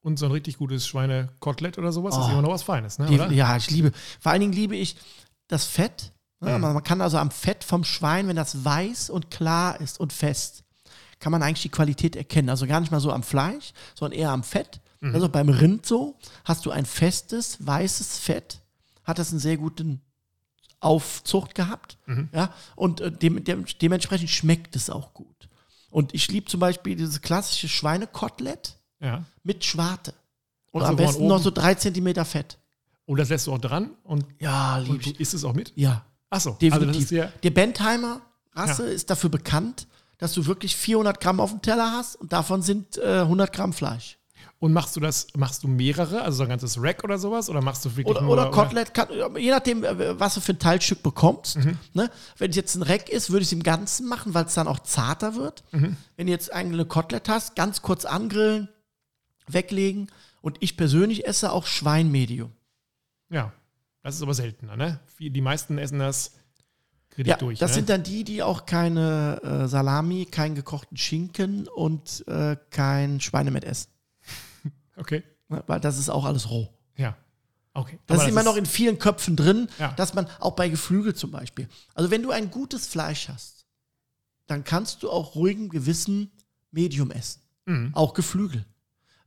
Und 0.00 0.18
so 0.18 0.24
ein 0.24 0.32
richtig 0.32 0.56
gutes 0.56 0.86
Schweinekotelett 0.86 1.76
oder 1.76 1.92
sowas 1.92 2.14
Oh. 2.16 2.22
ist 2.22 2.30
immer 2.32 2.40
noch 2.42 2.50
was 2.50 2.62
Feines, 2.62 2.98
ne? 2.98 3.06
Die, 3.06 3.34
ja, 3.36 3.56
ich 3.58 3.70
liebe. 3.70 3.92
Vor 4.20 4.32
allen 4.32 4.40
Dingen 4.40 4.52
liebe 4.54 4.74
ich 4.74 4.96
das 5.48 5.66
Fett. 5.66 6.12
Mhm. 6.44 6.60
Man, 6.60 6.74
man 6.74 6.82
kann 6.84 7.00
also 7.00 7.18
am 7.18 7.30
Fett 7.30 7.64
vom 7.64 7.84
Schwein, 7.84 8.28
wenn 8.28 8.36
das 8.36 8.64
weiß 8.64 9.10
und 9.10 9.30
klar 9.30 9.80
ist 9.80 9.98
und 10.00 10.12
fest, 10.12 10.64
kann 11.20 11.32
man 11.32 11.42
eigentlich 11.42 11.62
die 11.62 11.68
Qualität 11.70 12.16
erkennen. 12.16 12.48
Also 12.50 12.66
gar 12.66 12.80
nicht 12.80 12.92
mal 12.92 13.00
so 13.00 13.12
am 13.12 13.22
Fleisch, 13.22 13.72
sondern 13.94 14.18
eher 14.18 14.30
am 14.30 14.42
Fett. 14.42 14.80
Mhm. 15.00 15.14
Also 15.14 15.28
beim 15.28 15.48
Rind 15.48 15.86
so, 15.86 16.16
hast 16.44 16.66
du 16.66 16.70
ein 16.70 16.86
festes, 16.86 17.64
weißes 17.66 18.18
Fett, 18.18 18.60
hat 19.04 19.18
das 19.18 19.30
einen 19.30 19.40
sehr 19.40 19.56
guten 19.56 20.00
Aufzucht 20.80 21.54
gehabt. 21.54 21.96
Mhm. 22.06 22.28
Ja, 22.32 22.52
und 22.76 23.00
äh, 23.00 23.10
dem, 23.10 23.42
dem, 23.44 23.64
dementsprechend 23.80 24.30
schmeckt 24.30 24.76
es 24.76 24.90
auch 24.90 25.14
gut. 25.14 25.48
Und 25.90 26.12
ich 26.12 26.28
liebe 26.28 26.46
zum 26.46 26.60
Beispiel 26.60 26.96
dieses 26.96 27.22
klassische 27.22 27.68
Schweinekotelett 27.68 28.76
Ja. 29.00 29.24
mit 29.44 29.64
Schwarte. 29.64 30.12
Und 30.72 30.82
Also 30.82 30.90
am 30.90 30.96
besten 30.96 31.26
noch 31.26 31.38
so 31.40 31.50
drei 31.50 31.74
Zentimeter 31.74 32.24
Fett. 32.24 32.58
Und 33.06 33.18
das 33.18 33.28
lässt 33.28 33.46
du 33.46 33.52
auch 33.54 33.58
dran 33.60 33.90
und, 34.02 34.24
Ja, 34.40 34.78
lieb 34.78 35.20
isst 35.20 35.34
es 35.34 35.44
auch 35.44 35.52
mit? 35.54 35.72
Ja, 35.76 36.04
Achso, 36.34 36.50
also 36.50 36.58
definitiv. 36.60 37.02
ist 37.04 37.10
ja, 37.10 37.32
Der 37.42 37.50
Bentheimer 37.50 38.20
Rasse 38.52 38.86
Ja. 38.86 38.92
ist 38.92 39.10
dafür 39.10 39.30
bekannt, 39.30 39.86
dass 40.18 40.32
du 40.32 40.46
wirklich 40.46 40.76
400 40.76 41.20
Gramm 41.20 41.40
auf 41.40 41.50
dem 41.50 41.60
Teller 41.62 41.90
hast 41.92 42.16
und 42.16 42.32
davon 42.32 42.62
sind 42.62 42.96
äh, 42.98 43.20
100 43.20 43.52
Gramm 43.52 43.72
Fleisch. 43.72 44.18
Und 44.60 44.72
machst 44.72 44.94
du 44.96 45.00
das, 45.00 45.26
machst 45.36 45.62
du 45.64 45.68
mehrere, 45.68 46.22
also 46.22 46.38
so 46.38 46.42
ein 46.44 46.48
ganzes 46.48 46.80
Rack 46.80 47.04
oder 47.04 47.18
sowas? 47.18 47.50
Oder 47.50 47.60
machst 47.60 47.84
du 47.84 47.90
wirklich 47.90 48.06
Oder, 48.06 48.22
nur, 48.22 48.30
oder 48.32 48.50
Kotelett, 48.50 48.94
kann, 48.94 49.08
je 49.36 49.50
nachdem, 49.50 49.84
äh, 49.84 50.18
was 50.18 50.34
du 50.34 50.40
für 50.40 50.52
ein 50.52 50.58
Teilstück 50.58 51.02
bekommst. 51.02 51.56
Mhm. 51.56 51.76
Ne? 51.92 52.10
Wenn 52.38 52.50
es 52.50 52.56
jetzt 52.56 52.74
ein 52.76 52.82
Rack 52.82 53.08
ist, 53.10 53.30
würde 53.30 53.42
ich 53.42 53.48
es 53.48 53.52
im 53.52 53.62
Ganzen 53.62 54.06
machen, 54.08 54.32
weil 54.32 54.46
es 54.46 54.54
dann 54.54 54.68
auch 54.68 54.78
zarter 54.80 55.34
wird. 55.34 55.64
Mhm. 55.72 55.96
Wenn 56.16 56.26
du 56.26 56.32
jetzt 56.32 56.52
eigentlich 56.52 56.74
eine 56.80 56.86
Kotelett 56.86 57.28
hast, 57.28 57.56
ganz 57.56 57.82
kurz 57.82 58.04
angrillen, 58.04 58.68
weglegen. 59.48 60.10
Und 60.40 60.56
ich 60.60 60.76
persönlich 60.76 61.26
esse 61.26 61.52
auch 61.52 61.66
Schweinmedium. 61.66 62.52
Ja, 63.30 63.52
das 64.04 64.14
ist 64.16 64.22
aber 64.22 64.34
seltener, 64.34 64.76
ne? 64.76 65.00
Die 65.18 65.40
meisten 65.40 65.78
essen 65.78 65.98
das 65.98 66.32
richtig 67.18 67.26
Ja, 67.32 67.36
durch. 67.36 67.58
das 67.58 67.72
ne? 67.72 67.74
sind 67.76 67.88
dann 67.88 68.02
die, 68.04 68.22
die 68.22 68.42
auch 68.42 68.66
keine 68.66 69.40
äh, 69.42 69.66
Salami, 69.68 70.26
keinen 70.26 70.54
gekochten 70.54 70.96
Schinken 70.96 71.66
und 71.68 72.22
äh, 72.28 72.56
kein 72.70 73.20
Schweinemett 73.20 73.64
essen. 73.64 73.88
okay? 74.96 75.22
Weil 75.48 75.80
das 75.80 75.98
ist 75.98 76.08
auch 76.10 76.24
alles 76.24 76.48
roh. 76.50 76.68
ja. 76.96 77.16
Okay. 77.76 77.98
Das 78.06 78.18
Aber 78.18 78.26
ist 78.28 78.30
immer 78.30 78.44
noch 78.44 78.54
in 78.54 78.66
vielen 78.66 79.00
Köpfen 79.00 79.34
drin, 79.34 79.68
Ja. 79.80 79.90
dass 79.94 80.14
man 80.14 80.28
auch 80.38 80.52
bei 80.54 80.68
Geflügel 80.68 81.16
zum 81.16 81.32
Beispiel. 81.32 81.68
Also 81.94 82.08
wenn 82.12 82.22
du 82.22 82.30
ein 82.30 82.48
gutes 82.52 82.86
Fleisch 82.86 83.28
hast, 83.28 83.66
dann 84.46 84.62
kannst 84.62 85.02
du 85.02 85.10
auch 85.10 85.34
ruhigem 85.34 85.70
Gewissen 85.70 86.30
Medium 86.70 87.10
essen. 87.10 87.40
Mhm. 87.66 87.90
Auch 87.92 88.14
Geflügel. 88.14 88.64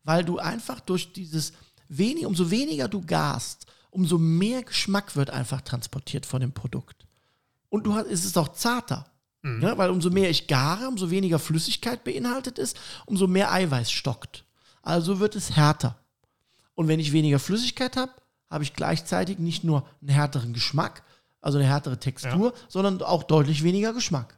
Weil 0.05 0.23
du 0.23 0.38
einfach 0.39 0.80
durch 0.80 1.11
dieses 1.11 1.51
wenig, 1.89 2.25
umso 2.25 2.49
weniger 2.49 2.88
du 2.88 3.01
garst, 3.05 3.65
umso 3.98 4.20
mehr 4.20 4.62
Geschmack 4.62 5.16
wird 5.16 5.32
einfach 5.32 5.62
transportiert 5.62 6.28
von 6.28 6.39
dem 6.39 6.52
Produkt. 6.52 7.08
Und 7.70 7.88
du 7.88 7.95
hast, 7.95 8.06
es 8.06 8.26
ist 8.26 8.38
auch 8.38 8.50
zarter. 8.50 9.08
Mhm. 9.41 9.60
Ne? 9.60 9.74
Weil 9.76 9.89
umso 9.89 10.12
mehr 10.12 10.30
ich 10.30 10.45
gare, 10.45 10.88
umso 10.88 11.10
weniger 11.10 11.39
Flüssigkeit 11.39 12.04
beinhaltet 12.04 12.60
ist, 12.60 12.80
umso 13.08 13.26
mehr 13.26 13.52
Eiweiß 13.52 13.91
stockt. 13.91 14.45
Also 14.84 15.20
wird 15.20 15.36
es 15.36 15.56
härter. 15.56 15.98
Und 16.76 16.88
wenn 16.88 17.00
ich 17.00 17.12
weniger 17.12 17.39
Flüssigkeit 17.39 17.98
habe, 17.98 18.12
habe 18.52 18.64
ich 18.64 18.76
gleichzeitig 18.76 19.39
nicht 19.39 19.64
nur 19.64 19.84
einen 20.00 20.12
härteren 20.12 20.54
Geschmack, 20.54 21.02
also 21.41 21.58
eine 21.58 21.68
härtere 21.68 22.00
Textur, 22.00 22.54
sondern 22.70 23.02
auch 23.02 23.24
deutlich 23.24 23.64
weniger 23.64 23.93
Geschmack. 23.93 24.38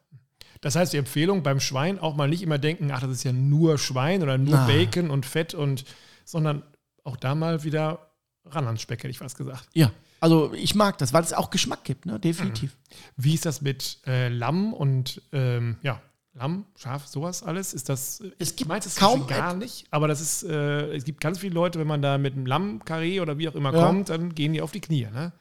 Das 0.61 0.77
heißt, 0.77 0.93
die 0.93 0.97
Empfehlung 0.97 1.43
beim 1.43 1.59
Schwein 1.59 1.99
auch 1.99 2.15
mal 2.15 2.29
nicht 2.29 2.43
immer 2.43 2.59
denken, 2.59 2.91
ach, 2.91 3.01
das 3.01 3.11
ist 3.11 3.23
ja 3.25 3.33
nur 3.33 3.77
Schwein 3.77 4.23
oder 4.23 4.37
nur 4.37 4.55
Nein. 4.55 4.67
Bacon 4.67 5.09
und 5.09 5.25
Fett 5.25 5.53
und, 5.53 5.83
sondern 6.23 6.63
auch 7.03 7.17
da 7.17 7.35
mal 7.35 7.65
wieder 7.65 8.08
ran 8.51 8.65
ans 8.65 8.81
Speck, 8.81 8.99
hätte 8.99 9.09
ich 9.11 9.17
fast 9.19 9.37
gesagt. 9.37 9.67
Ja. 9.73 9.91
Also 10.19 10.51
ich 10.53 10.75
mag 10.75 10.97
das, 10.97 11.13
weil 11.13 11.23
es 11.23 11.33
auch 11.33 11.49
Geschmack 11.49 11.83
gibt, 11.85 12.05
ne? 12.05 12.19
Definitiv. 12.19 12.75
Wie 13.15 13.33
ist 13.33 13.45
das 13.45 13.61
mit 13.61 13.99
äh, 14.05 14.27
Lamm 14.29 14.73
und 14.73 15.21
ähm, 15.31 15.77
ja, 15.81 16.01
Lamm, 16.33 16.65
Schaf, 16.75 17.07
sowas 17.07 17.41
alles? 17.43 17.73
Ist 17.73 17.87
das, 17.89 18.21
Es 18.37 18.55
gibt 18.55 18.67
meinst 18.69 18.85
du 18.85 18.89
es 18.89 18.95
kaum 18.97 19.27
gar 19.27 19.53
nicht, 19.53 19.87
aber 19.91 20.07
das 20.07 20.19
ist, 20.21 20.43
äh, 20.43 20.93
es 20.95 21.05
gibt 21.05 21.21
ganz 21.21 21.39
viele 21.39 21.53
Leute, 21.53 21.79
wenn 21.79 21.87
man 21.87 22.01
da 22.01 22.17
mit 22.17 22.33
einem 22.33 22.45
Lammkarree 22.45 23.19
oder 23.21 23.37
wie 23.37 23.47
auch 23.47 23.55
immer 23.55 23.73
Ja. 23.73 23.85
kommt, 23.85 24.09
dann 24.09 24.35
gehen 24.35 24.51
die 24.53 24.61
auf 24.61 24.71
die 24.71 24.81
Knie, 24.81 25.07
ne? 25.11 25.31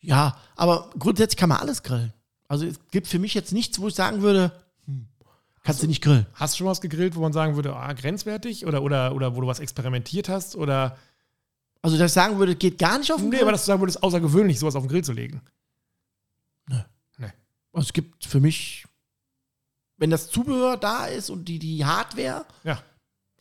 Ja, 0.00 0.36
aber 0.56 0.90
grundsätzlich 0.98 1.38
kann 1.38 1.48
man 1.48 1.58
alles 1.58 1.82
grillen. 1.82 2.12
Also 2.46 2.66
es 2.66 2.78
gibt 2.90 3.06
für 3.06 3.18
mich 3.18 3.32
jetzt 3.32 3.52
nichts, 3.52 3.80
wo 3.80 3.88
ich 3.88 3.94
sagen 3.94 4.20
würde, 4.20 4.52
hm, 4.86 5.08
kannst 5.62 5.82
du 5.82 5.86
nicht 5.86 6.02
grillen. 6.02 6.26
Hast 6.34 6.54
du 6.54 6.58
schon 6.58 6.66
was 6.66 6.82
gegrillt, 6.82 7.16
wo 7.16 7.20
man 7.20 7.32
sagen 7.32 7.56
würde, 7.56 7.74
ah, 7.74 7.90
grenzwertig 7.94 8.66
oder, 8.66 8.82
oder, 8.82 9.14
oder 9.14 9.34
wo 9.34 9.40
du 9.40 9.46
was 9.46 9.60
experimentiert 9.60 10.28
hast 10.28 10.56
oder 10.56 10.98
Also 11.84 11.98
dass 11.98 12.12
ich 12.12 12.14
sagen 12.14 12.38
würde, 12.38 12.56
geht 12.56 12.78
gar 12.78 12.98
nicht 12.98 13.12
auf 13.12 13.18
den 13.20 13.28
nee, 13.28 13.36
Grill. 13.36 13.42
aber 13.42 13.52
dass 13.52 13.62
du 13.62 13.66
sagen 13.66 13.82
würdest, 13.82 14.02
außergewöhnlich, 14.02 14.58
sowas 14.58 14.74
auf 14.74 14.84
den 14.84 14.88
Grill 14.88 15.04
zu 15.04 15.12
legen. 15.12 15.42
also 16.70 17.86
es 17.88 17.92
gibt 17.92 18.24
für 18.24 18.40
mich, 18.40 18.86
wenn 19.98 20.08
das 20.08 20.30
Zubehör 20.30 20.76
da 20.76 21.06
ist 21.06 21.28
und 21.28 21.44
die, 21.46 21.58
die 21.58 21.84
Hardware, 21.84 22.46
Ja, 22.62 22.80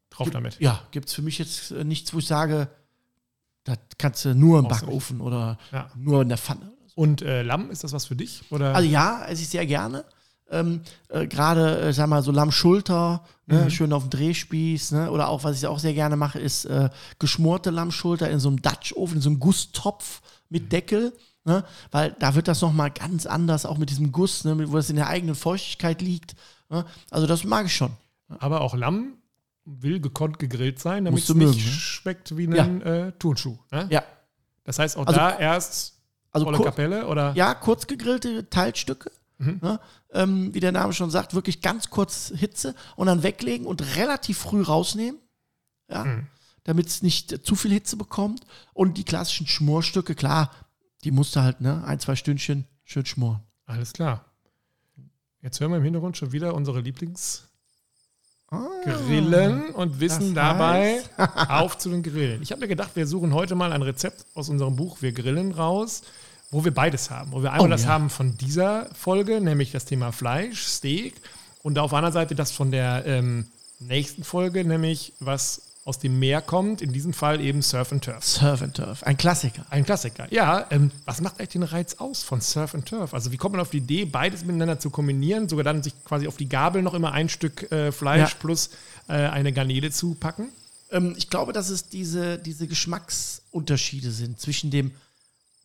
drauf 0.09 0.29
damit. 0.31 0.59
ja, 0.59 0.81
gibt 0.91 1.07
es 1.07 1.13
für 1.13 1.21
mich 1.21 1.37
jetzt 1.37 1.71
äh, 1.71 1.83
nichts, 1.83 2.13
wo 2.13 2.17
ich 2.17 2.27
sage, 2.27 2.67
das 3.63 3.77
kannst 3.97 4.25
du 4.25 4.33
nur 4.35 4.59
im 4.59 4.65
Brauchst 4.65 4.81
Backofen 4.81 5.21
oder 5.21 5.57
Ja. 5.71 5.89
nur 5.95 6.23
in 6.23 6.29
der 6.29 6.37
Pfanne. 6.37 6.73
Und 6.95 7.21
äh, 7.21 7.43
Lamm, 7.43 7.71
ist 7.71 7.83
das 7.83 7.93
was 7.93 8.05
für 8.07 8.15
dich? 8.15 8.41
Oder? 8.51 8.75
Also 8.75 8.89
ja, 8.89 9.23
esse 9.25 9.43
ich 9.43 9.49
sehr 9.49 9.65
gerne. 9.65 10.03
Ähm, 10.49 10.81
äh, 11.09 11.27
Gerade, 11.27 11.79
äh, 11.79 11.93
sag 11.93 12.07
mal, 12.07 12.21
so 12.23 12.31
Lammschulter, 12.31 13.23
ne, 13.45 13.63
Mhm. 13.65 13.69
schön 13.69 13.93
auf 13.93 14.03
dem 14.03 14.09
Drehspieß, 14.09 14.91
ne? 14.91 15.11
Oder 15.11 15.29
auch, 15.29 15.43
was 15.43 15.57
ich 15.57 15.67
auch 15.67 15.79
sehr 15.79 15.93
gerne 15.93 16.15
mache, 16.15 16.39
ist 16.39 16.65
äh, 16.65 16.89
geschmorte 17.19 17.69
Lammschulter 17.69 18.29
in 18.29 18.39
so 18.39 18.49
einem 18.49 18.61
Dutch-Ofen, 18.61 19.17
in 19.17 19.21
so 19.21 19.29
einem 19.29 19.39
Gusstopf 19.39 20.21
mit 20.49 20.71
Deckel. 20.71 21.13
Ne? 21.45 21.65
Weil 21.91 22.15
da 22.19 22.35
wird 22.35 22.47
das 22.47 22.61
nochmal 22.61 22.89
ganz 22.91 23.25
anders, 23.25 23.65
auch 23.65 23.77
mit 23.77 23.89
diesem 23.89 24.11
Guss, 24.13 24.45
ne? 24.45 24.71
wo 24.71 24.77
das 24.77 24.89
in 24.89 24.95
der 24.95 25.07
eigenen 25.07 25.35
Feuchtigkeit 25.35 26.01
liegt. 26.01 26.35
Ne? 26.69 26.85
Also 27.11 27.27
das 27.27 27.43
mag 27.43 27.65
ich 27.65 27.75
schon. 27.75 27.91
Aber 28.39 28.61
auch 28.61 28.75
Lamm 28.75 29.17
will 29.65 29.99
gekonnt 29.99 30.39
gegrillt 30.39 30.79
sein, 30.79 31.03
damit 31.05 31.21
es 31.23 31.27
nicht 31.29 31.37
mögen, 31.37 31.57
ne? 31.57 31.59
schmeckt 31.59 32.37
wie 32.37 32.47
ein 32.47 32.81
äh, 32.81 33.11
Turnschuh. 33.19 33.57
Ne? 33.71 33.87
Ja. 33.89 34.03
Das 34.63 34.79
heißt 34.79 34.95
auch 34.97 35.05
Also- 35.05 35.19
da 35.19 35.37
erst 35.37 35.95
Also 36.31 36.45
Kapelle 36.51 37.07
oder? 37.07 37.33
Ja, 37.35 37.53
kurz 37.55 37.87
gegrillte 37.87 38.49
Teilstücke. 38.49 39.11
Mhm. 39.45 39.59
Ne? 39.61 39.79
Ähm, 40.11 40.53
wie 40.53 40.59
der 40.59 40.71
Name 40.71 40.93
schon 40.93 41.09
sagt, 41.11 41.33
wirklich 41.33 41.61
ganz 41.61 41.89
kurz 41.89 42.31
Hitze 42.35 42.75
und 42.95 43.07
dann 43.07 43.23
weglegen 43.23 43.67
und 43.67 43.95
relativ 43.95 44.37
früh 44.39 44.61
rausnehmen. 44.61 45.19
Ja, 45.89 46.05
Mhm. 46.05 46.27
damit 46.63 46.87
es 46.87 47.03
nicht 47.03 47.45
zu 47.45 47.55
viel 47.55 47.71
Hitze 47.71 47.97
bekommt. 47.97 48.41
Und 48.73 48.97
die 48.97 49.03
klassischen 49.03 49.47
Schmorstücke, 49.47 50.15
klar, 50.15 50.49
die 51.03 51.11
musst 51.11 51.35
du 51.35 51.41
halt, 51.41 51.61
ne, 51.61 51.83
ein, 51.85 51.99
zwei 51.99 52.15
Stündchen 52.15 52.65
schön 52.85 53.05
schmoren. 53.05 53.41
Alles 53.65 53.93
klar. 53.93 54.25
Jetzt 55.41 55.59
hören 55.59 55.71
wir 55.71 55.77
im 55.77 55.83
Hintergrund 55.83 56.15
schon 56.15 56.31
wieder 56.31 56.53
unsere 56.53 56.79
Lieblingsgrillen 56.79 59.71
und 59.71 59.99
wissen 59.99 60.37
Ah, 60.37 60.53
das 60.53 60.57
dabei 60.57 61.03
auf 61.49 61.77
zu 61.77 61.89
den 61.89 62.03
Grillen. 62.03 62.41
Ich 62.41 62.51
habe 62.51 62.61
mir 62.61 62.67
gedacht, 62.67 62.95
wir 62.95 63.07
suchen 63.07 63.33
heute 63.33 63.55
mal 63.55 63.73
ein 63.73 63.81
Rezept 63.81 64.25
aus 64.33 64.49
unserem 64.49 64.75
Buch 64.75 65.01
Wir 65.01 65.11
grillen 65.11 65.51
raus, 65.51 66.01
wo 66.53 66.63
wir 66.63 66.73
beides 66.73 67.09
haben. 67.09 67.31
Wo 67.31 67.41
wir 67.43 67.51
einmal 67.51 67.67
Oh, 67.67 67.69
das 67.69 67.83
ja. 67.83 67.89
haben 67.89 68.09
von 68.09 68.37
dieser 68.37 68.87
Folge, 68.95 69.41
nämlich 69.41 69.71
das 69.71 69.85
Thema 69.85 70.11
Fleisch, 70.11 70.63
Steak 70.65 71.15
und 71.63 71.77
auf 71.79 71.89
der 71.91 71.97
anderen 71.97 72.13
Seite 72.13 72.35
das 72.35 72.51
von 72.51 72.71
der 72.71 73.05
ähm, 73.05 73.45
nächsten 73.79 74.23
Folge, 74.23 74.63
nämlich 74.63 75.13
was 75.19 75.63
aus 75.85 75.99
dem 75.99 76.17
Meer 76.17 76.41
kommt, 76.41 76.81
in 76.81 76.93
diesem 76.93 77.11
Fall 77.11 77.41
eben 77.41 77.61
Surf 77.61 77.91
and 77.91 78.03
Turf. 78.05 78.23
Surf 78.23 78.61
and 78.61 78.73
Turf, 78.73 79.03
ein 79.03 79.17
Klassiker. 79.17 79.65
Ein 79.69 79.83
Klassiker. 79.83 80.27
Ja, 80.31 80.65
ähm, 80.69 80.91
was 81.03 81.19
macht 81.19 81.39
eigentlich 81.39 81.49
den 81.49 81.63
Reiz 81.63 81.95
aus 81.95 82.23
von 82.23 82.39
Surf 82.39 82.73
and 82.73 82.85
Turf? 82.85 83.13
Also 83.13 83.33
wie 83.33 83.37
kommt 83.37 83.51
man 83.53 83.61
auf 83.61 83.69
die 83.71 83.79
Idee, 83.79 84.05
beides 84.05 84.45
miteinander 84.45 84.79
zu 84.79 84.89
kombinieren, 84.91 85.49
sogar 85.49 85.65
dann 85.65 85.83
sich 85.83 85.93
quasi 86.05 86.27
auf 86.29 86.37
die 86.37 86.47
Gabel 86.47 86.81
noch 86.83 86.93
immer 86.93 87.11
ein 87.11 87.27
Stück 87.27 87.69
äh, 87.71 87.91
Fleisch 87.91 88.31
Ja. 88.31 88.37
plus 88.39 88.69
äh, 89.09 89.13
eine 89.13 89.51
Garnele 89.51 89.91
zu 89.91 90.13
packen? 90.13 90.49
Ähm, 90.89 91.15
ich 91.17 91.29
glaube, 91.29 91.51
dass 91.51 91.67
es 91.69 91.89
diese, 91.89 92.37
diese 92.37 92.65
Geschmacksunterschiede 92.67 94.11
sind 94.11 94.39
zwischen 94.39 94.71
dem 94.71 94.91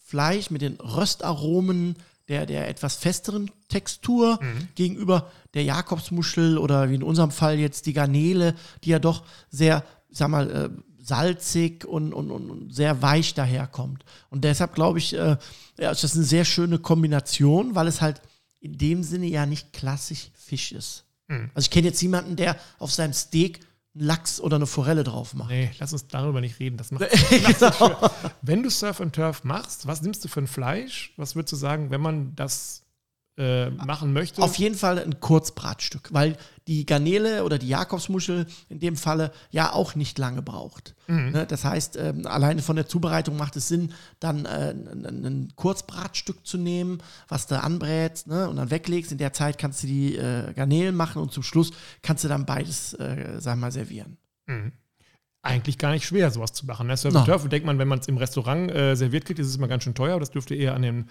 Fleisch 0.08 0.50
mit 0.50 0.62
den 0.62 0.74
Röstaromen 0.76 1.96
der, 2.28 2.46
der 2.46 2.68
etwas 2.68 2.96
festeren 2.96 3.50
Textur 3.68 4.38
gegenüber 4.74 5.30
der 5.54 5.64
Jakobsmuschel 5.64 6.58
oder 6.58 6.90
wie 6.90 6.94
in 6.94 7.02
unserem 7.02 7.30
Fall 7.30 7.58
jetzt 7.58 7.86
die 7.86 7.94
Garnele, 7.94 8.54
die 8.84 8.90
ja 8.90 8.98
doch 8.98 9.24
sehr 9.50 9.82
sag 10.10 10.28
mal, 10.28 10.50
äh, 10.50 10.70
salzig 11.02 11.84
und, 11.84 12.12
und, 12.12 12.30
und 12.30 12.74
sehr 12.74 13.00
weich 13.02 13.34
daherkommt. 13.34 14.04
Und 14.30 14.44
deshalb 14.44 14.74
glaube 14.74 14.98
ich, 14.98 15.14
äh, 15.14 15.36
ja, 15.78 15.90
ist 15.90 16.04
das 16.04 16.14
eine 16.14 16.24
sehr 16.24 16.44
schöne 16.44 16.78
Kombination, 16.78 17.74
weil 17.74 17.86
es 17.86 18.00
halt 18.00 18.20
in 18.60 18.76
dem 18.76 19.02
Sinne 19.02 19.26
ja 19.26 19.46
nicht 19.46 19.72
klassisch 19.72 20.30
Fisch 20.34 20.72
ist. 20.72 21.04
Mhm. 21.28 21.50
Also 21.54 21.66
ich 21.66 21.70
kenne 21.70 21.88
jetzt 21.88 22.02
niemanden, 22.02 22.36
der 22.36 22.56
auf 22.78 22.92
seinem 22.92 23.12
Steak 23.12 23.60
einen 23.98 24.06
Lachs 24.06 24.40
oder 24.40 24.56
eine 24.56 24.66
Forelle 24.66 25.04
drauf 25.04 25.34
macht. 25.34 25.50
Nee, 25.50 25.70
lass 25.78 25.92
uns 25.92 26.06
darüber 26.06 26.40
nicht 26.40 26.58
reden. 26.60 26.76
Das 26.76 26.90
macht, 26.90 27.06
genau. 27.30 28.10
Wenn 28.42 28.62
du 28.62 28.70
Surf 28.70 29.00
and 29.00 29.14
Turf 29.14 29.44
machst, 29.44 29.86
was 29.86 30.02
nimmst 30.02 30.24
du 30.24 30.28
für 30.28 30.40
ein 30.40 30.46
Fleisch? 30.46 31.12
Was 31.16 31.34
würdest 31.34 31.52
du 31.52 31.56
sagen, 31.56 31.90
wenn 31.90 32.00
man 32.00 32.34
das 32.34 32.84
äh, 33.38 33.70
machen 33.70 34.12
möchte? 34.12 34.42
Auf 34.42 34.56
jeden 34.56 34.74
Fall 34.74 34.98
ein 34.98 35.20
Kurzbratstück, 35.20 36.12
weil 36.12 36.36
die 36.66 36.84
Garnele 36.84 37.44
oder 37.44 37.56
die 37.56 37.68
Jakobsmuschel 37.68 38.46
in 38.68 38.80
dem 38.80 38.96
Falle 38.96 39.32
ja 39.50 39.72
auch 39.72 39.94
nicht 39.94 40.18
lange 40.18 40.42
braucht. 40.42 40.94
Ne? 41.06 41.46
Das 41.46 41.64
heißt, 41.64 41.96
ähm, 41.96 42.26
alleine 42.26 42.60
von 42.60 42.76
der 42.76 42.86
Zubereitung 42.86 43.36
macht 43.38 43.56
es 43.56 43.68
Sinn, 43.68 43.94
dann 44.20 44.44
äh, 44.44 44.74
ein, 44.74 45.52
Kurzbratstück 45.56 46.46
zu 46.46 46.58
nehmen, 46.58 46.98
was 47.28 47.46
du 47.46 47.58
anbrätst 47.58 48.26
ne? 48.26 48.48
und 48.50 48.56
dann 48.56 48.70
weglegst. 48.70 49.12
In 49.12 49.18
der 49.18 49.32
Zeit 49.32 49.56
kannst 49.56 49.82
du 49.82 49.86
die 49.86 50.16
äh, 50.16 50.52
Garnelen 50.52 50.94
machen 50.94 51.22
und 51.22 51.32
zum 51.32 51.42
Schluss 51.42 51.70
kannst 52.02 52.24
du 52.24 52.28
dann 52.28 52.44
beides, 52.44 52.92
äh, 52.94 53.36
sag 53.38 53.56
mal, 53.56 53.72
servieren. 53.72 54.18
Eigentlich 55.42 55.78
gar 55.78 55.92
nicht 55.92 56.04
schwer, 56.04 56.30
sowas 56.30 56.52
zu 56.52 56.66
machen. 56.66 56.88
Ne? 56.88 56.96
Surf 56.96 57.14
No. 57.14 57.20
and 57.20 57.28
Turf, 57.28 57.48
denkt 57.48 57.64
man, 57.64 57.78
wenn 57.78 57.88
man 57.88 58.00
es 58.00 58.08
im 58.08 58.16
Restaurant 58.16 58.70
äh, 58.70 58.94
serviert 58.96 59.24
kriegt, 59.24 59.38
ist 59.38 59.46
es 59.46 59.56
immer 59.56 59.68
ganz 59.68 59.84
schön 59.84 59.94
teuer. 59.94 60.18
Das 60.20 60.30
dürfte 60.30 60.54
eher 60.54 60.74
an 60.74 60.82
den. 60.82 61.08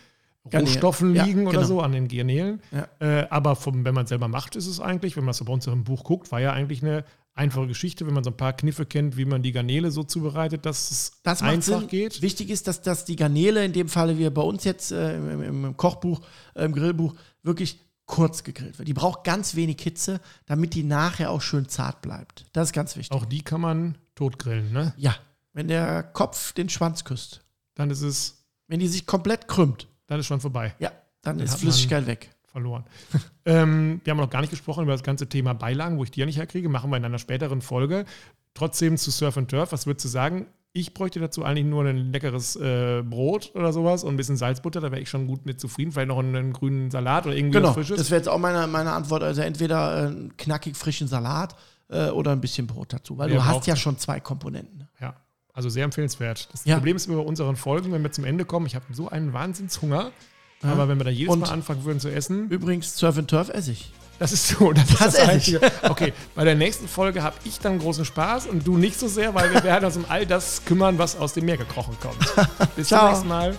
Rohstoffen 0.53 1.15
Ja, 1.15 1.23
liegen 1.25 1.47
oder 1.47 1.57
genau. 1.59 1.67
so, 1.67 1.81
an 1.81 1.91
den 1.91 2.07
Garnelen. 2.07 2.61
Ja. 2.71 2.87
Äh, 2.99 3.27
aber 3.29 3.55
vom, 3.55 3.83
wenn 3.85 3.93
man 3.93 4.03
es 4.03 4.09
selber 4.09 4.27
macht, 4.27 4.55
ist 4.55 4.67
es 4.67 4.79
eigentlich, 4.79 5.15
wenn 5.17 5.23
man 5.23 5.31
es 5.31 5.37
so 5.37 5.45
bei 5.45 5.53
uns 5.53 5.67
im 5.67 5.83
Buch 5.83 6.03
guckt, 6.03 6.31
war 6.31 6.39
ja 6.39 6.53
eigentlich 6.53 6.81
eine 6.83 7.03
einfache 7.33 7.67
Geschichte, 7.67 8.07
wenn 8.07 8.13
man 8.13 8.23
so 8.23 8.31
ein 8.31 8.37
paar 8.37 8.53
Kniffe 8.53 8.85
kennt, 8.85 9.15
wie 9.15 9.25
man 9.25 9.43
die 9.43 9.51
Garnele 9.51 9.91
so 9.91 10.03
zubereitet, 10.03 10.65
dass 10.65 10.89
es 10.91 11.11
Das 11.23 11.41
einfach 11.43 11.79
Sinn. 11.81 11.87
geht. 11.87 12.21
Wichtig 12.21 12.49
ist, 12.49 12.67
dass, 12.67 12.81
dass 12.81 13.05
die 13.05 13.15
Garnele, 13.15 13.63
in 13.63 13.73
dem 13.73 13.89
Falle 13.89 14.17
wie 14.17 14.29
bei 14.29 14.41
uns 14.41 14.63
jetzt 14.63 14.91
äh, 14.91 15.17
im, 15.17 15.41
im, 15.43 15.65
im 15.65 15.77
Kochbuch, 15.77 16.21
äh, 16.55 16.65
im 16.65 16.73
Grillbuch, 16.73 17.13
wirklich 17.43 17.79
kurz 18.07 18.43
gegrillt 18.43 18.79
wird. 18.79 18.87
Die 18.87 18.93
braucht 18.93 19.23
ganz 19.23 19.55
wenig 19.55 19.77
Hitze, 19.81 20.19
damit 20.45 20.73
die 20.73 20.83
nachher 20.83 21.29
auch 21.29 21.41
schön 21.41 21.67
zart 21.67 22.01
bleibt. 22.01 22.45
Das 22.53 22.69
ist 22.69 22.73
ganz 22.73 22.95
wichtig. 22.95 23.15
Auch 23.15 23.25
die 23.25 23.41
kann 23.43 23.61
man 23.61 23.97
totgrillen, 24.15 24.71
ne? 24.71 24.93
Ja, 24.97 25.15
wenn 25.53 25.67
der 25.67 26.03
Kopf 26.03 26.53
den 26.53 26.69
Schwanz 26.69 27.03
küsst. 27.03 27.41
Dann 27.75 27.91
ist 27.91 28.01
es, 28.01 28.45
Wenn 28.67 28.79
die 28.79 28.87
sich 28.87 29.05
komplett 29.05 29.47
krümmt, 29.47 29.87
dann 30.07 30.19
ist 30.19 30.25
schon 30.27 30.39
vorbei. 30.41 30.73
ja, 30.79 30.91
dann 31.21 31.37
Dann 31.37 31.45
ist 31.45 31.59
Flüssigkeit 31.59 32.07
weg. 32.07 32.29
verloren. 32.45 32.85
ähm, 33.45 34.01
wir 34.03 34.11
haben 34.11 34.17
noch 34.17 34.29
gar 34.29 34.41
nicht 34.41 34.49
gesprochen 34.49 34.83
über 34.83 34.93
das 34.93 35.03
ganze 35.03 35.27
Thema 35.27 35.53
Beilagen, 35.53 35.97
wo 35.97 36.03
ich 36.03 36.11
die 36.11 36.19
ja 36.21 36.25
nicht 36.25 36.37
herkriege. 36.37 36.69
Machen 36.69 36.89
wir 36.89 36.97
in 36.97 37.05
einer 37.05 37.19
späteren 37.19 37.61
Folge. 37.61 38.05
Trotzdem 38.53 38.97
zu 38.97 39.11
Surf 39.11 39.37
and 39.37 39.49
Turf, 39.51 39.71
was 39.71 39.85
würdest 39.85 40.05
du 40.05 40.09
sagen? 40.09 40.47
Ich 40.73 40.93
bräuchte 40.93 41.19
dazu 41.19 41.43
eigentlich 41.43 41.65
nur 41.65 41.85
ein 41.85 42.11
leckeres 42.11 42.55
äh, 42.55 43.01
Brot 43.03 43.51
oder 43.55 43.73
sowas 43.73 44.03
und 44.03 44.13
ein 44.13 44.17
bisschen 44.17 44.37
Salzbutter, 44.37 44.79
da 44.79 44.91
wäre 44.91 45.01
ich 45.01 45.09
schon 45.09 45.25
gut 45.27 45.45
mit 45.45 45.59
zufrieden. 45.59 45.91
Vielleicht 45.91 46.07
noch 46.09 46.19
einen, 46.19 46.35
einen 46.35 46.53
grünen 46.53 46.91
Salat 46.91 47.25
oder 47.25 47.35
irgendwie 47.35 47.57
Genau, 47.57 47.69
was 47.69 47.75
Frisches. 47.75 47.97
das 47.97 48.09
wäre 48.11 48.19
jetzt 48.19 48.27
auch 48.29 48.37
meine, 48.37 48.67
meine 48.67 48.91
Antwort. 48.93 49.23
Also 49.23 49.41
entweder 49.41 50.03
äh, 50.03 50.07
einen 50.07 50.37
knackig 50.37 50.75
frischen 50.77 51.07
Salat 51.07 51.55
äh, 51.89 52.09
oder 52.09 52.31
ein 52.31 52.41
bisschen 52.41 52.67
Brot 52.67 52.93
dazu, 52.93 53.17
weil 53.17 53.29
Wer 53.29 53.37
du 53.37 53.45
hast 53.45 53.65
ja 53.67 53.75
schon 53.75 53.97
zwei 53.97 54.19
Komponenten. 54.19 54.77
ne? 54.79 54.87
Ja, 54.99 55.15
also 55.57 55.67
sehr 55.69 55.83
empfehlenswert. 55.83 56.47
Das 56.53 56.63
Ja. 56.65 56.75
Problem 56.75 56.95
ist 56.95 57.07
über 57.07 57.25
unseren 57.25 57.55
Folgen, 57.57 57.91
wenn 57.91 58.01
wir 58.03 58.11
zum 58.11 58.23
Ende 58.23 58.45
kommen, 58.45 58.65
ich 58.67 58.75
habe 58.75 58.85
so 58.93 59.09
einen 59.09 59.33
Wahnsinnshunger. 59.33 60.11
Aber 60.63 60.87
wenn 60.87 60.97
wir 60.99 61.03
da 61.03 61.09
jedes 61.11 61.33
Und- 61.33 61.41
Mal 61.41 61.49
anfangen 61.49 61.83
würden 61.83 61.99
zu 61.99 62.09
essen, 62.09 62.49
Übrigens, 62.49 62.95
Surf 62.97 63.17
and 63.17 63.29
Turf 63.29 63.49
esse 63.49 63.71
ich. 63.73 63.91
das 64.19 64.31
ist 64.31 64.47
so, 64.47 64.71
das, 64.71 64.83
ist 64.89 64.91
Das 64.93 64.99
das 64.99 65.13
esse 65.15 65.23
ich. 65.23 65.29
Einzige. 65.29 65.61
Okay, 65.89 66.13
bei 66.33 66.43
der 66.45 66.55
nächsten 66.55 66.87
Folge 66.87 67.21
habe 67.21 67.35
ich 67.43 67.59
dann 67.59 67.77
großen 67.77 68.05
Spaß 68.05 68.47
und 68.47 68.65
du 68.65 68.77
nicht 68.77 68.97
so 68.99 69.07
sehr, 69.07 69.35
weil 69.35 69.53
wir 69.53 69.63
werden 69.63 69.85
uns 69.85 69.97
um 69.97 70.05
all 70.09 70.25
das 70.25 70.63
kümmern, 70.65 70.97
was 70.97 71.15
aus 71.15 71.33
dem 71.33 71.45
Meer 71.45 71.57
gekrochen 71.57 71.95
kommt. 72.01 72.17
Bis 72.75 72.87
zum 72.87 72.97
Ciao. 72.97 73.09
nächsten 73.09 73.27
Mal. 73.27 73.55